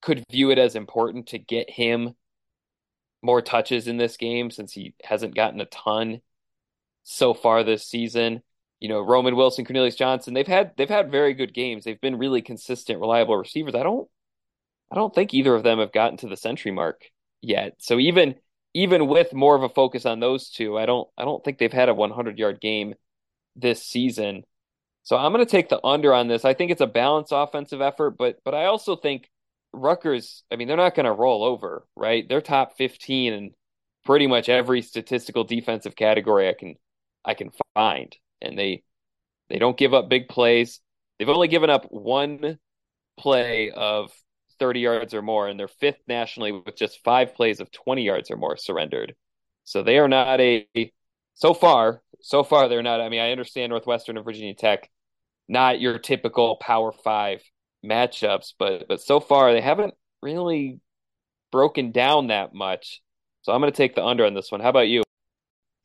could 0.00 0.24
view 0.30 0.50
it 0.50 0.58
as 0.58 0.76
important 0.76 1.28
to 1.28 1.38
get 1.38 1.68
him 1.68 2.14
more 3.20 3.42
touches 3.42 3.86
in 3.86 3.98
this 3.98 4.16
game 4.16 4.50
since 4.50 4.72
he 4.72 4.94
hasn't 5.04 5.34
gotten 5.34 5.60
a 5.60 5.66
ton 5.66 6.22
so 7.02 7.34
far 7.34 7.62
this 7.62 7.86
season. 7.86 8.42
You 8.80 8.88
know, 8.88 9.02
Roman 9.02 9.36
Wilson, 9.36 9.66
Cornelius 9.66 9.94
Johnson, 9.94 10.32
they've 10.32 10.46
had 10.46 10.72
they've 10.78 10.88
had 10.88 11.10
very 11.10 11.34
good 11.34 11.52
games. 11.52 11.84
They've 11.84 12.00
been 12.00 12.16
really 12.16 12.40
consistent, 12.40 12.98
reliable 12.98 13.36
receivers. 13.36 13.74
I 13.74 13.82
don't 13.82 14.08
I 14.90 14.94
don't 14.94 15.14
think 15.14 15.34
either 15.34 15.54
of 15.54 15.62
them 15.62 15.78
have 15.78 15.92
gotten 15.92 16.16
to 16.18 16.28
the 16.28 16.36
century 16.36 16.72
mark 16.72 17.04
yet. 17.42 17.74
So 17.78 17.98
even 17.98 18.36
even 18.72 19.06
with 19.06 19.34
more 19.34 19.54
of 19.54 19.64
a 19.64 19.68
focus 19.68 20.06
on 20.06 20.18
those 20.18 20.48
two, 20.48 20.78
I 20.78 20.86
don't 20.86 21.08
I 21.18 21.26
don't 21.26 21.44
think 21.44 21.58
they've 21.58 21.70
had 21.70 21.90
a 21.90 21.94
100 21.94 22.38
yard 22.38 22.58
game 22.58 22.94
this 23.54 23.84
season. 23.84 24.44
So 25.04 25.16
I'm 25.16 25.32
going 25.32 25.44
to 25.44 25.50
take 25.50 25.68
the 25.68 25.84
under 25.84 26.14
on 26.14 26.28
this. 26.28 26.44
I 26.44 26.54
think 26.54 26.70
it's 26.70 26.80
a 26.80 26.86
balanced 26.86 27.32
offensive 27.34 27.80
effort, 27.80 28.12
but 28.18 28.38
but 28.44 28.54
I 28.54 28.66
also 28.66 28.96
think 28.96 29.28
Rutgers, 29.72 30.44
I 30.52 30.56
mean, 30.56 30.68
they're 30.68 30.76
not 30.76 30.94
going 30.94 31.06
to 31.06 31.12
roll 31.12 31.44
over, 31.44 31.86
right? 31.96 32.28
They're 32.28 32.40
top 32.40 32.76
15 32.76 33.32
in 33.32 33.50
pretty 34.04 34.26
much 34.26 34.48
every 34.48 34.82
statistical 34.82 35.44
defensive 35.44 35.96
category 35.96 36.48
I 36.48 36.54
can 36.54 36.74
I 37.24 37.34
can 37.34 37.50
find. 37.74 38.14
And 38.40 38.58
they 38.58 38.84
they 39.48 39.58
don't 39.58 39.76
give 39.76 39.94
up 39.94 40.08
big 40.08 40.28
plays. 40.28 40.80
They've 41.18 41.28
only 41.28 41.48
given 41.48 41.70
up 41.70 41.86
one 41.90 42.58
play 43.18 43.70
of 43.70 44.12
30 44.58 44.80
yards 44.80 45.14
or 45.14 45.22
more, 45.22 45.48
and 45.48 45.58
they're 45.58 45.68
fifth 45.68 46.00
nationally 46.06 46.52
with 46.52 46.76
just 46.76 47.02
five 47.04 47.34
plays 47.34 47.60
of 47.60 47.70
20 47.70 48.02
yards 48.02 48.30
or 48.30 48.36
more 48.36 48.56
surrendered. 48.56 49.14
So 49.64 49.82
they 49.82 49.98
are 49.98 50.08
not 50.08 50.40
a 50.40 50.66
so 51.34 51.54
far, 51.54 52.02
so 52.20 52.44
far 52.44 52.68
they're 52.68 52.82
not. 52.82 53.00
I 53.00 53.08
mean, 53.08 53.20
I 53.20 53.32
understand 53.32 53.70
Northwestern 53.70 54.16
and 54.16 54.24
Virginia 54.24 54.54
Tech, 54.54 54.90
not 55.48 55.80
your 55.80 55.98
typical 55.98 56.56
Power 56.56 56.92
Five 56.92 57.42
matchups, 57.84 58.54
but 58.58 58.86
but 58.88 59.00
so 59.00 59.20
far 59.20 59.52
they 59.52 59.60
haven't 59.60 59.94
really 60.22 60.80
broken 61.50 61.92
down 61.92 62.28
that 62.28 62.54
much. 62.54 63.02
So 63.42 63.52
I'm 63.52 63.60
going 63.60 63.72
to 63.72 63.76
take 63.76 63.94
the 63.94 64.04
under 64.04 64.24
on 64.24 64.34
this 64.34 64.50
one. 64.52 64.60
How 64.60 64.68
about 64.68 64.88
you? 64.88 65.02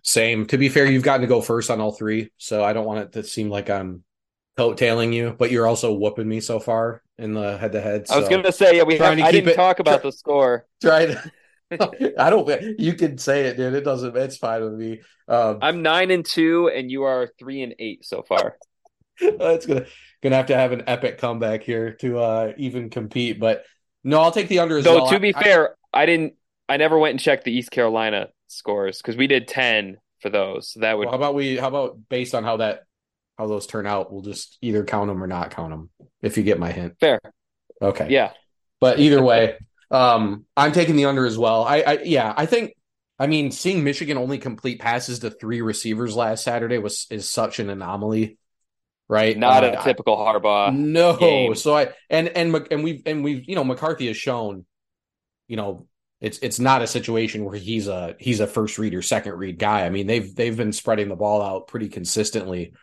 Same. 0.04 0.46
To 0.48 0.58
be 0.58 0.70
fair, 0.70 0.86
you've 0.86 1.04
gotten 1.04 1.22
to 1.22 1.28
go 1.28 1.42
first 1.42 1.70
on 1.70 1.82
all 1.82 1.92
three, 1.92 2.30
so 2.38 2.64
I 2.64 2.74
don't 2.74 2.86
want 2.86 3.00
it 3.00 3.12
to 3.14 3.24
seem 3.24 3.50
like 3.50 3.70
I'm 3.70 4.04
coattailing 4.58 5.14
you, 5.14 5.36
but 5.38 5.52
you're 5.52 5.68
also 5.68 5.94
whooping 5.94 6.28
me 6.28 6.40
so 6.40 6.60
far 6.60 7.04
in 7.18 7.34
the 7.34 7.58
head 7.58 7.72
to 7.74 7.82
head. 7.82 8.06
I 8.10 8.20
was 8.20 8.30
going 8.30 8.44
to 8.44 8.52
say, 8.52 8.78
yeah, 8.78 8.84
we 8.84 8.98
have, 8.98 9.20
I 9.20 9.32
didn't 9.32 9.50
it, 9.50 9.56
talk 9.56 9.80
about 9.80 10.02
try, 10.02 10.10
the 10.10 10.12
score. 10.12 10.66
Try 10.82 11.08
to. 11.08 11.32
I 12.18 12.30
don't. 12.30 12.80
You 12.80 12.94
can 12.94 13.18
say 13.18 13.46
it, 13.48 13.58
dude. 13.58 13.74
It 13.74 13.84
doesn't. 13.84 14.16
It's 14.16 14.38
fine 14.38 14.64
with 14.64 14.74
me. 14.74 15.02
Um, 15.28 15.60
I'm 15.62 15.82
nine 15.82 16.12
and 16.12 16.26
two, 16.26 16.70
and 16.70 16.90
you 16.90 17.04
are 17.04 17.30
three 17.38 17.62
and 17.62 17.76
eight 17.80 18.06
so 18.06 18.24
far. 18.24 18.58
it's 19.20 19.66
gonna 19.66 19.86
gonna 20.22 20.36
have 20.36 20.46
to 20.48 20.56
have 20.56 20.72
an 20.72 20.84
epic 20.88 21.18
comeback 21.18 21.64
here 21.64 21.94
to 21.94 22.20
uh 22.20 22.54
even 22.58 22.90
compete. 22.90 23.40
But 23.40 23.66
no, 24.04 24.22
I'll 24.22 24.32
take 24.32 24.48
the 24.48 24.60
under 24.60 24.82
so, 24.82 24.96
well. 24.96 25.10
to 25.10 25.20
be 25.20 25.36
I, 25.36 25.44
fair, 25.44 25.76
I, 25.94 26.04
I 26.04 26.06
didn't. 26.06 26.34
I 26.70 26.78
never 26.78 26.98
went 26.98 27.12
and 27.12 27.20
checked 27.20 27.44
the 27.44 27.52
East 27.52 27.72
Carolina 27.72 28.30
scores 28.48 28.98
because 28.98 29.18
we 29.18 29.28
did 29.28 29.48
ten 29.48 29.98
for 30.22 30.30
those. 30.30 30.72
So 30.72 30.82
that 30.82 30.98
would. 30.98 31.06
Well, 31.06 31.12
how 31.12 31.18
about 31.18 31.36
we? 31.36 31.58
How 31.58 31.68
about 31.68 31.98
based 32.10 32.36
on 32.36 32.44
how 32.44 32.58
that 32.58 32.84
how 33.38 33.48
those 33.48 33.68
turn 33.68 33.86
out, 33.86 34.12
we'll 34.12 34.22
just 34.22 34.58
either 34.62 34.84
count 34.84 35.08
them 35.08 35.24
or 35.24 35.28
not 35.28 35.52
count 35.52 35.70
them. 35.70 35.90
If 36.22 36.38
you 36.38 36.44
get 36.44 36.60
my 36.60 36.72
hint. 36.72 36.96
Fair. 37.00 37.20
Okay. 37.82 38.08
Yeah. 38.10 38.32
But 38.80 39.00
either 39.00 39.22
way, 39.22 39.58
um, 39.92 40.46
I'm 40.56 40.72
taking 40.72 40.96
the 40.96 41.06
under 41.06 41.26
as 41.26 41.38
well. 41.38 41.64
I, 41.64 41.82
I 41.82 42.00
yeah, 42.04 42.34
I 42.36 42.46
think. 42.46 42.74
I 43.20 43.26
mean, 43.26 43.50
seeing 43.50 43.84
Michigan 43.84 44.16
only 44.16 44.38
complete 44.38 44.80
passes 44.80 45.20
to 45.20 45.32
three 45.32 45.62
receivers 45.62 46.16
last 46.16 46.44
Saturday 46.44 46.78
was 46.78 47.08
is 47.10 47.28
such 47.28 47.60
an 47.60 47.72
anomaly 47.72 48.38
right? 49.08 49.38
Not 49.38 49.64
uh, 49.64 49.78
a 49.80 49.84
typical 49.84 50.18
Harbaugh. 50.18 50.76
No. 50.76 51.18
Game. 51.18 51.56
So 51.56 51.76
I 51.76 51.90
and 52.10 52.30
and 52.30 52.68
and 52.72 52.84
we've 52.84 53.02
and 53.06 53.24
we've 53.24 53.48
you 53.48 53.56
know 53.56 53.64
McCarthy 53.64 54.08
has 54.08 54.18
shown, 54.18 54.66
you 55.48 55.58
know, 55.58 55.88
it's 56.20 56.40
it's 56.40 56.60
not 56.60 56.82
a 56.82 56.88
situation 56.88 57.46
where 57.46 57.58
he's 57.58 57.88
a 57.88 58.16
he's 58.20 58.40
a 58.40 58.48
first 58.48 58.78
read 58.78 58.94
or 58.94 59.02
second 59.02 59.34
read 59.34 59.60
guy. 59.60 59.86
I 59.86 59.90
mean, 59.90 60.08
they've 60.08 60.34
they've 60.34 60.58
been 60.58 60.74
spreading 60.74 61.10
the 61.10 61.16
ball 61.16 61.42
out 61.42 61.68
pretty 61.68 61.90
consistently, 61.90 62.74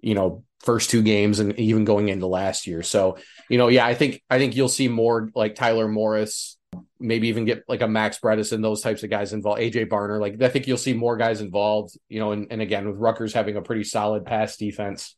you 0.00 0.14
know, 0.14 0.44
first 0.62 0.90
two 0.90 1.02
games 1.02 1.40
and 1.40 1.58
even 1.58 1.84
going 1.84 2.08
into 2.08 2.26
last 2.26 2.66
year. 2.66 2.82
So, 2.82 3.18
you 3.48 3.58
know, 3.58 3.68
yeah, 3.68 3.86
I 3.86 3.94
think 3.94 4.22
I 4.30 4.38
think 4.38 4.56
you'll 4.56 4.68
see 4.68 4.88
more 4.88 5.30
like 5.34 5.54
Tyler 5.54 5.88
Morris, 5.88 6.56
maybe 6.98 7.28
even 7.28 7.44
get 7.44 7.64
like 7.68 7.82
a 7.82 7.88
Max 7.88 8.18
Bredesen, 8.18 8.62
those 8.62 8.80
types 8.80 9.02
of 9.02 9.10
guys 9.10 9.32
involved. 9.32 9.60
AJ 9.60 9.88
Barner, 9.88 10.20
like 10.20 10.40
I 10.40 10.48
think 10.48 10.66
you'll 10.66 10.78
see 10.78 10.94
more 10.94 11.16
guys 11.16 11.40
involved, 11.40 11.96
you 12.08 12.20
know, 12.20 12.32
and, 12.32 12.48
and 12.50 12.62
again 12.62 12.88
with 12.88 12.96
Rutgers 12.96 13.32
having 13.32 13.56
a 13.56 13.62
pretty 13.62 13.84
solid 13.84 14.24
pass 14.24 14.56
defense 14.56 15.16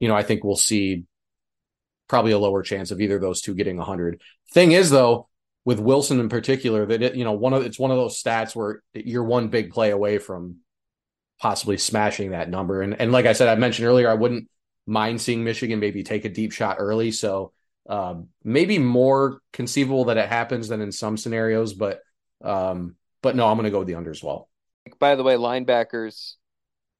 you 0.00 0.08
know, 0.08 0.14
I 0.14 0.22
think 0.22 0.44
we'll 0.44 0.56
see 0.56 1.04
probably 2.08 2.32
a 2.32 2.38
lower 2.38 2.62
chance 2.62 2.90
of 2.90 3.00
either 3.00 3.18
those 3.18 3.40
two 3.40 3.54
getting 3.54 3.76
100. 3.76 4.20
Thing 4.52 4.72
is, 4.72 4.90
though, 4.90 5.28
with 5.64 5.80
Wilson 5.80 6.20
in 6.20 6.28
particular, 6.28 6.86
that 6.86 7.02
it, 7.02 7.14
you 7.14 7.24
know, 7.24 7.32
one 7.32 7.52
of 7.52 7.64
it's 7.64 7.78
one 7.78 7.90
of 7.90 7.96
those 7.96 8.20
stats 8.22 8.54
where 8.54 8.82
you're 8.94 9.24
one 9.24 9.48
big 9.48 9.72
play 9.72 9.90
away 9.90 10.18
from 10.18 10.58
possibly 11.40 11.76
smashing 11.76 12.30
that 12.30 12.48
number. 12.48 12.80
And 12.80 12.98
and 13.00 13.12
like 13.12 13.26
I 13.26 13.32
said, 13.32 13.48
I 13.48 13.56
mentioned 13.56 13.86
earlier, 13.86 14.08
I 14.08 14.14
wouldn't 14.14 14.48
mind 14.88 15.20
seeing 15.20 15.44
Michigan 15.44 15.78
maybe 15.78 16.02
take 16.02 16.24
a 16.24 16.30
deep 16.30 16.52
shot 16.52 16.76
early. 16.78 17.12
So 17.12 17.52
um, 17.88 18.28
maybe 18.42 18.78
more 18.78 19.40
conceivable 19.52 20.06
that 20.06 20.16
it 20.16 20.28
happens 20.28 20.68
than 20.68 20.80
in 20.80 20.90
some 20.90 21.16
scenarios, 21.16 21.74
but 21.74 22.00
um, 22.42 22.96
but 23.22 23.36
no, 23.36 23.46
I'm 23.46 23.56
going 23.56 23.64
to 23.64 23.70
go 23.70 23.80
with 23.80 23.88
the 23.88 23.96
under 23.96 24.10
as 24.10 24.22
well. 24.22 24.48
By 24.98 25.14
the 25.16 25.22
way, 25.22 25.34
linebackers 25.34 26.34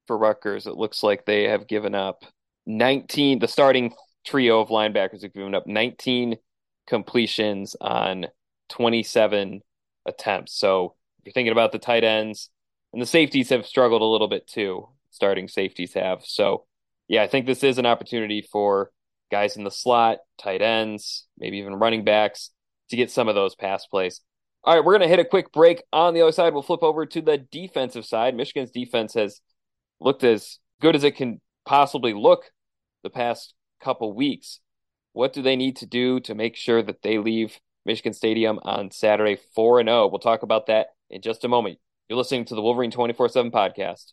for 0.06 0.18
Rutgers, 0.18 0.66
it 0.66 0.76
looks 0.76 1.02
like 1.02 1.24
they 1.24 1.44
have 1.44 1.68
given 1.68 1.94
up 1.94 2.24
19, 2.66 3.38
the 3.38 3.48
starting 3.48 3.94
trio 4.26 4.60
of 4.60 4.68
linebackers 4.68 5.22
have 5.22 5.32
given 5.32 5.54
up 5.54 5.66
19 5.66 6.36
completions 6.86 7.76
on 7.80 8.26
27 8.68 9.60
attempts. 10.06 10.54
So 10.54 10.96
if 11.18 11.26
you're 11.26 11.32
thinking 11.32 11.52
about 11.52 11.72
the 11.72 11.78
tight 11.78 12.04
ends, 12.04 12.50
and 12.92 13.00
the 13.00 13.06
safeties 13.06 13.50
have 13.50 13.66
struggled 13.66 14.02
a 14.02 14.06
little 14.06 14.28
bit 14.28 14.46
too, 14.46 14.88
starting 15.10 15.48
safeties 15.48 15.94
have. 15.94 16.24
So 16.24 16.64
yeah, 17.08 17.22
I 17.22 17.26
think 17.26 17.46
this 17.46 17.64
is 17.64 17.78
an 17.78 17.86
opportunity 17.86 18.46
for 18.52 18.90
guys 19.30 19.56
in 19.56 19.64
the 19.64 19.70
slot, 19.70 20.18
tight 20.38 20.62
ends, 20.62 21.26
maybe 21.38 21.58
even 21.58 21.74
running 21.74 22.04
backs 22.04 22.50
to 22.90 22.96
get 22.96 23.10
some 23.10 23.28
of 23.28 23.34
those 23.34 23.54
pass 23.54 23.86
plays. 23.86 24.20
All 24.64 24.74
right, 24.74 24.84
we're 24.84 24.92
going 24.92 25.02
to 25.02 25.08
hit 25.08 25.18
a 25.18 25.24
quick 25.24 25.52
break. 25.52 25.82
On 25.92 26.14
the 26.14 26.22
other 26.22 26.32
side, 26.32 26.52
we'll 26.52 26.62
flip 26.62 26.82
over 26.82 27.06
to 27.06 27.22
the 27.22 27.38
defensive 27.38 28.04
side. 28.04 28.34
Michigan's 28.34 28.70
defense 28.70 29.14
has 29.14 29.40
looked 30.00 30.24
as 30.24 30.58
good 30.80 30.94
as 30.94 31.04
it 31.04 31.16
can 31.16 31.40
possibly 31.64 32.12
look 32.12 32.50
the 33.02 33.10
past 33.10 33.54
couple 33.82 34.12
weeks. 34.14 34.60
What 35.12 35.32
do 35.32 35.42
they 35.42 35.56
need 35.56 35.76
to 35.76 35.86
do 35.86 36.20
to 36.20 36.34
make 36.34 36.56
sure 36.56 36.82
that 36.82 37.02
they 37.02 37.18
leave 37.18 37.58
Michigan 37.86 38.12
Stadium 38.12 38.58
on 38.62 38.90
Saturday 38.90 39.38
4 39.54 39.80
and 39.80 39.88
0? 39.88 40.08
We'll 40.08 40.18
talk 40.18 40.42
about 40.42 40.66
that 40.66 40.88
in 41.08 41.22
just 41.22 41.44
a 41.44 41.48
moment. 41.48 41.78
You're 42.08 42.18
listening 42.18 42.44
to 42.46 42.54
the 42.54 42.62
Wolverine 42.62 42.90
24/7 42.90 43.50
podcast. 43.50 44.12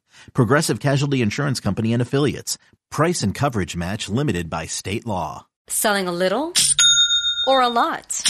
Progressive 0.33 0.79
Casualty 0.79 1.21
Insurance 1.21 1.59
Company 1.59 1.93
and 1.93 2.01
Affiliates. 2.01 2.57
Price 2.89 3.23
and 3.23 3.35
coverage 3.35 3.75
match 3.75 4.09
limited 4.09 4.49
by 4.49 4.65
state 4.65 5.05
law. 5.05 5.45
Selling 5.67 6.07
a 6.07 6.11
little 6.11 6.53
or 7.47 7.61
a 7.61 7.69
lot? 7.69 8.21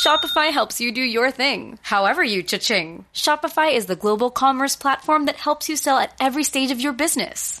Shopify 0.00 0.50
helps 0.50 0.80
you 0.80 0.92
do 0.92 1.02
your 1.02 1.30
thing, 1.30 1.78
however 1.82 2.22
you 2.22 2.42
cha-ching. 2.42 3.04
Shopify 3.12 3.74
is 3.74 3.86
the 3.86 3.96
global 3.96 4.30
commerce 4.30 4.76
platform 4.76 5.26
that 5.26 5.36
helps 5.36 5.68
you 5.68 5.76
sell 5.76 5.98
at 5.98 6.14
every 6.20 6.44
stage 6.44 6.70
of 6.70 6.80
your 6.80 6.92
business 6.92 7.60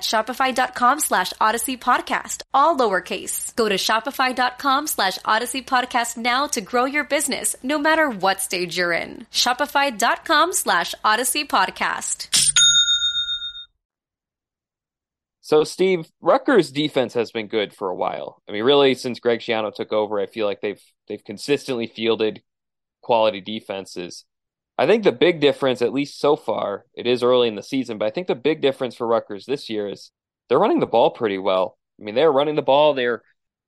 shopify.com 0.00 1.00
slash 1.00 1.32
odyssey 1.40 1.76
podcast, 1.76 2.42
all 2.52 2.76
lowercase. 2.76 3.54
Go 3.56 3.68
to 3.68 3.76
shopify.com 3.76 4.86
slash 4.86 5.18
odyssey 5.24 5.62
podcast 5.62 6.16
now 6.16 6.46
to 6.48 6.60
grow 6.60 6.84
your 6.84 7.04
business 7.04 7.56
no 7.62 7.78
matter 7.78 8.08
what 8.08 8.40
stage 8.40 8.76
you're 8.76 8.92
in. 8.92 9.26
Shopify.com 9.32 10.52
slash 10.52 10.94
odyssey 11.04 11.44
podcast. 11.44 12.28
So, 15.44 15.62
Steve, 15.62 16.10
Rutgers' 16.22 16.72
defense 16.72 17.12
has 17.12 17.30
been 17.30 17.48
good 17.48 17.74
for 17.74 17.90
a 17.90 17.94
while. 17.94 18.42
I 18.48 18.52
mean, 18.52 18.64
really, 18.64 18.94
since 18.94 19.20
Greg 19.20 19.40
Schiano 19.40 19.74
took 19.74 19.92
over, 19.92 20.18
I 20.18 20.24
feel 20.24 20.46
like 20.46 20.62
they've 20.62 20.80
they've 21.06 21.22
consistently 21.22 21.86
fielded 21.86 22.42
quality 23.02 23.42
defenses. 23.42 24.24
I 24.76 24.86
think 24.86 25.04
the 25.04 25.12
big 25.12 25.40
difference, 25.40 25.82
at 25.82 25.92
least 25.92 26.18
so 26.18 26.34
far, 26.34 26.84
it 26.94 27.06
is 27.06 27.22
early 27.22 27.48
in 27.48 27.54
the 27.54 27.62
season, 27.62 27.98
but 27.98 28.06
I 28.06 28.10
think 28.10 28.26
the 28.26 28.34
big 28.34 28.60
difference 28.60 28.96
for 28.96 29.06
Rutgers 29.06 29.46
this 29.46 29.70
year 29.70 29.88
is 29.88 30.10
they're 30.48 30.58
running 30.58 30.80
the 30.80 30.86
ball 30.86 31.10
pretty 31.10 31.38
well. 31.38 31.78
I 32.00 32.04
mean, 32.04 32.14
they're 32.14 32.32
running 32.32 32.56
the 32.56 32.62
ball. 32.62 32.94
They're 32.94 33.22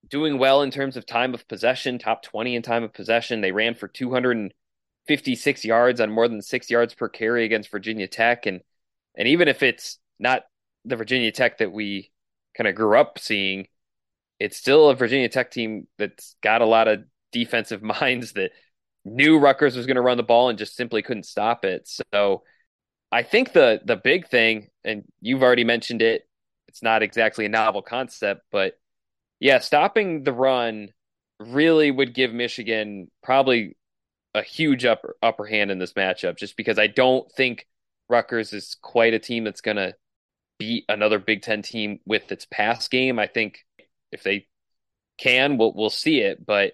doing 0.09 0.39
well 0.39 0.63
in 0.63 0.71
terms 0.71 0.97
of 0.97 1.07
time 1.07 1.33
of 1.35 1.47
possession, 1.49 1.99
top 1.99 2.23
20 2.23 2.57
in 2.57 2.63
time 2.63 2.83
of 2.83 2.93
possession. 2.93 3.41
They 3.41 3.53
ran 3.53 3.75
for 3.75 3.87
256 3.87 5.65
yards 5.65 6.01
on 6.01 6.11
more 6.11 6.29
than 6.29 6.43
six 6.43 6.71
yards 6.71 6.95
per 6.95 7.09
carry 7.09 7.45
against 7.45 7.71
Virginia 7.71 8.09
Tech. 8.09 8.47
And, 8.47 8.61
and 9.17 9.29
even 9.29 9.47
if 9.47 9.63
it's 9.63 9.99
not 10.19 10.43
the 10.85 10.97
Virginia 10.97 11.31
Tech 11.31 11.59
that 11.59 11.73
we 11.73 12.11
kind 12.57 12.67
of 12.67 12.75
grew 12.75 12.99
up 12.99 13.19
seeing, 13.19 13.69
it's 14.41 14.57
still 14.57 14.91
a 14.91 14.95
Virginia 14.95 15.29
Tech 15.29 15.51
team 15.53 15.87
that's 15.99 16.37
got 16.43 16.63
a 16.63 16.67
lot 16.67 16.89
of 16.89 17.05
defensive 17.33 17.83
minds 18.01 18.33
that 18.33 18.51
knew 19.07 19.39
Rutgers 19.39 19.77
was 19.77 19.87
going 19.87 19.97
to 19.97 20.03
run 20.03 20.17
the 20.17 20.23
ball 20.23 20.49
and 20.49 20.59
just 20.59 20.77
simply 20.77 21.01
couldn't 21.01 21.27
stop 21.27 21.65
it. 21.65 21.89
So 22.13 22.43
I 23.13 23.23
think 23.23 23.53
the 23.53 23.81
the 23.85 23.97
big 23.97 24.29
thing, 24.29 24.69
and 24.85 25.05
you've 25.21 25.43
already 25.43 25.65
mentioned 25.65 26.03
it, 26.03 26.29
it's 26.69 26.83
not 26.83 27.03
exactly 27.03 27.47
a 27.47 27.49
novel 27.49 27.83
concept, 27.83 28.43
but 28.51 28.79
yeah, 29.39 29.61
stopping 29.61 30.25
the 30.25 30.33
run 30.33 30.89
really 31.39 31.91
would 31.91 32.15
give 32.15 32.33
Michigan 32.33 33.11
probably 33.23 33.77
a 34.35 34.43
huge 34.43 34.85
upper 34.85 35.17
upper 35.23 35.47
hand 35.47 35.71
in 35.71 35.79
this 35.79 35.93
matchup, 35.93 36.37
just 36.37 36.57
because 36.57 36.79
I 36.79 36.89
don't 36.89 37.31
think 37.33 37.67
Rutgers 38.09 38.53
is 38.53 38.77
quite 38.83 39.15
a 39.15 39.19
team 39.19 39.45
that's 39.45 39.61
going 39.61 39.77
to 39.77 39.95
beat 40.59 40.85
another 40.89 41.19
Big 41.19 41.43
Ten 41.43 41.63
team 41.63 42.01
with 42.07 42.33
its 42.33 42.47
pass 42.51 42.89
game. 42.89 43.19
I 43.19 43.29
think 43.29 43.65
if 44.11 44.25
they 44.25 44.49
can, 45.17 45.59
we'll 45.59 45.75
we'll 45.75 45.91
see 45.91 46.21
it. 46.21 46.45
But 46.45 46.73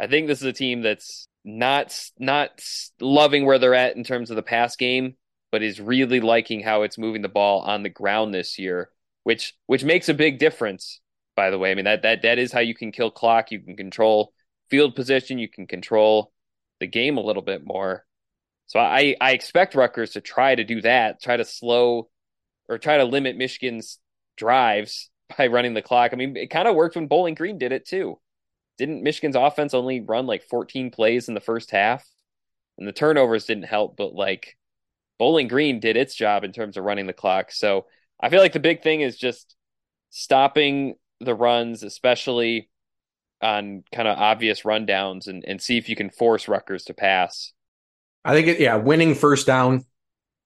I 0.00 0.06
think 0.06 0.28
this 0.28 0.40
is 0.40 0.46
a 0.46 0.52
team 0.52 0.82
that's 0.82 1.28
not 1.44 1.98
not 2.18 2.62
loving 3.00 3.44
where 3.44 3.58
they're 3.58 3.74
at 3.74 3.96
in 3.96 4.04
terms 4.04 4.30
of 4.30 4.36
the 4.36 4.42
pass 4.42 4.76
game, 4.76 5.16
but 5.50 5.62
is 5.62 5.80
really 5.80 6.20
liking 6.20 6.62
how 6.62 6.82
it's 6.82 6.98
moving 6.98 7.22
the 7.22 7.28
ball 7.28 7.60
on 7.60 7.82
the 7.82 7.88
ground 7.88 8.34
this 8.34 8.58
year, 8.58 8.90
which 9.24 9.54
which 9.66 9.84
makes 9.84 10.08
a 10.08 10.14
big 10.14 10.38
difference. 10.38 11.00
By 11.36 11.50
the 11.50 11.58
way, 11.58 11.70
I 11.70 11.74
mean 11.74 11.84
that 11.84 12.02
that 12.02 12.22
that 12.22 12.38
is 12.38 12.52
how 12.52 12.60
you 12.60 12.74
can 12.74 12.92
kill 12.92 13.10
clock. 13.10 13.50
You 13.50 13.60
can 13.60 13.76
control 13.76 14.32
field 14.70 14.94
position. 14.94 15.38
You 15.38 15.48
can 15.48 15.66
control 15.66 16.32
the 16.80 16.86
game 16.86 17.16
a 17.16 17.22
little 17.22 17.42
bit 17.42 17.62
more. 17.64 18.04
So 18.66 18.80
I 18.80 19.16
I 19.20 19.32
expect 19.32 19.74
Rutgers 19.74 20.12
to 20.12 20.20
try 20.20 20.54
to 20.54 20.64
do 20.64 20.80
that, 20.82 21.22
try 21.22 21.36
to 21.36 21.44
slow 21.44 22.08
or 22.68 22.78
try 22.78 22.96
to 22.98 23.04
limit 23.04 23.36
Michigan's 23.36 23.98
drives 24.36 25.10
by 25.36 25.48
running 25.48 25.74
the 25.74 25.82
clock. 25.82 26.12
I 26.12 26.16
mean, 26.16 26.36
it 26.36 26.50
kind 26.50 26.68
of 26.68 26.74
worked 26.74 26.96
when 26.96 27.06
Bowling 27.08 27.34
Green 27.34 27.58
did 27.58 27.72
it 27.72 27.86
too. 27.86 28.18
Didn't 28.82 29.04
Michigan's 29.04 29.36
offense 29.36 29.74
only 29.74 30.00
run 30.00 30.26
like 30.26 30.42
14 30.42 30.90
plays 30.90 31.28
in 31.28 31.34
the 31.34 31.40
first 31.40 31.70
half? 31.70 32.04
And 32.76 32.88
the 32.88 32.92
turnovers 32.92 33.44
didn't 33.44 33.64
help, 33.64 33.96
but 33.96 34.14
like 34.14 34.56
Bowling 35.18 35.46
Green 35.46 35.78
did 35.78 35.96
its 35.96 36.16
job 36.16 36.42
in 36.42 36.52
terms 36.52 36.76
of 36.76 36.82
running 36.82 37.06
the 37.06 37.12
clock. 37.12 37.52
So 37.52 37.86
I 38.20 38.28
feel 38.28 38.40
like 38.40 38.54
the 38.54 38.58
big 38.58 38.82
thing 38.82 39.02
is 39.02 39.16
just 39.16 39.54
stopping 40.10 40.94
the 41.20 41.34
runs, 41.34 41.84
especially 41.84 42.68
on 43.40 43.84
kind 43.94 44.08
of 44.08 44.18
obvious 44.18 44.62
rundowns, 44.62 45.28
and, 45.28 45.44
and 45.46 45.62
see 45.62 45.78
if 45.78 45.88
you 45.88 45.94
can 45.94 46.10
force 46.10 46.48
Rutgers 46.48 46.84
to 46.86 46.94
pass. 46.94 47.52
I 48.24 48.34
think, 48.34 48.48
it, 48.48 48.60
yeah, 48.60 48.76
winning 48.76 49.14
first 49.14 49.46
down 49.46 49.84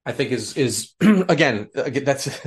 I 0.06 0.12
think 0.12 0.30
is 0.30 0.56
is 0.56 0.94
again 1.00 1.68
that's 1.74 2.40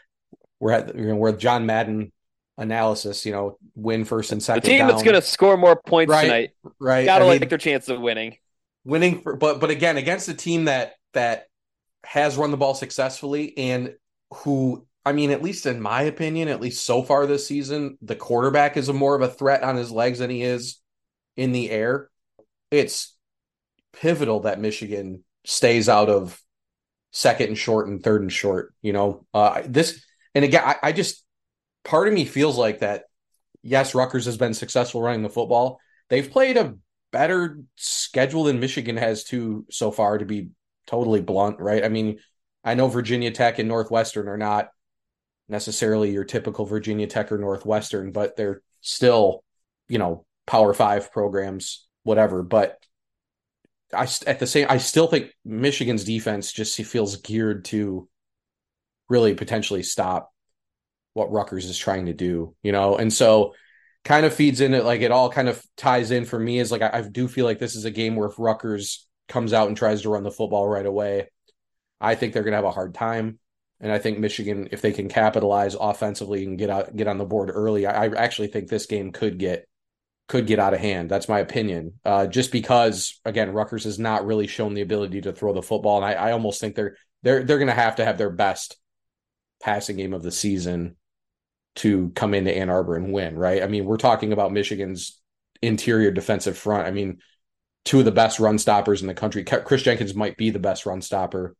we're 0.60 0.72
at 0.72 0.94
you 0.94 1.06
know 1.06 1.16
we're 1.16 1.32
John 1.32 1.66
Madden 1.66 2.12
analysis. 2.58 3.26
You 3.26 3.32
know, 3.32 3.58
win 3.74 4.04
first 4.04 4.32
and 4.32 4.42
second. 4.42 4.62
The 4.62 4.68
team 4.68 4.78
down. 4.78 4.88
that's 4.88 5.02
going 5.02 5.14
to 5.14 5.22
score 5.22 5.56
more 5.56 5.76
points 5.76 6.10
right, 6.10 6.22
tonight, 6.22 6.50
right? 6.78 7.04
Gotta 7.04 7.24
I 7.24 7.28
like 7.28 7.40
mean, 7.40 7.48
their 7.48 7.58
chance 7.58 7.88
of 7.88 8.00
winning. 8.00 8.36
Winning, 8.84 9.20
for, 9.20 9.36
but 9.36 9.60
but 9.60 9.70
again 9.70 9.96
against 9.96 10.28
a 10.28 10.34
team 10.34 10.66
that 10.66 10.94
that 11.12 11.46
has 12.04 12.36
run 12.36 12.50
the 12.50 12.56
ball 12.56 12.74
successfully 12.74 13.56
and 13.58 13.94
who 14.32 14.86
I 15.04 15.12
mean, 15.12 15.30
at 15.30 15.42
least 15.42 15.66
in 15.66 15.80
my 15.80 16.02
opinion, 16.02 16.48
at 16.48 16.60
least 16.60 16.84
so 16.84 17.00
far 17.00 17.26
this 17.26 17.46
season, 17.46 17.96
the 18.02 18.16
quarterback 18.16 18.76
is 18.76 18.88
a 18.88 18.92
more 18.92 19.14
of 19.14 19.22
a 19.22 19.28
threat 19.28 19.62
on 19.62 19.76
his 19.76 19.92
legs 19.92 20.18
than 20.18 20.30
he 20.30 20.42
is 20.42 20.80
in 21.36 21.52
the 21.52 21.70
air. 21.70 22.10
It's 22.72 23.16
pivotal 23.92 24.40
that 24.40 24.60
Michigan 24.60 25.22
stays 25.44 25.88
out 25.88 26.08
of 26.08 26.40
second 27.12 27.48
and 27.48 27.58
short 27.58 27.86
and 27.86 28.02
third 28.02 28.22
and 28.22 28.32
short. 28.32 28.74
You 28.82 28.92
know, 28.92 29.26
uh, 29.32 29.62
this 29.64 30.04
and 30.34 30.44
again, 30.44 30.62
I, 30.64 30.76
I 30.82 30.92
just 30.92 31.24
part 31.86 32.08
of 32.08 32.14
me 32.14 32.24
feels 32.24 32.58
like 32.58 32.80
that. 32.80 33.04
Yes, 33.62 33.94
Rutgers 33.94 34.26
has 34.26 34.36
been 34.36 34.54
successful 34.54 35.00
running 35.00 35.22
the 35.22 35.30
football. 35.30 35.80
They've 36.10 36.30
played 36.30 36.56
a 36.56 36.74
better 37.12 37.60
schedule 37.76 38.44
than 38.44 38.60
Michigan 38.60 38.96
has 38.96 39.24
too 39.24 39.64
so 39.70 39.90
far. 39.90 40.18
To 40.18 40.24
be 40.24 40.50
totally 40.86 41.22
blunt, 41.22 41.58
right? 41.58 41.84
I 41.84 41.88
mean, 41.88 42.18
I 42.62 42.74
know 42.74 42.88
Virginia 42.88 43.30
Tech 43.30 43.58
and 43.58 43.68
Northwestern 43.68 44.28
are 44.28 44.36
not 44.36 44.68
necessarily 45.48 46.12
your 46.12 46.24
typical 46.24 46.66
Virginia 46.66 47.06
Tech 47.06 47.32
or 47.32 47.38
Northwestern, 47.38 48.12
but 48.12 48.36
they're 48.36 48.62
still, 48.80 49.42
you 49.88 49.98
know, 49.98 50.26
Power 50.46 50.74
Five 50.74 51.10
programs, 51.12 51.86
whatever. 52.02 52.42
But 52.42 52.78
I 53.92 54.08
at 54.26 54.38
the 54.38 54.46
same 54.46 54.66
I 54.68 54.78
still 54.78 55.06
think 55.06 55.30
Michigan's 55.44 56.04
defense 56.04 56.52
just 56.52 56.76
feels 56.76 57.16
geared 57.16 57.64
to 57.66 58.08
really 59.08 59.34
potentially 59.34 59.82
stop 59.82 60.32
what 61.16 61.32
Rutgers 61.32 61.64
is 61.64 61.78
trying 61.78 62.06
to 62.06 62.12
do, 62.12 62.54
you 62.62 62.72
know, 62.72 62.96
and 62.96 63.10
so 63.10 63.54
kind 64.04 64.26
of 64.26 64.34
feeds 64.34 64.60
in 64.60 64.74
it 64.74 64.84
like 64.84 65.00
it 65.00 65.10
all 65.10 65.30
kind 65.30 65.48
of 65.48 65.60
ties 65.76 66.10
in 66.10 66.26
for 66.26 66.38
me 66.38 66.58
is 66.58 66.70
like 66.70 66.82
I, 66.82 66.90
I 66.92 67.00
do 67.00 67.26
feel 67.26 67.46
like 67.46 67.58
this 67.58 67.74
is 67.74 67.86
a 67.86 67.90
game 67.90 68.16
where 68.16 68.28
if 68.28 68.38
Rutgers 68.38 69.08
comes 69.26 69.54
out 69.54 69.68
and 69.68 69.76
tries 69.76 70.02
to 70.02 70.10
run 70.10 70.24
the 70.24 70.30
football 70.30 70.68
right 70.68 70.84
away, 70.84 71.28
I 72.02 72.16
think 72.16 72.34
they're 72.34 72.42
gonna 72.42 72.56
have 72.56 72.66
a 72.66 72.70
hard 72.70 72.94
time. 72.94 73.38
And 73.80 73.90
I 73.90 73.98
think 73.98 74.18
Michigan, 74.18 74.68
if 74.72 74.82
they 74.82 74.92
can 74.92 75.08
capitalize 75.08 75.74
offensively 75.74 76.44
and 76.44 76.58
get 76.58 76.68
out 76.68 76.94
get 76.94 77.08
on 77.08 77.16
the 77.16 77.24
board 77.24 77.50
early, 77.52 77.86
I, 77.86 78.04
I 78.04 78.14
actually 78.14 78.48
think 78.48 78.68
this 78.68 78.84
game 78.84 79.10
could 79.10 79.38
get 79.38 79.66
could 80.28 80.46
get 80.46 80.58
out 80.58 80.74
of 80.74 80.80
hand. 80.80 81.10
That's 81.10 81.30
my 81.30 81.40
opinion. 81.40 81.94
Uh, 82.04 82.26
just 82.26 82.52
because, 82.52 83.20
again, 83.24 83.52
Rutgers 83.52 83.84
has 83.84 83.98
not 83.98 84.26
really 84.26 84.46
shown 84.46 84.74
the 84.74 84.82
ability 84.82 85.22
to 85.22 85.32
throw 85.32 85.54
the 85.54 85.62
football, 85.62 85.96
and 85.96 86.04
I, 86.04 86.28
I 86.28 86.32
almost 86.32 86.60
think 86.60 86.74
they're 86.74 86.96
they're 87.22 87.42
they're 87.42 87.58
going 87.58 87.68
to 87.68 87.74
have 87.74 87.96
to 87.96 88.04
have 88.04 88.18
their 88.18 88.30
best 88.30 88.76
passing 89.62 89.96
game 89.96 90.12
of 90.12 90.22
the 90.22 90.30
season 90.30 90.96
to 91.76 92.10
come 92.14 92.34
into 92.34 92.54
Ann 92.54 92.70
Arbor 92.70 92.96
and 92.96 93.12
win. 93.12 93.38
Right? 93.38 93.62
I 93.62 93.66
mean, 93.66 93.84
we're 93.84 93.96
talking 93.96 94.32
about 94.32 94.52
Michigan's 94.52 95.20
interior 95.62 96.10
defensive 96.10 96.58
front. 96.58 96.86
I 96.86 96.90
mean, 96.90 97.18
two 97.84 98.00
of 98.00 98.04
the 98.04 98.12
best 98.12 98.40
run 98.40 98.58
stoppers 98.58 99.00
in 99.00 99.06
the 99.06 99.14
country. 99.14 99.44
Kris 99.44 99.82
Jenkins 99.82 100.14
might 100.14 100.36
be 100.36 100.50
the 100.50 100.58
best 100.58 100.86
run 100.86 101.00
stopper 101.00 101.56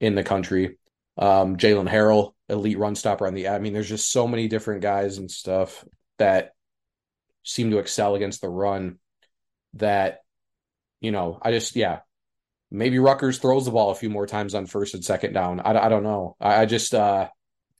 in 0.00 0.14
the 0.14 0.24
country. 0.24 0.78
Um, 1.18 1.56
Jaylen 1.56 1.88
Harrell, 1.88 2.32
elite 2.48 2.78
run 2.78 2.94
stopper 2.94 3.26
on 3.26 3.34
the. 3.34 3.48
I 3.48 3.58
mean, 3.58 3.72
there's 3.72 3.88
just 3.88 4.10
so 4.10 4.26
many 4.26 4.48
different 4.48 4.80
guys 4.80 5.18
and 5.18 5.30
stuff 5.30 5.84
that 6.18 6.52
seem 7.44 7.70
to 7.70 7.78
excel 7.78 8.14
against 8.14 8.40
the 8.40 8.48
run. 8.48 8.98
That, 9.74 10.20
you 11.00 11.12
know, 11.12 11.38
I 11.42 11.52
just 11.52 11.76
yeah, 11.76 12.00
maybe 12.70 12.98
Rutgers 12.98 13.38
throws 13.38 13.66
the 13.66 13.70
ball 13.70 13.90
a 13.90 13.94
few 13.94 14.10
more 14.10 14.26
times 14.26 14.54
on 14.54 14.66
first 14.66 14.94
and 14.94 15.04
second 15.04 15.32
down. 15.32 15.60
I, 15.60 15.86
I 15.86 15.88
don't 15.88 16.02
know. 16.02 16.36
I, 16.40 16.62
I 16.62 16.66
just, 16.66 16.94
uh, 16.94 17.28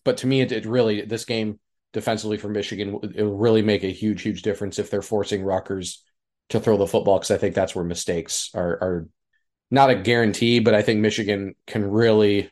but 0.04 0.18
to 0.18 0.26
me, 0.26 0.40
it, 0.40 0.52
it 0.52 0.66
really 0.66 1.02
this 1.02 1.24
game 1.24 1.58
defensively 1.92 2.36
for 2.36 2.48
Michigan 2.48 3.00
it 3.14 3.22
will 3.22 3.36
really 3.36 3.62
make 3.62 3.82
a 3.82 3.92
huge, 3.92 4.22
huge 4.22 4.42
difference 4.42 4.78
if 4.78 4.90
they're 4.90 5.02
forcing 5.02 5.42
Rutgers 5.42 6.04
to 6.50 6.60
throw 6.60 6.76
the 6.76 6.86
football 6.86 7.18
because 7.18 7.30
I 7.30 7.38
think 7.38 7.54
that's 7.54 7.74
where 7.74 7.84
mistakes 7.84 8.50
are 8.54 8.78
are 8.82 9.08
not 9.70 9.90
a 9.90 9.94
guarantee, 9.94 10.58
but 10.58 10.74
I 10.74 10.82
think 10.82 11.00
Michigan 11.00 11.54
can 11.66 11.88
really 11.88 12.50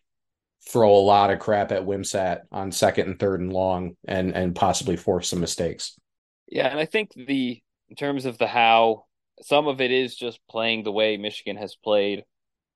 throw 0.68 0.94
a 0.94 1.00
lot 1.00 1.30
of 1.30 1.38
crap 1.38 1.72
at 1.72 1.84
Wimsatt 1.84 2.42
on 2.52 2.70
second 2.70 3.08
and 3.08 3.18
third 3.18 3.40
and 3.40 3.52
long 3.52 3.96
and 4.06 4.34
and 4.34 4.54
possibly 4.54 4.96
force 4.96 5.30
some 5.30 5.40
mistakes. 5.40 5.98
Yeah, 6.46 6.68
and 6.68 6.78
I 6.78 6.86
think 6.86 7.12
the 7.14 7.60
in 7.88 7.96
terms 7.96 8.26
of 8.26 8.38
the 8.38 8.46
how, 8.46 9.04
some 9.42 9.66
of 9.66 9.80
it 9.80 9.90
is 9.90 10.14
just 10.14 10.40
playing 10.48 10.82
the 10.82 10.92
way 10.92 11.16
Michigan 11.16 11.56
has 11.56 11.74
played, 11.74 12.24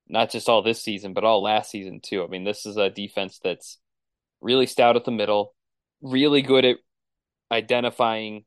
not 0.08 0.30
just 0.30 0.48
all 0.48 0.62
this 0.62 0.82
season, 0.82 1.12
but 1.12 1.24
all 1.24 1.42
last 1.42 1.70
season 1.70 2.00
too. 2.00 2.24
I 2.24 2.28
mean, 2.28 2.44
this 2.44 2.66
is 2.66 2.76
a 2.76 2.90
defense 2.90 3.40
that's 3.42 3.78
really 4.42 4.66
stout 4.66 4.96
at 4.96 5.04
the 5.04 5.10
middle, 5.10 5.54
really 6.02 6.42
good 6.42 6.64
at 6.64 6.76
identifying 7.50 8.44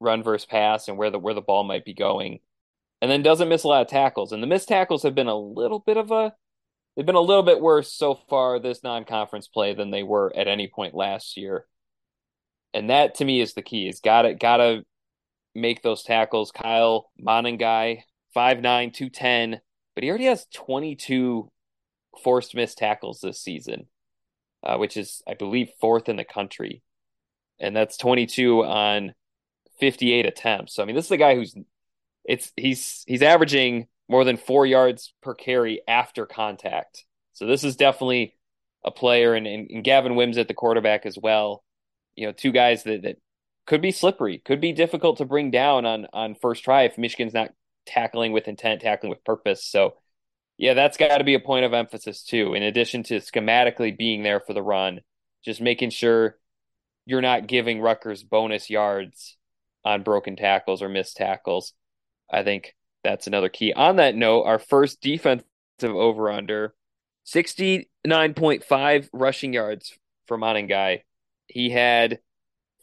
run 0.00 0.22
versus 0.22 0.46
pass 0.46 0.86
and 0.86 0.96
where 0.96 1.10
the 1.10 1.18
where 1.18 1.34
the 1.34 1.40
ball 1.40 1.64
might 1.64 1.84
be 1.84 1.94
going, 1.94 2.38
and 3.02 3.10
then 3.10 3.22
doesn't 3.22 3.48
miss 3.48 3.64
a 3.64 3.68
lot 3.68 3.82
of 3.82 3.88
tackles. 3.88 4.32
And 4.32 4.42
the 4.42 4.46
missed 4.46 4.68
tackles 4.68 5.02
have 5.02 5.14
been 5.14 5.26
a 5.26 5.36
little 5.36 5.80
bit 5.80 5.96
of 5.96 6.10
a 6.10 6.34
they've 6.96 7.06
been 7.06 7.14
a 7.14 7.20
little 7.20 7.42
bit 7.42 7.60
worse 7.60 7.92
so 7.92 8.14
far 8.28 8.58
this 8.58 8.82
non-conference 8.82 9.48
play 9.48 9.74
than 9.74 9.90
they 9.90 10.02
were 10.02 10.32
at 10.36 10.48
any 10.48 10.68
point 10.68 10.94
last 10.94 11.36
year. 11.36 11.66
And 12.74 12.90
that 12.90 13.16
to 13.16 13.24
me 13.24 13.40
is 13.40 13.54
the 13.54 13.62
key. 13.62 13.88
Is 13.88 14.00
gotta 14.00 14.34
gotta 14.34 14.82
make 15.54 15.82
those 15.82 16.02
tackles. 16.02 16.52
Kyle 16.52 17.10
Monangai, 17.20 18.02
5'9", 18.36 18.92
210, 18.92 19.60
but 19.94 20.04
he 20.04 20.10
already 20.10 20.26
has 20.26 20.46
22 20.54 21.50
forced 22.22 22.54
missed 22.54 22.78
tackles 22.78 23.20
this 23.20 23.40
season, 23.40 23.86
uh, 24.62 24.76
which 24.76 24.96
is, 24.96 25.22
I 25.26 25.34
believe, 25.34 25.70
fourth 25.80 26.08
in 26.08 26.16
the 26.16 26.24
country. 26.24 26.82
And 27.58 27.74
that's 27.74 27.96
22 27.96 28.64
on 28.64 29.14
58 29.80 30.26
attempts. 30.26 30.74
So 30.74 30.82
I 30.82 30.86
mean, 30.86 30.96
this 30.96 31.06
is 31.06 31.10
a 31.10 31.16
guy 31.16 31.34
who's 31.34 31.54
it's 32.24 32.52
he's 32.56 33.04
he's 33.06 33.22
averaging 33.22 33.88
more 34.08 34.24
than 34.24 34.36
four 34.36 34.66
yards 34.66 35.12
per 35.22 35.34
carry 35.34 35.82
after 35.88 36.26
contact. 36.26 37.04
So 37.32 37.46
this 37.46 37.64
is 37.64 37.76
definitely 37.76 38.34
a 38.84 38.90
player, 38.90 39.34
and, 39.34 39.46
and, 39.46 39.70
and 39.70 39.84
Gavin 39.84 40.16
Wims 40.16 40.38
at 40.38 40.48
the 40.48 40.54
quarterback 40.54 41.06
as 41.06 41.18
well. 41.18 41.64
You 42.16 42.26
know, 42.26 42.32
two 42.32 42.52
guys 42.52 42.84
that, 42.84 43.02
that 43.02 43.16
could 43.66 43.80
be 43.80 43.92
slippery, 43.92 44.38
could 44.38 44.60
be 44.60 44.72
difficult 44.72 45.18
to 45.18 45.24
bring 45.24 45.50
down 45.50 45.84
on 45.84 46.06
on 46.12 46.34
first 46.34 46.64
try 46.64 46.82
if 46.82 46.98
Michigan's 46.98 47.34
not 47.34 47.52
tackling 47.86 48.32
with 48.32 48.48
intent, 48.48 48.80
tackling 48.80 49.10
with 49.10 49.24
purpose. 49.24 49.64
So 49.64 49.94
yeah, 50.58 50.74
that's 50.74 50.96
got 50.96 51.18
to 51.18 51.24
be 51.24 51.34
a 51.34 51.40
point 51.40 51.64
of 51.64 51.72
emphasis 51.72 52.24
too. 52.24 52.54
In 52.54 52.64
addition 52.64 53.04
to 53.04 53.20
schematically 53.20 53.96
being 53.96 54.24
there 54.24 54.40
for 54.40 54.52
the 54.52 54.62
run, 54.62 55.00
just 55.44 55.60
making 55.60 55.90
sure 55.90 56.36
you're 57.06 57.22
not 57.22 57.46
giving 57.46 57.80
Rutgers 57.80 58.24
bonus 58.24 58.68
yards 58.68 59.36
on 59.84 60.02
broken 60.02 60.34
tackles 60.36 60.82
or 60.82 60.88
missed 60.88 61.16
tackles. 61.16 61.72
I 62.30 62.42
think 62.42 62.74
that's 63.04 63.28
another 63.28 63.48
key. 63.48 63.72
On 63.72 63.96
that 63.96 64.14
note, 64.16 64.42
our 64.42 64.58
first 64.58 65.00
defensive 65.00 65.44
over 65.84 66.30
under 66.30 66.74
69.5 67.24 69.08
rushing 69.12 69.52
yards 69.52 69.96
for 70.26 70.36
Monangai. 70.36 71.02
He 71.46 71.70
had 71.70 72.18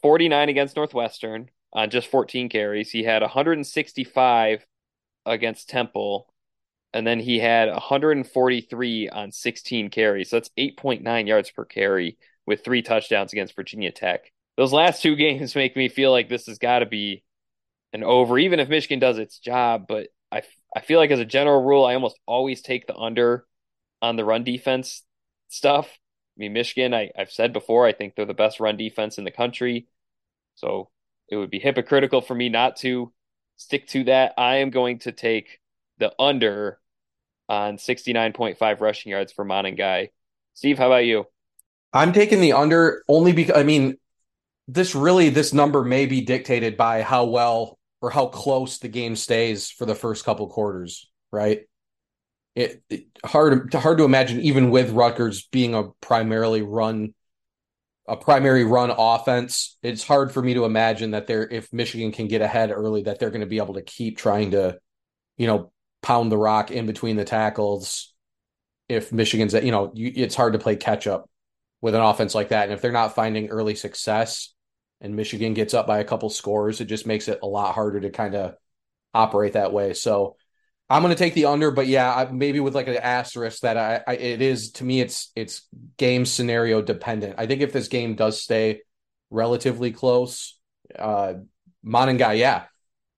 49 0.02 0.48
against 0.48 0.76
Northwestern 0.76 1.50
on 1.72 1.90
just 1.90 2.08
14 2.08 2.48
carries. 2.48 2.90
He 2.90 3.04
had 3.04 3.20
165 3.22 4.66
against 5.26 5.68
Temple, 5.68 6.32
and 6.92 7.06
then 7.06 7.20
he 7.20 7.38
had 7.38 7.68
143 7.68 9.08
on 9.08 9.32
16 9.32 9.90
carries. 9.90 10.30
So 10.30 10.36
that's 10.36 10.50
8.9 10.56 11.26
yards 11.26 11.50
per 11.50 11.64
carry 11.64 12.18
with 12.46 12.64
three 12.64 12.82
touchdowns 12.82 13.32
against 13.32 13.56
Virginia 13.56 13.92
Tech 13.92 14.32
those 14.56 14.72
last 14.72 15.02
two 15.02 15.16
games 15.16 15.54
make 15.54 15.76
me 15.76 15.88
feel 15.88 16.10
like 16.10 16.28
this 16.28 16.46
has 16.46 16.58
got 16.58 16.80
to 16.80 16.86
be 16.86 17.22
an 17.92 18.02
over, 18.02 18.38
even 18.38 18.60
if 18.60 18.68
Michigan 18.68 18.98
does 18.98 19.18
its 19.18 19.38
job. 19.38 19.86
But 19.88 20.08
I, 20.32 20.42
I 20.74 20.80
feel 20.80 20.98
like 20.98 21.10
as 21.10 21.20
a 21.20 21.24
general 21.24 21.62
rule, 21.62 21.84
I 21.84 21.94
almost 21.94 22.18
always 22.26 22.62
take 22.62 22.86
the 22.86 22.96
under 22.96 23.46
on 24.02 24.16
the 24.16 24.24
run 24.24 24.44
defense 24.44 25.02
stuff. 25.48 25.86
I 25.88 26.38
mean, 26.38 26.52
Michigan, 26.52 26.92
I, 26.92 27.10
I've 27.16 27.30
said 27.30 27.52
before, 27.52 27.86
I 27.86 27.92
think 27.92 28.14
they're 28.14 28.26
the 28.26 28.34
best 28.34 28.60
run 28.60 28.76
defense 28.76 29.18
in 29.18 29.24
the 29.24 29.30
country. 29.30 29.86
So 30.56 30.90
it 31.28 31.36
would 31.36 31.50
be 31.50 31.58
hypocritical 31.58 32.20
for 32.20 32.34
me 32.34 32.48
not 32.48 32.76
to 32.76 33.12
stick 33.56 33.86
to 33.88 34.04
that. 34.04 34.34
I 34.36 34.56
am 34.56 34.70
going 34.70 34.98
to 35.00 35.12
take 35.12 35.60
the 35.98 36.12
under 36.18 36.78
on 37.48 37.76
69.5 37.76 38.80
rushing 38.80 39.12
yards 39.12 39.32
for 39.32 39.44
Guy. 39.44 40.10
Steve, 40.54 40.78
how 40.78 40.86
about 40.86 41.04
you? 41.04 41.26
I'm 41.92 42.12
taking 42.12 42.40
the 42.40 42.52
under 42.52 43.02
only 43.08 43.32
because 43.32 43.56
I 43.56 43.62
mean 43.62 43.96
this 44.68 44.94
really 44.94 45.30
this 45.30 45.52
number 45.52 45.84
may 45.84 46.06
be 46.06 46.20
dictated 46.20 46.76
by 46.76 47.02
how 47.02 47.26
well 47.26 47.78
or 48.02 48.10
how 48.10 48.26
close 48.26 48.78
the 48.78 48.88
game 48.88 49.16
stays 49.16 49.70
for 49.70 49.86
the 49.86 49.94
first 49.94 50.24
couple 50.24 50.46
quarters, 50.48 51.08
right? 51.30 51.62
It, 52.54 52.82
it 52.90 53.06
hard 53.24 53.72
hard 53.74 53.98
to 53.98 54.04
imagine 54.04 54.40
even 54.40 54.70
with 54.70 54.90
Rutgers 54.90 55.46
being 55.50 55.74
a 55.74 55.84
primarily 56.00 56.62
run 56.62 57.14
a 58.08 58.16
primary 58.16 58.64
run 58.64 58.92
offense. 58.96 59.76
It's 59.82 60.04
hard 60.04 60.32
for 60.32 60.42
me 60.42 60.54
to 60.54 60.64
imagine 60.64 61.12
that 61.12 61.26
they're 61.26 61.48
if 61.48 61.72
Michigan 61.72 62.12
can 62.12 62.28
get 62.28 62.40
ahead 62.40 62.70
early 62.70 63.02
that 63.04 63.18
they're 63.18 63.30
going 63.30 63.40
to 63.40 63.46
be 63.46 63.58
able 63.58 63.74
to 63.74 63.82
keep 63.82 64.16
trying 64.18 64.52
to, 64.52 64.78
you 65.36 65.46
know, 65.46 65.72
pound 66.06 66.30
the 66.30 66.38
rock 66.38 66.70
in 66.70 66.86
between 66.86 67.16
the 67.16 67.24
tackles. 67.24 68.14
If 68.88 69.12
Michigan's, 69.12 69.54
you 69.54 69.72
know, 69.72 69.90
you, 69.92 70.12
it's 70.14 70.36
hard 70.36 70.52
to 70.52 70.60
play 70.60 70.76
catch 70.76 71.08
up 71.08 71.28
with 71.80 71.96
an 71.96 72.00
offense 72.00 72.32
like 72.32 72.50
that, 72.50 72.64
and 72.64 72.72
if 72.72 72.80
they're 72.80 72.92
not 72.92 73.16
finding 73.16 73.48
early 73.48 73.74
success, 73.74 74.54
and 75.00 75.16
Michigan 75.16 75.52
gets 75.52 75.74
up 75.74 75.86
by 75.86 75.98
a 75.98 76.04
couple 76.04 76.30
scores, 76.30 76.80
it 76.80 76.84
just 76.84 77.06
makes 77.06 77.26
it 77.26 77.40
a 77.42 77.46
lot 77.46 77.74
harder 77.74 78.00
to 78.00 78.10
kind 78.10 78.36
of 78.36 78.54
operate 79.12 79.54
that 79.54 79.72
way. 79.72 79.94
So 79.94 80.36
I'm 80.88 81.02
going 81.02 81.12
to 81.12 81.18
take 81.18 81.34
the 81.34 81.46
under, 81.46 81.72
but 81.72 81.88
yeah, 81.88 82.28
maybe 82.32 82.60
with 82.60 82.76
like 82.76 82.86
an 82.86 82.96
asterisk 82.96 83.62
that 83.62 83.76
I, 83.76 84.02
I, 84.06 84.14
it 84.14 84.40
is 84.40 84.72
to 84.72 84.84
me, 84.84 85.00
it's 85.00 85.32
it's 85.34 85.68
game 85.96 86.24
scenario 86.24 86.82
dependent. 86.82 87.34
I 87.36 87.46
think 87.46 87.62
if 87.62 87.72
this 87.72 87.88
game 87.88 88.14
does 88.14 88.40
stay 88.40 88.82
relatively 89.30 89.90
close, 89.90 90.56
uh, 90.96 91.34
Monangai, 91.84 92.38
yeah, 92.38 92.66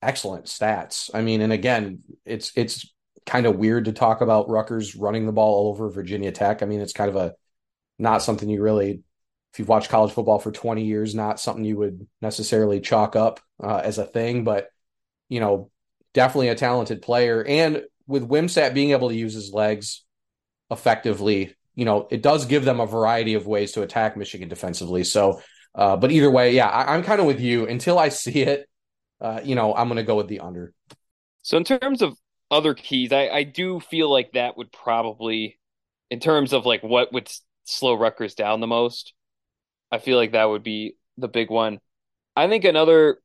excellent 0.02 0.46
stats. 0.46 1.10
I 1.12 1.22
mean, 1.22 1.40
and 1.40 1.52
again, 1.52 2.02
it's 2.24 2.52
it's 2.54 2.92
kind 3.26 3.46
of 3.46 3.56
weird 3.56 3.86
to 3.86 3.92
talk 3.92 4.20
about 4.20 4.48
Rutgers 4.48 4.96
running 4.96 5.26
the 5.26 5.32
ball 5.32 5.54
all 5.54 5.70
over 5.70 5.90
Virginia 5.90 6.32
Tech. 6.32 6.62
I 6.62 6.66
mean, 6.66 6.80
it's 6.80 6.92
kind 6.92 7.10
of 7.10 7.16
a 7.16 7.34
not 7.98 8.22
something 8.22 8.48
you 8.48 8.62
really 8.62 9.02
if 9.52 9.58
you've 9.58 9.68
watched 9.68 9.90
college 9.90 10.12
football 10.12 10.38
for 10.38 10.52
20 10.52 10.84
years, 10.84 11.14
not 11.14 11.40
something 11.40 11.64
you 11.64 11.76
would 11.78 12.06
necessarily 12.20 12.80
chalk 12.80 13.16
up 13.16 13.40
uh, 13.62 13.80
as 13.82 13.98
a 13.98 14.04
thing, 14.04 14.44
but 14.44 14.68
you 15.28 15.40
know, 15.40 15.70
definitely 16.14 16.48
a 16.48 16.54
talented 16.54 17.02
player. 17.02 17.44
And 17.44 17.82
with 18.06 18.28
Wimsatt 18.28 18.74
being 18.74 18.90
able 18.90 19.08
to 19.08 19.14
use 19.14 19.34
his 19.34 19.52
legs 19.52 20.04
effectively, 20.70 21.54
you 21.74 21.84
know, 21.84 22.08
it 22.10 22.22
does 22.22 22.46
give 22.46 22.64
them 22.64 22.80
a 22.80 22.86
variety 22.86 23.34
of 23.34 23.46
ways 23.46 23.72
to 23.72 23.82
attack 23.82 24.16
Michigan 24.16 24.48
defensively. 24.48 25.04
So, 25.04 25.40
uh, 25.74 25.96
but 25.96 26.10
either 26.10 26.30
way, 26.30 26.54
yeah, 26.54 26.68
I, 26.68 26.94
am 26.94 27.02
kind 27.02 27.20
of 27.20 27.26
with 27.26 27.40
you 27.40 27.66
until 27.66 27.98
I 27.98 28.08
see 28.08 28.42
it. 28.42 28.68
Uh, 29.20 29.40
you 29.42 29.54
know, 29.54 29.74
I'm 29.74 29.88
going 29.88 29.96
to 29.96 30.02
go 30.04 30.16
with 30.16 30.28
the 30.28 30.40
under. 30.40 30.72
So, 31.42 31.56
in 31.56 31.64
terms 31.64 32.02
of 32.02 32.16
other 32.50 32.74
keys, 32.74 33.12
I, 33.12 33.28
I 33.28 33.42
do 33.42 33.80
feel 33.80 34.10
like 34.10 34.32
that 34.32 34.56
would 34.56 34.72
probably, 34.72 35.58
in 36.10 36.20
terms 36.20 36.52
of 36.52 36.66
like 36.66 36.82
what 36.82 37.12
would 37.12 37.30
slow 37.64 37.94
Rutgers 37.94 38.34
down 38.34 38.60
the 38.60 38.66
most, 38.66 39.12
I 39.90 39.98
feel 39.98 40.16
like 40.16 40.32
that 40.32 40.44
would 40.44 40.62
be 40.62 40.96
the 41.16 41.28
big 41.28 41.50
one. 41.50 41.80
I 42.36 42.48
think 42.48 42.64
another 42.64 43.18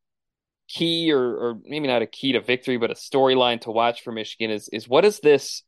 key 0.68 1.12
or 1.12 1.22
or 1.22 1.60
maybe 1.66 1.88
not 1.88 2.02
a 2.02 2.08
key 2.08 2.34
to 2.34 2.42
victory, 2.42 2.78
but 2.78 2.92
a 2.92 2.96
storyline 2.96 3.62
to 3.62 3.72
watch 3.72 4.02
for 4.02 4.12
Michigan 4.12 4.50
is 4.50 4.70
is 4.70 4.88
what 4.88 5.02
does 5.02 5.20
this 5.20 5.64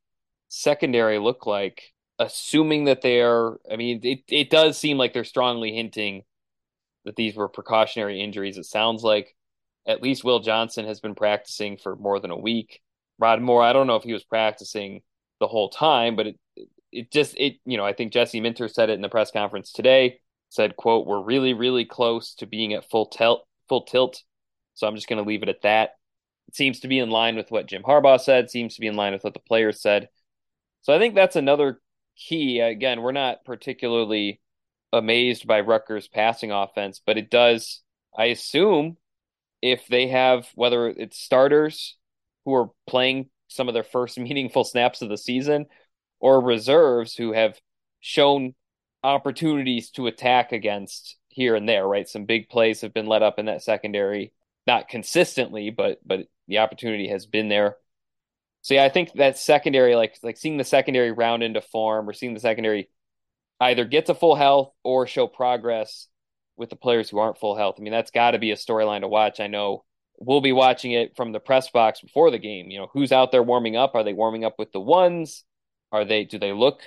secondary 0.47 1.19
look 1.19 1.45
like? 1.45 1.93
Assuming 2.17 2.85
that 2.85 3.01
they 3.01 3.19
are, 3.21 3.59
I 3.69 3.75
mean, 3.75 3.99
it, 4.03 4.19
it 4.29 4.49
does 4.49 4.77
seem 4.77 4.97
like 4.97 5.13
they're 5.13 5.25
strongly 5.25 5.73
hinting 5.73 6.23
that 7.03 7.17
these 7.17 7.35
were 7.35 7.49
precautionary 7.49 8.21
injuries. 8.21 8.57
It 8.57 8.65
sounds 8.65 9.03
like 9.03 9.35
at 9.87 10.01
least 10.01 10.23
Will 10.23 10.39
Johnson 10.39 10.85
has 10.85 10.99
been 10.99 11.15
practicing 11.15 11.77
for 11.77 11.95
more 11.95 12.19
than 12.19 12.31
a 12.31 12.37
week. 12.37 12.81
Rod 13.19 13.41
Moore, 13.41 13.63
I 13.63 13.73
don't 13.73 13.87
know 13.87 13.95
if 13.95 14.03
he 14.03 14.13
was 14.13 14.23
practicing 14.23 15.01
the 15.39 15.47
whole 15.47 15.69
time, 15.69 16.15
but 16.15 16.27
it 16.27 16.39
it 16.91 17.11
just 17.11 17.35
it 17.37 17.57
you 17.65 17.77
know 17.77 17.85
I 17.85 17.93
think 17.93 18.13
Jesse 18.13 18.39
Minter 18.39 18.67
said 18.67 18.89
it 18.89 18.93
in 18.93 19.01
the 19.01 19.09
press 19.09 19.31
conference 19.31 19.71
today 19.71 20.19
said, 20.49 20.75
quote, 20.75 21.05
we're 21.05 21.21
really, 21.21 21.53
really 21.53 21.85
close 21.85 22.33
to 22.35 22.45
being 22.45 22.73
at 22.73 22.89
full 22.89 23.07
tilt 23.07 23.45
full 23.67 23.83
tilt. 23.83 24.23
So 24.75 24.87
I'm 24.87 24.95
just 24.95 25.07
gonna 25.07 25.23
leave 25.23 25.43
it 25.43 25.49
at 25.49 25.63
that. 25.63 25.91
It 26.47 26.55
seems 26.55 26.81
to 26.81 26.87
be 26.87 26.99
in 26.99 27.09
line 27.09 27.35
with 27.35 27.51
what 27.51 27.67
Jim 27.67 27.83
Harbaugh 27.83 28.19
said, 28.19 28.49
seems 28.49 28.75
to 28.75 28.81
be 28.81 28.87
in 28.87 28.95
line 28.95 29.13
with 29.13 29.23
what 29.23 29.33
the 29.33 29.39
players 29.39 29.81
said. 29.81 30.09
So 30.81 30.93
I 30.93 30.99
think 30.99 31.15
that's 31.15 31.35
another 31.35 31.81
key. 32.15 32.59
Again, 32.59 33.01
we're 33.01 33.11
not 33.11 33.43
particularly 33.43 34.39
amazed 34.93 35.47
by 35.47 35.61
Rutgers 35.61 36.07
passing 36.07 36.51
offense, 36.51 37.01
but 37.05 37.17
it 37.17 37.29
does, 37.29 37.81
I 38.17 38.25
assume, 38.25 38.97
if 39.65 39.87
they 39.87 40.07
have 40.07 40.47
whether 40.53 40.87
it's 40.87 41.17
starters 41.17 41.97
who 42.45 42.53
are 42.53 42.69
playing 42.87 43.29
some 43.47 43.67
of 43.67 43.73
their 43.73 43.83
first 43.83 44.19
meaningful 44.19 44.63
snaps 44.63 45.01
of 45.01 45.09
the 45.09 45.17
season 45.17 45.65
or 46.19 46.39
reserves 46.39 47.15
who 47.15 47.33
have 47.33 47.59
shown 47.99 48.53
opportunities 49.03 49.89
to 49.89 50.05
attack 50.05 50.51
against 50.51 51.17
here 51.29 51.55
and 51.55 51.67
there, 51.67 51.87
right? 51.87 52.07
Some 52.07 52.25
big 52.25 52.47
plays 52.47 52.81
have 52.81 52.93
been 52.93 53.07
let 53.07 53.23
up 53.23 53.39
in 53.39 53.47
that 53.47 53.63
secondary, 53.63 54.31
not 54.67 54.87
consistently, 54.87 55.71
but 55.71 55.99
but 56.05 56.27
the 56.47 56.59
opportunity 56.59 57.07
has 57.09 57.25
been 57.25 57.49
there. 57.49 57.77
So 58.61 58.75
yeah, 58.75 58.83
I 58.83 58.89
think 58.89 59.13
that 59.13 59.37
secondary, 59.39 59.95
like 59.95 60.17
like 60.21 60.37
seeing 60.37 60.57
the 60.57 60.63
secondary 60.63 61.11
round 61.11 61.41
into 61.41 61.61
form 61.61 62.07
or 62.07 62.13
seeing 62.13 62.35
the 62.35 62.39
secondary 62.39 62.89
either 63.59 63.85
get 63.85 64.07
to 64.07 64.15
full 64.15 64.35
health 64.35 64.73
or 64.83 65.07
show 65.07 65.27
progress 65.27 66.07
with 66.57 66.69
the 66.69 66.75
players 66.75 67.09
who 67.09 67.17
aren't 67.17 67.39
full 67.39 67.55
health. 67.55 67.75
I 67.77 67.81
mean, 67.81 67.91
that's 67.91 68.11
got 68.11 68.31
to 68.31 68.39
be 68.39 68.51
a 68.51 68.55
storyline 68.55 69.01
to 69.01 69.07
watch. 69.07 69.39
I 69.39 69.47
know 69.47 69.83
we'll 70.17 70.41
be 70.41 70.53
watching 70.53 70.91
it 70.91 71.15
from 71.15 71.31
the 71.31 71.39
press 71.39 71.69
box 71.69 72.01
before 72.01 72.31
the 72.31 72.39
game. 72.39 72.69
You 72.71 72.79
know, 72.79 72.89
who's 72.93 73.11
out 73.11 73.31
there 73.31 73.43
warming 73.43 73.75
up? 73.75 73.95
Are 73.95 74.03
they 74.03 74.13
warming 74.13 74.45
up 74.45 74.57
with 74.57 74.71
the 74.71 74.79
ones? 74.79 75.43
Are 75.91 76.05
they 76.05 76.23
do 76.23 76.39
they 76.39 76.53
look 76.53 76.81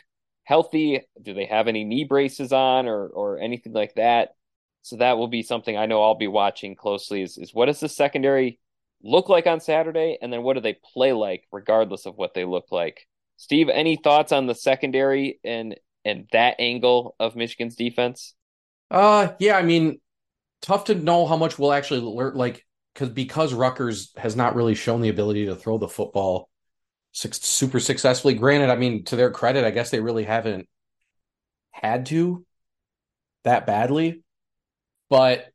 healthy? 0.44 1.02
Do 1.20 1.34
they 1.34 1.46
have 1.46 1.68
any 1.68 1.84
knee 1.84 2.04
braces 2.04 2.52
on 2.52 2.86
or 2.86 3.08
or 3.08 3.38
anything 3.38 3.72
like 3.72 3.94
that? 3.94 4.34
So 4.82 4.96
that 4.96 5.18
will 5.18 5.28
be 5.28 5.42
something 5.42 5.76
I 5.76 5.86
know 5.86 6.02
I'll 6.02 6.14
be 6.14 6.28
watching 6.28 6.74
closely 6.74 7.22
is, 7.22 7.36
is 7.36 7.52
what 7.52 7.66
does 7.66 7.80
the 7.80 7.88
secondary 7.88 8.58
look 9.02 9.28
like 9.28 9.46
on 9.46 9.60
Saturday? 9.60 10.18
And 10.22 10.32
then 10.32 10.42
what 10.42 10.54
do 10.54 10.60
they 10.60 10.78
play 10.94 11.12
like 11.12 11.44
regardless 11.52 12.06
of 12.06 12.16
what 12.16 12.34
they 12.34 12.44
look 12.44 12.72
like? 12.72 13.06
Steve, 13.36 13.68
any 13.68 13.96
thoughts 13.96 14.32
on 14.32 14.46
the 14.46 14.54
secondary 14.54 15.40
and 15.44 15.76
and 16.04 16.26
that 16.32 16.56
angle 16.58 17.14
of 17.20 17.36
Michigan's 17.36 17.76
defense? 17.76 18.34
Uh 18.90 19.32
yeah, 19.38 19.56
I 19.56 19.62
mean, 19.62 20.00
tough 20.62 20.84
to 20.84 20.94
know 20.94 21.26
how 21.26 21.36
much 21.36 21.58
we'll 21.58 21.72
actually 21.72 22.00
learn 22.00 22.34
like 22.34 22.64
because 22.94 23.10
because 23.10 23.54
Rutgers 23.54 24.12
has 24.16 24.36
not 24.36 24.54
really 24.54 24.74
shown 24.74 25.00
the 25.00 25.08
ability 25.10 25.46
to 25.46 25.56
throw 25.56 25.78
the 25.78 25.88
football 25.88 26.48
super 27.12 27.80
successfully. 27.80 28.34
Granted, 28.34 28.70
I 28.70 28.76
mean, 28.76 29.04
to 29.04 29.16
their 29.16 29.30
credit, 29.30 29.64
I 29.64 29.70
guess 29.70 29.90
they 29.90 30.00
really 30.00 30.24
haven't 30.24 30.68
had 31.70 32.06
to 32.06 32.44
that 33.44 33.66
badly, 33.66 34.22
but 35.10 35.48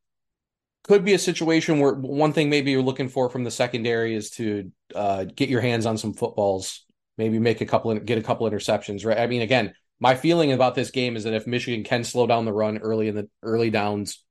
could 0.84 1.06
be 1.06 1.14
a 1.14 1.20
situation 1.20 1.80
where 1.80 1.94
one 1.94 2.34
thing 2.34 2.50
maybe 2.50 2.72
you're 2.72 2.82
looking 2.82 3.10
for 3.10 3.30
from 3.30 3.44
the 3.44 3.52
secondary 3.52 4.16
is 4.16 4.32
to 4.32 4.72
uh, 4.96 5.26
get 5.26 5.50
your 5.50 5.62
hands 5.62 5.86
on 5.86 5.98
some 5.98 6.14
footballs, 6.14 6.86
maybe 7.18 7.40
make 7.40 7.62
a 7.62 7.66
couple 7.66 7.98
get 8.00 8.18
a 8.18 8.24
couple 8.24 8.50
interceptions. 8.50 9.06
Right? 9.06 9.18
I 9.18 9.28
mean, 9.28 9.42
again, 9.42 9.74
my 10.00 10.16
feeling 10.16 10.52
about 10.52 10.76
this 10.76 10.92
game 10.92 11.16
is 11.16 11.24
that 11.24 11.34
if 11.34 11.48
Michigan 11.48 11.84
can 11.84 12.04
slow 12.04 12.28
down 12.28 12.46
the 12.46 12.54
run 12.54 12.78
early 12.78 13.08
in 13.08 13.16
the 13.16 13.30
early 13.42 13.70
downs, 13.70 14.24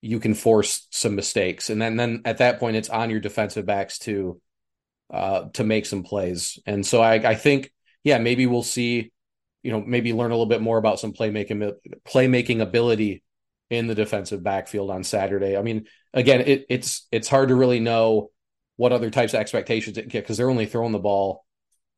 you 0.00 0.20
can 0.20 0.34
force 0.34 0.86
some 0.90 1.16
mistakes, 1.16 1.70
and 1.70 1.82
then 1.82 1.96
then 1.96 2.22
at 2.24 2.38
that 2.38 2.60
point, 2.60 2.76
it's 2.76 2.88
on 2.88 3.10
your 3.10 3.20
defensive 3.20 3.66
backs 3.66 3.98
to 4.00 4.40
uh, 5.12 5.48
to 5.54 5.64
make 5.64 5.86
some 5.86 6.02
plays. 6.02 6.58
And 6.66 6.86
so 6.86 7.00
I, 7.00 7.14
I 7.14 7.34
think, 7.34 7.72
yeah, 8.04 8.18
maybe 8.18 8.46
we'll 8.46 8.62
see, 8.62 9.10
you 9.62 9.72
know, 9.72 9.80
maybe 9.80 10.12
learn 10.12 10.30
a 10.30 10.34
little 10.34 10.46
bit 10.46 10.60
more 10.60 10.78
about 10.78 11.00
some 11.00 11.12
playmaking 11.12 11.72
playmaking 12.06 12.60
ability 12.60 13.22
in 13.70 13.86
the 13.86 13.94
defensive 13.94 14.42
backfield 14.42 14.90
on 14.90 15.02
Saturday. 15.04 15.56
I 15.56 15.62
mean, 15.62 15.86
again, 16.14 16.42
it, 16.42 16.66
it's 16.68 17.06
it's 17.10 17.28
hard 17.28 17.48
to 17.48 17.54
really 17.54 17.80
know 17.80 18.30
what 18.76 18.92
other 18.92 19.10
types 19.10 19.34
of 19.34 19.40
expectations 19.40 19.98
it 19.98 20.08
get 20.08 20.22
because 20.22 20.36
they're 20.36 20.50
only 20.50 20.66
throwing 20.66 20.92
the 20.92 20.98
ball. 20.98 21.44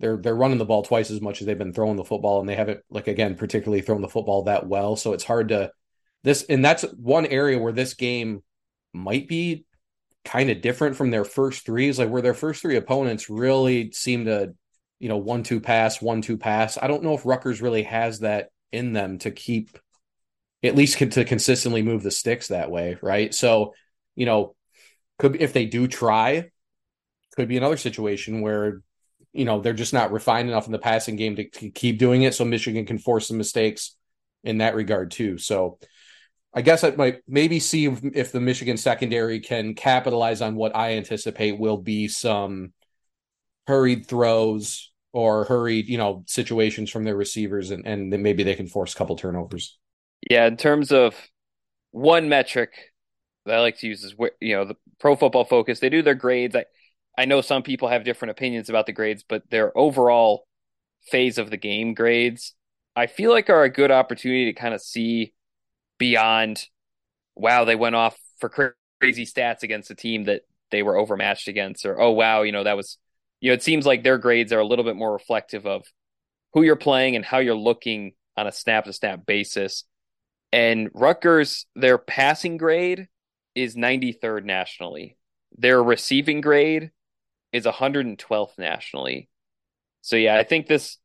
They're 0.00 0.16
they're 0.16 0.34
running 0.34 0.58
the 0.58 0.64
ball 0.64 0.82
twice 0.82 1.10
as 1.10 1.20
much 1.20 1.40
as 1.40 1.46
they've 1.46 1.56
been 1.56 1.74
throwing 1.74 1.96
the 1.96 2.04
football, 2.04 2.40
and 2.40 2.48
they 2.48 2.56
haven't 2.56 2.80
like 2.90 3.06
again 3.06 3.36
particularly 3.36 3.82
thrown 3.82 4.00
the 4.00 4.08
football 4.08 4.44
that 4.44 4.66
well. 4.66 4.96
So 4.96 5.12
it's 5.12 5.24
hard 5.24 5.50
to 5.50 5.70
this, 6.24 6.42
and 6.42 6.64
that's 6.64 6.82
one 6.82 7.26
area 7.26 7.58
where 7.58 7.72
this 7.72 7.94
game 7.94 8.42
might 8.92 9.28
be 9.28 9.64
kind 10.24 10.50
of 10.50 10.60
different 10.60 10.96
from 10.96 11.10
their 11.10 11.24
first 11.24 11.64
threes, 11.64 11.98
like 11.98 12.10
where 12.10 12.22
their 12.22 12.34
first 12.34 12.60
three 12.60 12.76
opponents 12.76 13.30
really 13.30 13.90
seem 13.92 14.24
to, 14.24 14.54
you 14.98 15.08
know, 15.08 15.18
one 15.18 15.42
two 15.42 15.60
pass, 15.60 16.02
one 16.02 16.22
two 16.22 16.36
pass. 16.36 16.76
I 16.80 16.88
don't 16.88 17.02
know 17.02 17.14
if 17.14 17.24
Rutgers 17.24 17.62
really 17.62 17.84
has 17.84 18.20
that 18.20 18.50
in 18.72 18.92
them 18.92 19.18
to 19.18 19.30
keep, 19.30 19.78
at 20.62 20.76
least 20.76 20.98
to 20.98 21.24
consistently 21.24 21.82
move 21.82 22.02
the 22.02 22.10
sticks 22.10 22.48
that 22.48 22.70
way, 22.70 22.98
right? 23.00 23.34
So, 23.34 23.74
you 24.14 24.26
know, 24.26 24.54
could 25.18 25.36
if 25.40 25.52
they 25.52 25.66
do 25.66 25.88
try, 25.88 26.50
could 27.36 27.48
be 27.48 27.56
another 27.56 27.76
situation 27.76 28.40
where, 28.40 28.82
you 29.32 29.44
know, 29.44 29.60
they're 29.60 29.72
just 29.72 29.92
not 29.92 30.12
refined 30.12 30.48
enough 30.48 30.66
in 30.66 30.72
the 30.72 30.78
passing 30.78 31.16
game 31.16 31.36
to, 31.36 31.44
keep 31.44 31.98
doing 31.98 32.22
it. 32.22 32.34
So 32.34 32.44
Michigan 32.44 32.86
can 32.86 32.98
force 32.98 33.28
some 33.28 33.38
mistakes 33.38 33.96
in 34.42 34.58
that 34.58 34.74
regard 34.74 35.10
too. 35.10 35.38
So 35.38 35.78
I 36.52 36.62
guess 36.62 36.82
I 36.82 36.90
might 36.90 37.20
maybe 37.28 37.60
see 37.60 37.86
if, 37.86 38.00
if, 38.02 38.32
the 38.32 38.40
Michigan 38.40 38.76
secondary 38.76 39.40
can 39.40 39.74
capitalize 39.74 40.40
on 40.40 40.56
what 40.56 40.74
I 40.74 40.94
anticipate 40.94 41.58
will 41.58 41.76
be 41.76 42.08
some 42.08 42.72
hurried 43.66 44.06
throws 44.06 44.90
or 45.12 45.44
hurried, 45.44 45.88
you 45.88 45.98
know, 45.98 46.24
situations 46.26 46.90
from 46.90 47.04
their 47.04 47.16
receivers, 47.16 47.70
and 47.70 47.86
and 47.86 48.12
then 48.12 48.22
maybe 48.22 48.42
they 48.42 48.54
can 48.54 48.66
force 48.66 48.94
a 48.94 48.96
couple 48.96 49.16
turnovers. 49.16 49.78
Yeah, 50.28 50.46
in 50.46 50.56
terms 50.56 50.92
of 50.92 51.14
one 51.92 52.28
metric 52.28 52.72
that 53.46 53.56
I 53.56 53.60
like 53.60 53.78
to 53.78 53.86
use 53.86 54.04
is 54.04 54.14
you 54.40 54.56
know 54.56 54.64
the 54.64 54.76
Pro 54.98 55.16
Football 55.16 55.44
Focus. 55.44 55.80
They 55.80 55.88
do 55.88 56.02
their 56.02 56.14
grades. 56.14 56.54
I 56.54 56.64
I 57.18 57.24
know 57.24 57.40
some 57.40 57.62
people 57.62 57.88
have 57.88 58.04
different 58.04 58.30
opinions 58.30 58.68
about 58.68 58.86
the 58.86 58.92
grades, 58.92 59.24
but 59.28 59.48
their 59.50 59.76
overall 59.76 60.46
phase 61.10 61.38
of 61.38 61.50
the 61.50 61.56
game 61.56 61.94
grades 61.94 62.54
I 62.96 63.06
feel 63.06 63.30
like 63.30 63.48
are 63.48 63.62
a 63.62 63.70
good 63.70 63.90
opportunity 63.90 64.46
to 64.46 64.52
kind 64.52 64.74
of 64.74 64.82
see 64.82 65.32
beyond 65.98 66.66
wow 67.34 67.64
they 67.64 67.76
went 67.76 67.94
off 67.94 68.16
for 68.38 68.74
crazy 69.00 69.24
stats 69.24 69.62
against 69.62 69.90
a 69.90 69.94
team 69.94 70.24
that 70.24 70.42
they 70.70 70.82
were 70.82 70.96
overmatched 70.96 71.48
against 71.48 71.86
or 71.86 72.00
oh 72.00 72.10
wow 72.10 72.42
you 72.42 72.52
know 72.52 72.64
that 72.64 72.76
was 72.76 72.98
you 73.40 73.50
know 73.50 73.54
it 73.54 73.62
seems 73.62 73.86
like 73.86 74.02
their 74.02 74.18
grades 74.18 74.52
are 74.52 74.60
a 74.60 74.66
little 74.66 74.84
bit 74.84 74.96
more 74.96 75.12
reflective 75.12 75.66
of 75.66 75.84
who 76.52 76.62
you're 76.62 76.76
playing 76.76 77.16
and 77.16 77.24
how 77.24 77.38
you're 77.38 77.54
looking 77.54 78.12
on 78.36 78.46
a 78.46 78.52
snap 78.52 78.84
to 78.84 78.92
snap 78.92 79.24
basis. 79.24 79.84
And 80.52 80.90
Rutgers 80.94 81.66
their 81.76 81.98
passing 81.98 82.56
grade 82.56 83.08
is 83.54 83.76
93rd 83.76 84.44
nationally. 84.44 85.16
Their 85.56 85.82
receiving 85.82 86.40
grade 86.40 86.90
is 87.52 87.64
112th 87.64 88.58
nationally 88.58 89.28
so 90.02 90.16
yeah 90.16 90.36
I 90.36 90.44
think 90.44 90.66
this 90.66 90.98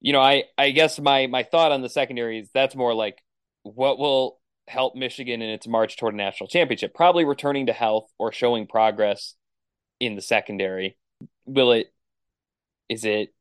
you 0.00 0.12
know 0.12 0.20
I 0.20 0.44
I 0.56 0.70
guess 0.70 0.98
my 0.98 1.26
my 1.26 1.42
thought 1.42 1.72
on 1.72 1.82
the 1.82 1.88
secondary 1.88 2.40
is 2.40 2.50
that's 2.52 2.76
more 2.76 2.94
like 2.94 3.22
what 3.62 3.98
will 3.98 4.38
help 4.68 4.94
Michigan 4.94 5.42
in 5.42 5.50
its 5.50 5.66
march 5.66 5.96
toward 5.96 6.14
a 6.14 6.16
national 6.16 6.48
championship? 6.48 6.94
Probably 6.94 7.24
returning 7.24 7.66
to 7.66 7.72
health 7.72 8.10
or 8.18 8.32
showing 8.32 8.66
progress 8.66 9.34
in 10.00 10.14
the 10.14 10.22
secondary. 10.22 10.96
Will 11.46 11.72
it? 11.72 11.92
Is 12.88 13.04
it 13.04 13.34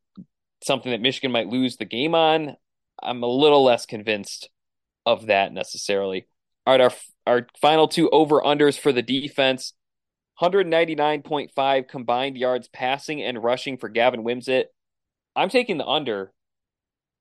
something 0.64 0.92
that 0.92 1.02
Michigan 1.02 1.32
might 1.32 1.48
lose 1.48 1.78
the 1.78 1.86
game 1.86 2.16
on? 2.16 2.56
I'm 3.02 3.24
a 3.24 3.28
little 3.28 3.64
less 3.64 3.86
convinced 3.86 4.50
of 5.06 5.28
that 5.28 5.54
necessarily. 5.54 6.28
All 6.66 6.74
right, 6.74 6.82
our 6.82 6.94
our 7.26 7.48
final 7.62 7.88
two 7.88 8.10
over 8.10 8.42
unders 8.42 8.78
for 8.78 8.92
the 8.92 9.02
defense. 9.02 9.74
199.5 10.42 11.88
combined 11.88 12.38
yards 12.38 12.68
passing 12.68 13.22
and 13.24 13.44
rushing 13.44 13.78
for 13.78 13.90
Gavin 13.90 14.24
Wimsatt. 14.24 14.66
I'm 15.36 15.50
taking 15.50 15.78
the 15.78 15.86
under. 15.86 16.32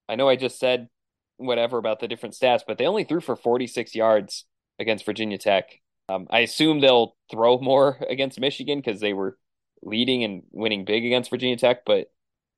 I 0.08 0.16
know 0.16 0.28
I 0.28 0.36
just 0.36 0.58
said 0.58 0.88
whatever 1.36 1.78
about 1.78 2.00
the 2.00 2.08
different 2.08 2.34
stats, 2.34 2.62
but 2.66 2.78
they 2.78 2.86
only 2.86 3.04
threw 3.04 3.20
for 3.20 3.36
46 3.36 3.94
yards 3.94 4.44
against 4.78 5.06
Virginia 5.06 5.38
Tech. 5.38 5.80
Um, 6.08 6.26
I 6.30 6.40
assume 6.40 6.80
they'll 6.80 7.16
throw 7.30 7.58
more 7.58 7.98
against 8.08 8.40
Michigan 8.40 8.78
because 8.78 9.00
they 9.00 9.12
were 9.12 9.36
leading 9.82 10.24
and 10.24 10.42
winning 10.52 10.84
big 10.84 11.04
against 11.04 11.30
Virginia 11.30 11.56
Tech, 11.56 11.84
but 11.84 12.10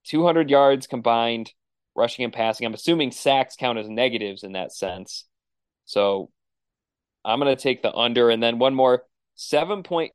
200 0.07 0.51
yards 0.51 0.87
combined, 0.87 1.53
rushing 1.95 2.25
and 2.25 2.33
passing. 2.33 2.67
I'm 2.67 2.75
assuming 2.75 3.11
sacks 3.11 3.57
count 3.57 3.79
as 3.79 3.89
negatives 3.89 4.43
in 4.43 4.53
that 4.53 4.73
sense. 4.73 5.25
So 5.85 6.31
I'm 7.25 7.41
going 7.41 7.55
to 7.55 7.61
take 7.61 7.83
the 7.83 7.93
under. 7.93 8.31
And 8.31 8.43
then 8.43 8.59
one 8.59 8.75
more 8.75 9.05
7.5 9.37 10.11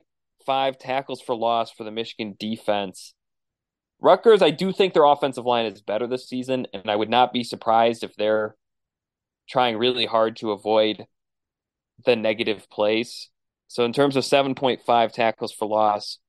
tackles 0.46 1.22
for 1.22 1.36
loss 1.36 1.72
for 1.72 1.84
the 1.84 1.92
Michigan 1.92 2.36
defense. 2.40 3.14
Rutgers, 4.00 4.42
I 4.42 4.50
do 4.50 4.74
think 4.74 4.94
their 4.94 5.06
offensive 5.06 5.46
line 5.46 5.66
is 5.66 5.82
better 5.82 6.08
this 6.08 6.28
season, 6.28 6.68
and 6.74 6.90
I 6.90 6.96
would 6.96 7.10
not 7.10 7.32
be 7.32 7.44
surprised 7.44 8.04
if 8.04 8.16
they're 8.16 8.56
trying 9.50 9.78
really 9.78 10.06
hard 10.06 10.36
to 10.38 10.52
avoid 10.52 11.06
the 12.06 12.16
negative 12.16 12.70
plays. 12.70 13.30
So 13.68 13.86
in 13.86 13.94
terms 13.94 14.16
of 14.16 14.24
7.5 14.24 15.12
tackles 15.12 15.54
for 15.54 15.68
loss, 15.68 16.20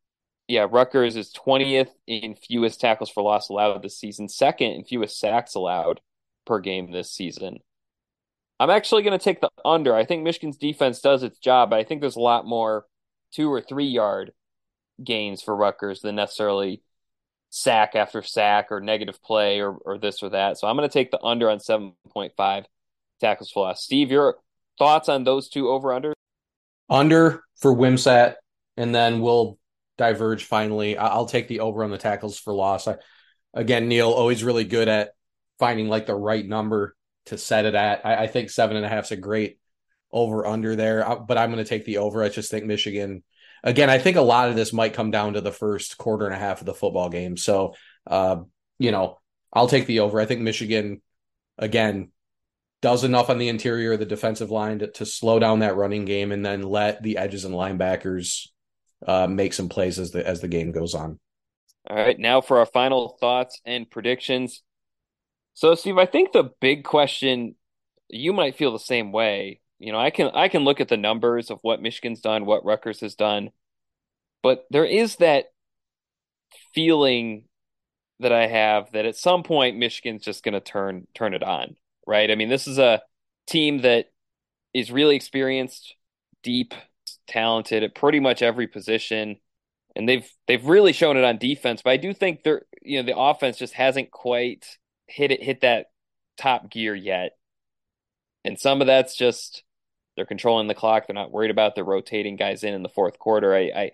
yeah, 0.46 0.66
Rutgers 0.70 1.16
is 1.16 1.32
20th 1.32 1.90
in 2.06 2.36
fewest 2.36 2.80
tackles 2.80 3.10
for 3.10 3.22
loss 3.22 3.48
allowed 3.48 3.82
this 3.82 3.98
season, 3.98 4.28
second 4.28 4.72
in 4.72 4.84
fewest 4.84 5.18
sacks 5.18 5.54
allowed 5.54 6.00
per 6.46 6.60
game 6.60 6.92
this 6.92 7.10
season. 7.10 7.58
I'm 8.60 8.70
actually 8.70 9.02
going 9.02 9.18
to 9.18 9.22
take 9.24 9.40
the 9.40 9.50
under. 9.64 9.94
I 9.94 10.04
think 10.04 10.22
Michigan's 10.22 10.56
defense 10.56 11.00
does 11.00 11.22
its 11.22 11.38
job, 11.38 11.70
but 11.70 11.78
I 11.78 11.84
think 11.84 12.00
there's 12.00 12.16
a 12.16 12.20
lot 12.20 12.46
more 12.46 12.84
two 13.34 13.52
or 13.52 13.60
three 13.60 13.86
yard 13.86 14.32
gains 15.02 15.42
for 15.42 15.54
Rutgers 15.54 16.00
than 16.00 16.16
necessarily 16.16 16.82
sack 17.50 17.94
after 17.94 18.22
sack 18.22 18.70
or 18.70 18.80
negative 18.80 19.22
play 19.22 19.60
or, 19.60 19.72
or 19.72 19.98
this 19.98 20.22
or 20.22 20.30
that. 20.30 20.58
So 20.58 20.66
I'm 20.66 20.76
going 20.76 20.88
to 20.88 20.92
take 20.92 21.10
the 21.10 21.22
under 21.22 21.50
on 21.50 21.58
7.5 21.58 22.64
tackles 23.20 23.50
for 23.50 23.66
loss. 23.66 23.82
Steve, 23.82 24.10
your 24.10 24.36
thoughts 24.78 25.08
on 25.08 25.24
those 25.24 25.48
two 25.48 25.68
over 25.68 25.92
under? 25.92 26.14
Under 26.90 27.42
for 27.56 27.74
Wimsatt, 27.74 28.34
and 28.76 28.94
then 28.94 29.20
we'll 29.20 29.58
diverge 29.96 30.44
finally. 30.44 30.98
I'll 30.98 31.26
take 31.26 31.48
the 31.48 31.60
over 31.60 31.84
on 31.84 31.90
the 31.90 31.98
tackles 31.98 32.38
for 32.38 32.52
loss. 32.52 32.88
I, 32.88 32.96
again, 33.54 33.88
Neil, 33.88 34.10
always 34.10 34.44
really 34.44 34.64
good 34.64 34.88
at 34.88 35.12
finding 35.58 35.88
like 35.88 36.06
the 36.06 36.14
right 36.14 36.44
number 36.44 36.96
to 37.26 37.38
set 37.38 37.64
it 37.64 37.74
at. 37.74 38.04
I, 38.04 38.24
I 38.24 38.26
think 38.26 38.50
seven 38.50 38.76
and 38.76 38.84
a 38.84 38.88
half 38.88 39.04
is 39.04 39.12
a 39.12 39.16
great 39.16 39.58
over 40.14 40.46
under 40.46 40.76
there, 40.76 41.04
but 41.26 41.36
I'm 41.36 41.50
going 41.52 41.62
to 41.62 41.68
take 41.68 41.84
the 41.84 41.98
over. 41.98 42.22
I 42.22 42.30
just 42.30 42.50
think 42.50 42.64
Michigan. 42.64 43.22
Again, 43.62 43.90
I 43.90 43.98
think 43.98 44.16
a 44.16 44.22
lot 44.22 44.48
of 44.48 44.56
this 44.56 44.72
might 44.72 44.94
come 44.94 45.10
down 45.10 45.34
to 45.34 45.40
the 45.40 45.52
first 45.52 45.98
quarter 45.98 46.26
and 46.26 46.34
a 46.34 46.38
half 46.38 46.60
of 46.60 46.66
the 46.66 46.74
football 46.74 47.08
game. 47.08 47.36
So, 47.36 47.74
uh, 48.06 48.36
you 48.78 48.92
know, 48.92 49.18
I'll 49.52 49.68
take 49.68 49.86
the 49.86 50.00
over. 50.00 50.20
I 50.20 50.26
think 50.26 50.42
Michigan, 50.42 51.02
again, 51.58 52.10
does 52.82 53.04
enough 53.04 53.30
on 53.30 53.38
the 53.38 53.48
interior 53.48 53.92
of 53.92 53.98
the 53.98 54.06
defensive 54.06 54.50
line 54.50 54.80
to, 54.80 54.90
to 54.92 55.06
slow 55.06 55.38
down 55.38 55.60
that 55.60 55.76
running 55.76 56.04
game 56.04 56.30
and 56.30 56.44
then 56.44 56.62
let 56.62 57.02
the 57.02 57.16
edges 57.16 57.44
and 57.44 57.54
linebackers 57.54 58.48
uh, 59.06 59.26
make 59.26 59.54
some 59.54 59.68
plays 59.68 59.98
as 59.98 60.10
the 60.12 60.26
as 60.26 60.40
the 60.40 60.48
game 60.48 60.70
goes 60.70 60.94
on. 60.94 61.18
All 61.88 61.96
right, 61.96 62.18
now 62.18 62.40
for 62.40 62.58
our 62.58 62.66
final 62.66 63.16
thoughts 63.20 63.60
and 63.64 63.90
predictions. 63.90 64.62
So, 65.54 65.74
Steve, 65.74 65.98
I 65.98 66.06
think 66.06 66.32
the 66.32 66.50
big 66.60 66.84
question 66.84 67.54
you 68.08 68.32
might 68.32 68.56
feel 68.56 68.72
the 68.72 68.78
same 68.78 69.12
way. 69.12 69.60
You 69.78 69.92
know, 69.92 69.98
I 69.98 70.10
can 70.10 70.30
I 70.34 70.48
can 70.48 70.64
look 70.64 70.80
at 70.80 70.88
the 70.88 70.96
numbers 70.96 71.50
of 71.50 71.58
what 71.62 71.82
Michigan's 71.82 72.20
done, 72.20 72.46
what 72.46 72.64
Rutgers 72.64 73.00
has 73.00 73.14
done, 73.14 73.50
but 74.42 74.64
there 74.70 74.84
is 74.84 75.16
that 75.16 75.46
feeling 76.74 77.44
that 78.20 78.32
I 78.32 78.46
have 78.46 78.92
that 78.92 79.04
at 79.04 79.16
some 79.16 79.42
point 79.42 79.76
Michigan's 79.76 80.24
just 80.24 80.44
going 80.44 80.54
to 80.54 80.60
turn 80.60 81.06
turn 81.14 81.34
it 81.34 81.42
on 81.42 81.76
right? 82.06 82.30
I 82.30 82.34
mean, 82.34 82.48
this 82.48 82.66
is 82.66 82.78
a 82.78 83.02
team 83.46 83.82
that 83.82 84.06
is 84.72 84.90
really 84.90 85.16
experienced, 85.16 85.94
deep, 86.42 86.74
talented 87.26 87.82
at 87.82 87.94
pretty 87.94 88.20
much 88.20 88.42
every 88.42 88.66
position. 88.66 89.36
And 89.96 90.08
they've 90.08 90.28
they've 90.48 90.64
really 90.64 90.92
shown 90.92 91.16
it 91.16 91.24
on 91.24 91.38
defense, 91.38 91.82
but 91.82 91.90
I 91.90 91.96
do 91.98 92.12
think 92.12 92.42
they're 92.42 92.62
you 92.82 93.00
know 93.00 93.06
the 93.06 93.16
offense 93.16 93.58
just 93.58 93.74
hasn't 93.74 94.10
quite 94.10 94.78
hit 95.06 95.30
it 95.30 95.42
hit 95.42 95.60
that 95.60 95.86
top 96.36 96.68
gear 96.70 96.94
yet. 96.94 97.36
And 98.44 98.58
some 98.58 98.80
of 98.80 98.88
that's 98.88 99.16
just 99.16 99.62
they're 100.16 100.26
controlling 100.26 100.68
the 100.68 100.74
clock. 100.74 101.06
They're 101.06 101.14
not 101.14 101.32
worried 101.32 101.50
about 101.50 101.74
the 101.74 101.84
rotating 101.84 102.36
guys 102.36 102.64
in 102.64 102.74
in 102.74 102.82
the 102.82 102.88
fourth 102.88 103.18
quarter. 103.18 103.54
I, 103.54 103.60
I 103.74 103.90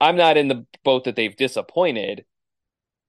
I'm 0.00 0.16
not 0.16 0.36
in 0.36 0.48
the 0.48 0.66
boat 0.84 1.04
that 1.04 1.16
they've 1.16 1.36
disappointed, 1.36 2.24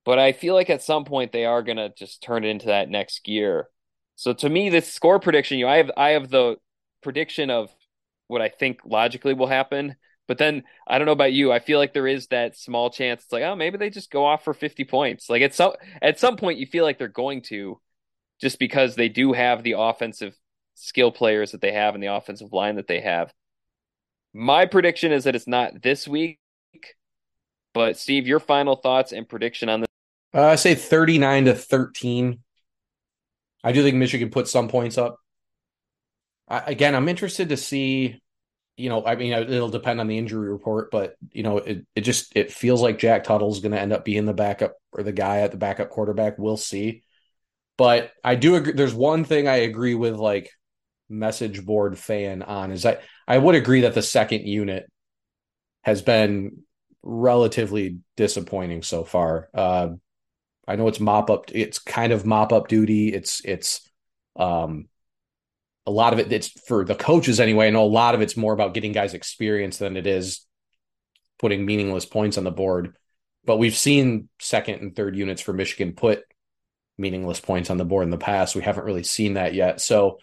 but 0.06 0.20
I 0.20 0.32
feel 0.32 0.54
like 0.54 0.70
at 0.70 0.84
some 0.84 1.06
point 1.06 1.32
they 1.32 1.46
are 1.46 1.64
gonna 1.64 1.90
just 1.90 2.22
turn 2.24 2.44
it 2.44 2.50
into 2.50 2.68
that 2.68 2.90
next 2.90 3.24
gear. 3.24 3.70
So 4.16 4.34
to 4.34 4.50
me, 4.50 4.70
this 4.70 4.92
score 4.92 5.20
prediction, 5.20 5.58
you 5.60 5.66
know, 5.66 5.72
I 5.72 5.78
have 5.78 5.92
I 5.98 6.10
have 6.12 6.30
the 6.30 6.58
prediction 7.02 7.50
of 7.50 7.70
what 8.28 8.42
I 8.42 8.50
think 8.50 8.80
logically 8.86 9.34
will 9.34 9.48
happen. 9.48 9.96
But 10.28 10.38
then 10.38 10.64
I 10.88 10.98
don't 10.98 11.06
know 11.06 11.12
about 11.12 11.34
you. 11.34 11.52
I 11.52 11.60
feel 11.60 11.80
like 11.80 11.94
there 11.94 12.08
is 12.08 12.28
that 12.28 12.58
small 12.58 12.90
chance. 12.90 13.24
It's 13.24 13.34
like, 13.34 13.44
oh, 13.44 13.56
maybe 13.56 13.78
they 13.78 13.90
just 13.90 14.10
go 14.10 14.26
off 14.26 14.44
for 14.44 14.54
50 14.54 14.86
points. 14.86 15.30
Like 15.30 15.42
at 15.42 15.54
some 15.54 15.74
at 16.02 16.20
some 16.20 16.38
point, 16.38 16.60
you 16.60 16.66
feel 16.66 16.86
like 16.86 16.98
they're 16.98 17.08
going 17.10 17.42
to, 17.44 17.80
just 18.40 18.58
because 18.60 18.96
they 18.96 19.10
do 19.10 19.34
have 19.34 19.64
the 19.64 19.76
offensive 19.78 20.36
skill 20.76 21.12
players 21.12 21.52
that 21.52 21.62
they 21.62 21.72
have 21.72 21.94
and 21.94 22.04
the 22.04 22.14
offensive 22.14 22.54
line 22.54 22.76
that 22.76 22.88
they 22.88 23.02
have. 23.02 23.34
My 24.34 24.66
prediction 24.66 25.12
is 25.12 25.26
that 25.26 25.36
it's 25.36 25.48
not 25.48 25.82
this 25.82 26.08
week. 26.08 26.40
But 27.74 27.98
Steve, 27.98 28.28
your 28.28 28.40
final 28.40 28.76
thoughts 28.76 29.12
and 29.12 29.28
prediction 29.28 29.68
on 29.68 29.82
this? 29.82 29.88
Uh, 30.34 30.44
I 30.44 30.56
say 30.56 30.76
39 30.76 31.46
to 31.46 31.56
13 31.56 32.40
I 33.64 33.72
do 33.72 33.82
think 33.82 33.96
Michigan 33.96 34.30
put 34.30 34.48
some 34.48 34.68
points 34.68 34.98
up. 34.98 35.18
I, 36.48 36.60
again, 36.60 36.96
I'm 36.96 37.10
interested 37.10 37.50
to 37.50 37.58
see. 37.58 38.20
You 38.76 38.90
know, 38.90 39.06
I 39.06 39.16
mean, 39.16 39.34
it'll 39.34 39.70
depend 39.70 40.00
on 40.00 40.08
the 40.08 40.18
injury 40.18 40.50
report, 40.50 40.90
but 40.90 41.16
you 41.32 41.44
know, 41.44 41.60
it 41.60 41.86
it 41.96 42.02
just 42.02 42.36
it 42.36 42.52
feels 42.52 42.82
like 42.82 42.98
Jack 42.98 43.24
Tuttle's 43.24 43.60
going 43.60 43.72
to 43.72 43.80
end 43.80 43.94
up 43.94 44.04
being 44.04 44.26
the 44.26 44.34
backup 44.34 44.76
or 44.92 45.04
the 45.04 45.12
guy 45.12 45.42
at 45.42 45.52
the 45.52 45.58
backup 45.58 45.90
quarterback. 45.90 46.40
We'll 46.40 46.58
see. 46.58 47.04
But 47.78 48.12
I 48.24 48.36
do 48.36 48.56
agree. 48.56 48.74
There's 48.74 48.94
one 48.94 49.26
thing 49.26 49.48
I 49.48 49.58
agree 49.58 49.94
with, 49.94 50.16
like 50.16 50.50
message 51.14 51.66
board 51.66 51.98
fan 51.98 52.42
on 52.42 52.72
is 52.72 52.86
I 52.86 52.98
I 53.28 53.38
would 53.38 53.56
agree 53.56 53.82
that 53.82 53.94
the 53.94 54.02
second 54.02 54.48
unit 54.48 54.90
has 55.84 56.02
been 56.02 56.64
relatively 57.02 58.00
disappointing 58.16 58.82
so 58.82 59.04
far. 59.04 59.50
Uh, 59.54 59.90
I 60.68 60.76
know 60.76 60.88
it's 60.88 61.00
mop 61.00 61.30
up. 61.30 61.46
It's 61.54 61.80
kind 61.80 62.14
of 62.14 62.26
mop 62.26 62.54
up 62.54 62.68
duty. 62.68 63.14
It's 63.14 63.42
it's 63.46 63.90
um 64.36 64.88
a 65.86 65.92
lot 65.92 66.14
of 66.14 66.20
it. 66.20 66.32
It's 66.32 66.48
for 66.48 66.86
the 66.86 66.96
coaches 66.96 67.40
anyway. 67.40 67.68
I 67.68 67.72
know 67.72 67.84
a 67.84 67.86
lot 67.86 68.16
of 68.16 68.22
it's 68.22 68.38
more 68.38 68.54
about 68.54 68.74
getting 68.74 68.94
guys 68.94 69.14
experience 69.14 69.78
than 69.78 69.98
it 69.98 70.08
is 70.08 70.46
putting 71.40 71.66
meaningless 71.66 72.06
points 72.06 72.38
on 72.38 72.46
the 72.46 72.52
board. 72.52 72.96
But 73.46 73.58
we've 73.58 73.76
seen 73.76 74.30
second 74.40 74.82
and 74.82 74.96
third 74.96 75.18
units 75.18 75.42
for 75.42 75.52
Michigan 75.52 75.94
put 75.94 76.24
meaningless 76.98 77.42
points 77.42 77.70
on 77.70 77.78
the 77.78 77.86
board 77.86 78.06
in 78.06 78.12
the 78.12 78.18
past. 78.18 78.56
We 78.56 78.62
haven't 78.62 78.86
really 78.86 79.04
seen 79.04 79.34
that 79.34 79.54
yet. 79.54 79.82
So, 79.82 80.20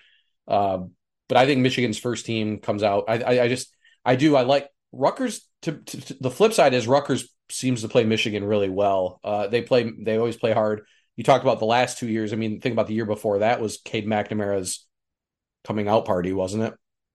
uh, 0.50 0.80
but 1.28 1.38
I 1.38 1.46
think 1.46 1.60
Michigan's 1.60 1.98
first 1.98 2.26
team 2.26 2.58
comes 2.58 2.82
out. 2.82 3.04
I, 3.08 3.18
I, 3.20 3.42
I 3.44 3.48
just 3.48 3.74
I 4.04 4.16
do 4.16 4.36
I 4.36 4.42
like 4.42 4.68
Rutgers. 4.92 5.46
To, 5.62 5.72
to, 5.72 6.00
to 6.00 6.14
the 6.14 6.30
flip 6.30 6.54
side 6.54 6.74
is 6.74 6.88
Rutgers 6.88 7.28
seems 7.50 7.82
to 7.82 7.88
play 7.88 8.04
Michigan 8.04 8.44
really 8.44 8.68
well. 8.68 9.20
Uh, 9.22 9.46
they 9.46 9.62
play, 9.62 9.90
they 9.98 10.16
always 10.16 10.36
play 10.36 10.52
hard. 10.52 10.82
You 11.16 11.24
talked 11.24 11.44
about 11.44 11.58
the 11.58 11.66
last 11.66 11.98
two 11.98 12.08
years. 12.08 12.32
I 12.32 12.36
mean, 12.36 12.60
think 12.60 12.72
about 12.72 12.86
the 12.86 12.94
year 12.94 13.04
before 13.04 13.40
that 13.40 13.60
was 13.60 13.78
Cade 13.84 14.06
McNamara's 14.06 14.86
coming 15.64 15.86
out 15.86 16.06
party, 16.06 16.32
wasn't 16.32 16.64
it? 16.64 16.74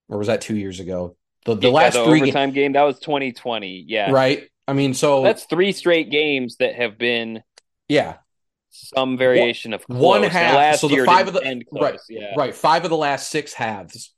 Or 0.09 0.19
was 0.19 0.27
that 0.27 0.41
two 0.41 0.55
years 0.55 0.79
ago? 0.79 1.17
The 1.45 1.55
the 1.55 1.67
yeah, 1.67 1.73
last 1.73 1.93
the 1.93 2.05
three 2.05 2.21
overtime 2.21 2.51
game 2.51 2.73
that 2.73 2.83
was 2.83 2.99
2020. 2.99 3.85
Yeah, 3.87 4.11
right. 4.11 4.43
I 4.67 4.73
mean, 4.73 4.93
so 4.93 5.23
that's 5.23 5.45
three 5.45 5.71
straight 5.71 6.09
games 6.11 6.57
that 6.57 6.75
have 6.75 6.97
been 6.97 7.41
yeah 7.87 8.17
some 8.75 9.17
variation 9.17 9.73
of 9.73 9.85
close. 9.85 9.99
one 9.99 10.23
half. 10.23 10.55
last 10.55 10.81
so 10.81 10.87
the 10.87 10.95
year 10.95 11.05
five 11.05 11.27
of 11.27 11.33
the 11.33 11.63
right, 11.71 11.99
yeah. 12.09 12.33
right, 12.37 12.53
five 12.53 12.83
of 12.83 12.89
the 12.89 12.97
last 12.97 13.29
six 13.29 13.53
halves 13.53 14.13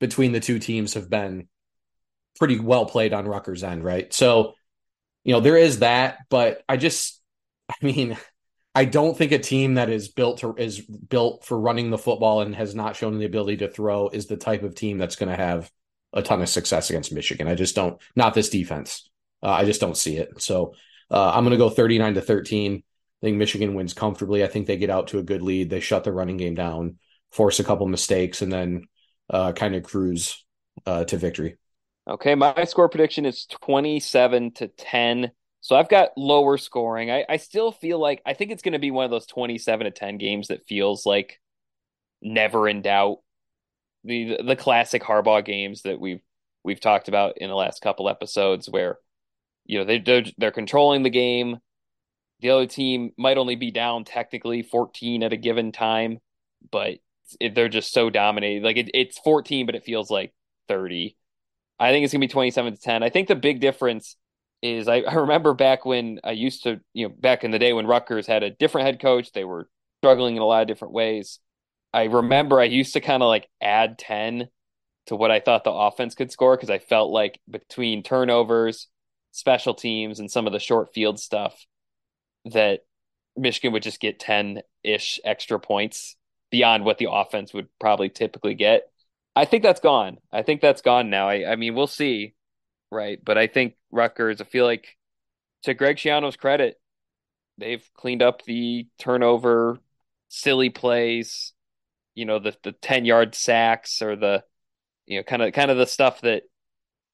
between 0.00 0.32
the 0.32 0.40
two 0.40 0.58
teams 0.58 0.94
have 0.94 1.08
been 1.08 1.48
pretty 2.38 2.58
well 2.58 2.86
played 2.86 3.12
on 3.12 3.26
Rutgers 3.26 3.62
end, 3.62 3.84
right? 3.84 4.12
So 4.12 4.54
you 5.24 5.32
know, 5.32 5.40
there 5.40 5.56
is 5.56 5.80
that, 5.80 6.18
but 6.28 6.62
I 6.68 6.76
just, 6.76 7.20
I 7.70 7.74
mean, 7.82 8.16
I 8.74 8.84
don't 8.84 9.16
think 9.16 9.32
a 9.32 9.38
team 9.38 9.74
that 9.74 9.90
is 9.90 10.08
built 10.08 10.38
to 10.38 10.54
is 10.56 10.80
built 10.80 11.44
for 11.44 11.58
running 11.58 11.90
the 11.90 11.98
football 11.98 12.40
and 12.40 12.54
has 12.56 12.74
not 12.74 12.96
shown 12.96 13.18
the 13.18 13.26
ability 13.26 13.58
to 13.58 13.68
throw 13.68 14.08
is 14.08 14.26
the 14.26 14.36
type 14.36 14.62
of 14.62 14.74
team 14.74 14.98
that's 14.98 15.16
going 15.16 15.28
to 15.28 15.36
have 15.36 15.70
a 16.12 16.22
ton 16.22 16.42
of 16.42 16.48
success 16.48 16.90
against 16.90 17.12
Michigan. 17.12 17.48
I 17.48 17.54
just 17.54 17.74
don't, 17.74 18.00
not 18.16 18.34
this 18.34 18.50
defense. 18.50 19.08
Uh, 19.42 19.50
I 19.50 19.64
just 19.64 19.80
don't 19.80 19.96
see 19.96 20.16
it. 20.16 20.40
So 20.40 20.74
uh, 21.10 21.32
I'm 21.34 21.44
going 21.44 21.52
to 21.52 21.58
go 21.58 21.70
39 21.70 22.14
to 22.14 22.20
13. 22.20 22.82
I 23.22 23.26
think 23.26 23.36
Michigan 23.36 23.74
wins 23.74 23.94
comfortably. 23.94 24.42
I 24.42 24.48
think 24.48 24.66
they 24.66 24.76
get 24.76 24.90
out 24.90 25.08
to 25.08 25.18
a 25.18 25.22
good 25.22 25.42
lead. 25.42 25.70
They 25.70 25.80
shut 25.80 26.02
the 26.02 26.12
running 26.12 26.38
game 26.38 26.56
down, 26.56 26.98
force 27.30 27.60
a 27.60 27.64
couple 27.64 27.86
mistakes, 27.86 28.42
and 28.42 28.52
then 28.52 28.88
uh, 29.30 29.52
kind 29.52 29.76
of 29.76 29.84
cruise 29.84 30.44
uh, 30.86 31.04
to 31.04 31.16
victory. 31.16 31.56
Okay, 32.08 32.34
my 32.34 32.64
score 32.64 32.88
prediction 32.88 33.24
is 33.24 33.46
27 33.46 34.52
to 34.54 34.68
10. 34.68 35.30
So 35.60 35.76
I've 35.76 35.88
got 35.88 36.10
lower 36.16 36.58
scoring. 36.58 37.12
I, 37.12 37.24
I 37.28 37.36
still 37.36 37.70
feel 37.70 38.00
like 38.00 38.20
I 38.26 38.34
think 38.34 38.50
it's 38.50 38.62
going 38.62 38.72
to 38.72 38.80
be 38.80 38.90
one 38.90 39.04
of 39.04 39.12
those 39.12 39.26
27 39.26 39.84
to 39.84 39.90
10 39.92 40.18
games 40.18 40.48
that 40.48 40.66
feels 40.66 41.06
like 41.06 41.40
never 42.20 42.68
in 42.68 42.82
doubt. 42.82 43.18
The 44.04 44.40
the 44.44 44.56
classic 44.56 45.02
Harbaugh 45.02 45.44
games 45.44 45.82
that 45.82 46.00
we've 46.00 46.22
we've 46.64 46.80
talked 46.80 47.06
about 47.06 47.38
in 47.38 47.48
the 47.48 47.54
last 47.54 47.80
couple 47.82 48.08
episodes 48.08 48.68
where 48.68 48.98
you 49.64 49.78
know 49.78 49.84
they 49.84 50.00
they're, 50.00 50.24
they're 50.38 50.50
controlling 50.50 51.04
the 51.04 51.10
game. 51.10 51.58
The 52.42 52.50
other 52.50 52.66
team 52.66 53.12
might 53.16 53.38
only 53.38 53.54
be 53.54 53.70
down 53.70 54.04
technically 54.04 54.62
14 54.62 55.22
at 55.22 55.32
a 55.32 55.36
given 55.36 55.72
time, 55.72 56.18
but 56.70 56.98
it, 57.40 57.54
they're 57.54 57.68
just 57.68 57.92
so 57.92 58.10
dominated. 58.10 58.64
Like 58.64 58.76
it, 58.76 58.90
it's 58.94 59.18
14 59.18 59.66
but 59.66 59.74
it 59.74 59.84
feels 59.84 60.10
like 60.10 60.34
30 60.68 61.16
I 61.82 61.90
think 61.90 62.04
it's 62.04 62.12
gonna 62.12 62.20
be 62.20 62.28
27 62.28 62.74
to 62.74 62.80
10. 62.80 63.02
I 63.02 63.10
think 63.10 63.26
the 63.26 63.34
big 63.34 63.60
difference 63.60 64.16
is 64.62 64.86
I, 64.86 64.96
I 65.08 65.14
remember 65.14 65.52
back 65.52 65.84
when 65.84 66.20
I 66.22 66.30
used 66.30 66.62
to, 66.62 66.80
you 66.94 67.08
know, 67.08 67.14
back 67.18 67.42
in 67.44 67.50
the 67.50 67.58
day 67.58 67.72
when 67.72 67.86
Rutgers 67.86 68.26
had 68.26 68.44
a 68.44 68.50
different 68.50 68.86
head 68.86 69.00
coach, 69.00 69.32
they 69.32 69.44
were 69.44 69.68
struggling 70.00 70.36
in 70.36 70.42
a 70.42 70.46
lot 70.46 70.62
of 70.62 70.68
different 70.68 70.94
ways. 70.94 71.40
I 71.92 72.04
remember 72.04 72.60
I 72.60 72.64
used 72.64 72.94
to 72.94 73.00
kind 73.00 73.22
of 73.22 73.28
like 73.28 73.48
add 73.60 73.98
10 73.98 74.48
to 75.06 75.16
what 75.16 75.32
I 75.32 75.40
thought 75.40 75.64
the 75.64 75.72
offense 75.72 76.14
could 76.14 76.30
score 76.30 76.56
because 76.56 76.70
I 76.70 76.78
felt 76.78 77.10
like 77.10 77.40
between 77.50 78.02
turnovers, 78.02 78.88
special 79.32 79.74
teams, 79.74 80.20
and 80.20 80.30
some 80.30 80.46
of 80.46 80.52
the 80.52 80.60
short 80.60 80.94
field 80.94 81.18
stuff, 81.18 81.66
that 82.46 82.80
Michigan 83.36 83.72
would 83.72 83.82
just 83.82 84.00
get 84.00 84.18
10 84.18 84.62
ish 84.82 85.20
extra 85.24 85.58
points 85.58 86.16
beyond 86.50 86.84
what 86.84 86.98
the 86.98 87.08
offense 87.10 87.54
would 87.54 87.68
probably 87.80 88.08
typically 88.08 88.54
get. 88.54 88.82
I 89.34 89.46
think 89.46 89.62
that's 89.62 89.80
gone. 89.80 90.18
I 90.30 90.42
think 90.42 90.60
that's 90.60 90.82
gone 90.82 91.08
now. 91.08 91.28
I, 91.28 91.52
I 91.52 91.56
mean, 91.56 91.74
we'll 91.74 91.86
see, 91.86 92.34
right? 92.90 93.18
But 93.22 93.38
I 93.38 93.46
think 93.46 93.74
Rutgers. 93.90 94.40
I 94.40 94.44
feel 94.44 94.66
like, 94.66 94.96
to 95.62 95.74
Greg 95.74 95.96
Schiano's 95.96 96.36
credit, 96.36 96.78
they've 97.56 97.88
cleaned 97.94 98.22
up 98.22 98.44
the 98.44 98.88
turnover, 98.98 99.78
silly 100.28 100.70
plays, 100.70 101.52
you 102.14 102.24
know, 102.26 102.38
the 102.38 102.54
the 102.62 102.72
10 102.72 103.04
yard 103.04 103.34
sacks 103.34 104.02
or 104.02 104.16
the 104.16 104.44
you 105.06 105.18
know, 105.18 105.22
kind 105.22 105.42
of 105.42 105.52
kind 105.52 105.70
of 105.70 105.76
the 105.76 105.86
stuff 105.86 106.20
that 106.22 106.42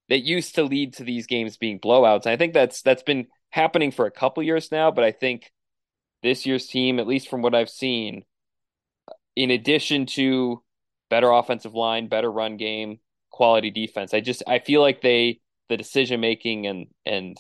that 0.09 0.21
used 0.21 0.55
to 0.55 0.63
lead 0.63 0.95
to 0.95 1.05
these 1.05 1.27
games 1.27 1.57
being 1.57 1.79
blowouts. 1.81 2.25
And 2.25 2.33
I 2.33 2.37
think 2.37 2.55
that's 2.55 2.83
that's 2.83 3.03
been 3.03 3.27
happening 3.51 3.91
for 3.91 4.07
a 4.07 4.11
couple 4.11 4.43
years 4.43 4.71
now, 4.71 4.91
but 4.91 5.05
I 5.05 5.13
think 5.13 5.51
this 6.23 6.47
year's 6.47 6.67
team, 6.67 6.99
at 6.99 7.07
least 7.07 7.29
from 7.29 7.43
what 7.43 7.55
I've 7.55 7.71
seen, 7.71 8.25
in 9.37 9.51
addition 9.51 10.07
to 10.07 10.63
better 11.11 11.31
offensive 11.31 11.75
line, 11.75 12.09
better 12.09 12.31
run 12.31 12.57
game, 12.57 12.99
quality 13.31 13.71
defense, 13.71 14.13
I 14.13 14.21
just 14.21 14.43
I 14.47 14.59
feel 14.59 14.81
like 14.81 15.01
they 15.01 15.41
the 15.69 15.77
decision 15.77 16.21
making 16.21 16.67
and 16.67 16.87
and 17.05 17.37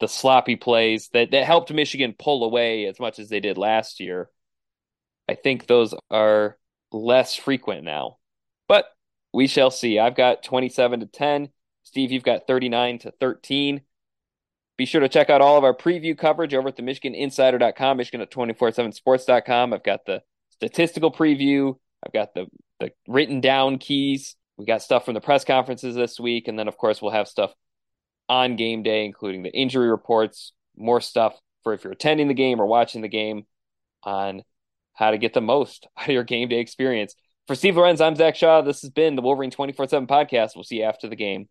the 0.00 0.08
sloppy 0.08 0.56
plays 0.56 1.10
that, 1.12 1.30
that 1.30 1.44
helped 1.44 1.72
Michigan 1.72 2.14
pull 2.18 2.42
away 2.42 2.86
as 2.86 2.98
much 2.98 3.18
as 3.18 3.28
they 3.28 3.38
did 3.38 3.58
last 3.58 4.00
year. 4.00 4.30
I 5.28 5.34
think 5.34 5.66
those 5.66 5.94
are 6.10 6.56
less 6.90 7.36
frequent 7.36 7.84
now. 7.84 8.16
But 8.66 8.86
we 9.32 9.46
shall 9.46 9.70
see. 9.70 9.98
I've 9.98 10.16
got 10.16 10.42
27 10.42 11.00
to 11.00 11.06
10. 11.06 11.50
Steve, 11.84 12.12
you've 12.12 12.24
got 12.24 12.46
39 12.46 13.00
to 13.00 13.12
13. 13.20 13.82
Be 14.80 14.86
sure 14.86 15.02
to 15.02 15.10
check 15.10 15.28
out 15.28 15.42
all 15.42 15.58
of 15.58 15.64
our 15.64 15.74
preview 15.74 16.16
coverage 16.16 16.54
over 16.54 16.68
at 16.68 16.76
the 16.76 16.82
MichiganInsider.com, 16.82 17.98
Michigan 17.98 18.22
at 18.22 18.30
247sports.com. 18.30 19.74
I've 19.74 19.82
got 19.82 20.06
the 20.06 20.22
statistical 20.48 21.12
preview. 21.12 21.76
I've 22.02 22.14
got 22.14 22.32
the, 22.32 22.46
the 22.78 22.90
written 23.06 23.42
down 23.42 23.76
keys. 23.76 24.36
We 24.56 24.64
got 24.64 24.80
stuff 24.80 25.04
from 25.04 25.12
the 25.12 25.20
press 25.20 25.44
conferences 25.44 25.94
this 25.94 26.18
week. 26.18 26.48
And 26.48 26.58
then, 26.58 26.66
of 26.66 26.78
course, 26.78 27.02
we'll 27.02 27.10
have 27.10 27.28
stuff 27.28 27.52
on 28.30 28.56
game 28.56 28.82
day, 28.82 29.04
including 29.04 29.42
the 29.42 29.52
injury 29.52 29.90
reports, 29.90 30.54
more 30.78 31.02
stuff 31.02 31.38
for 31.62 31.74
if 31.74 31.84
you're 31.84 31.92
attending 31.92 32.28
the 32.28 32.32
game 32.32 32.58
or 32.58 32.64
watching 32.64 33.02
the 33.02 33.08
game 33.08 33.44
on 34.02 34.42
how 34.94 35.10
to 35.10 35.18
get 35.18 35.34
the 35.34 35.42
most 35.42 35.88
out 35.98 36.08
of 36.08 36.14
your 36.14 36.24
game 36.24 36.48
day 36.48 36.60
experience. 36.60 37.14
For 37.48 37.54
Steve 37.54 37.76
Lorenz, 37.76 38.00
I'm 38.00 38.16
Zach 38.16 38.34
Shaw. 38.34 38.62
This 38.62 38.80
has 38.80 38.88
been 38.88 39.14
the 39.14 39.20
Wolverine 39.20 39.50
24 39.50 39.88
7 39.88 40.08
podcast. 40.08 40.52
We'll 40.54 40.64
see 40.64 40.78
you 40.78 40.84
after 40.84 41.06
the 41.06 41.16
game. 41.16 41.50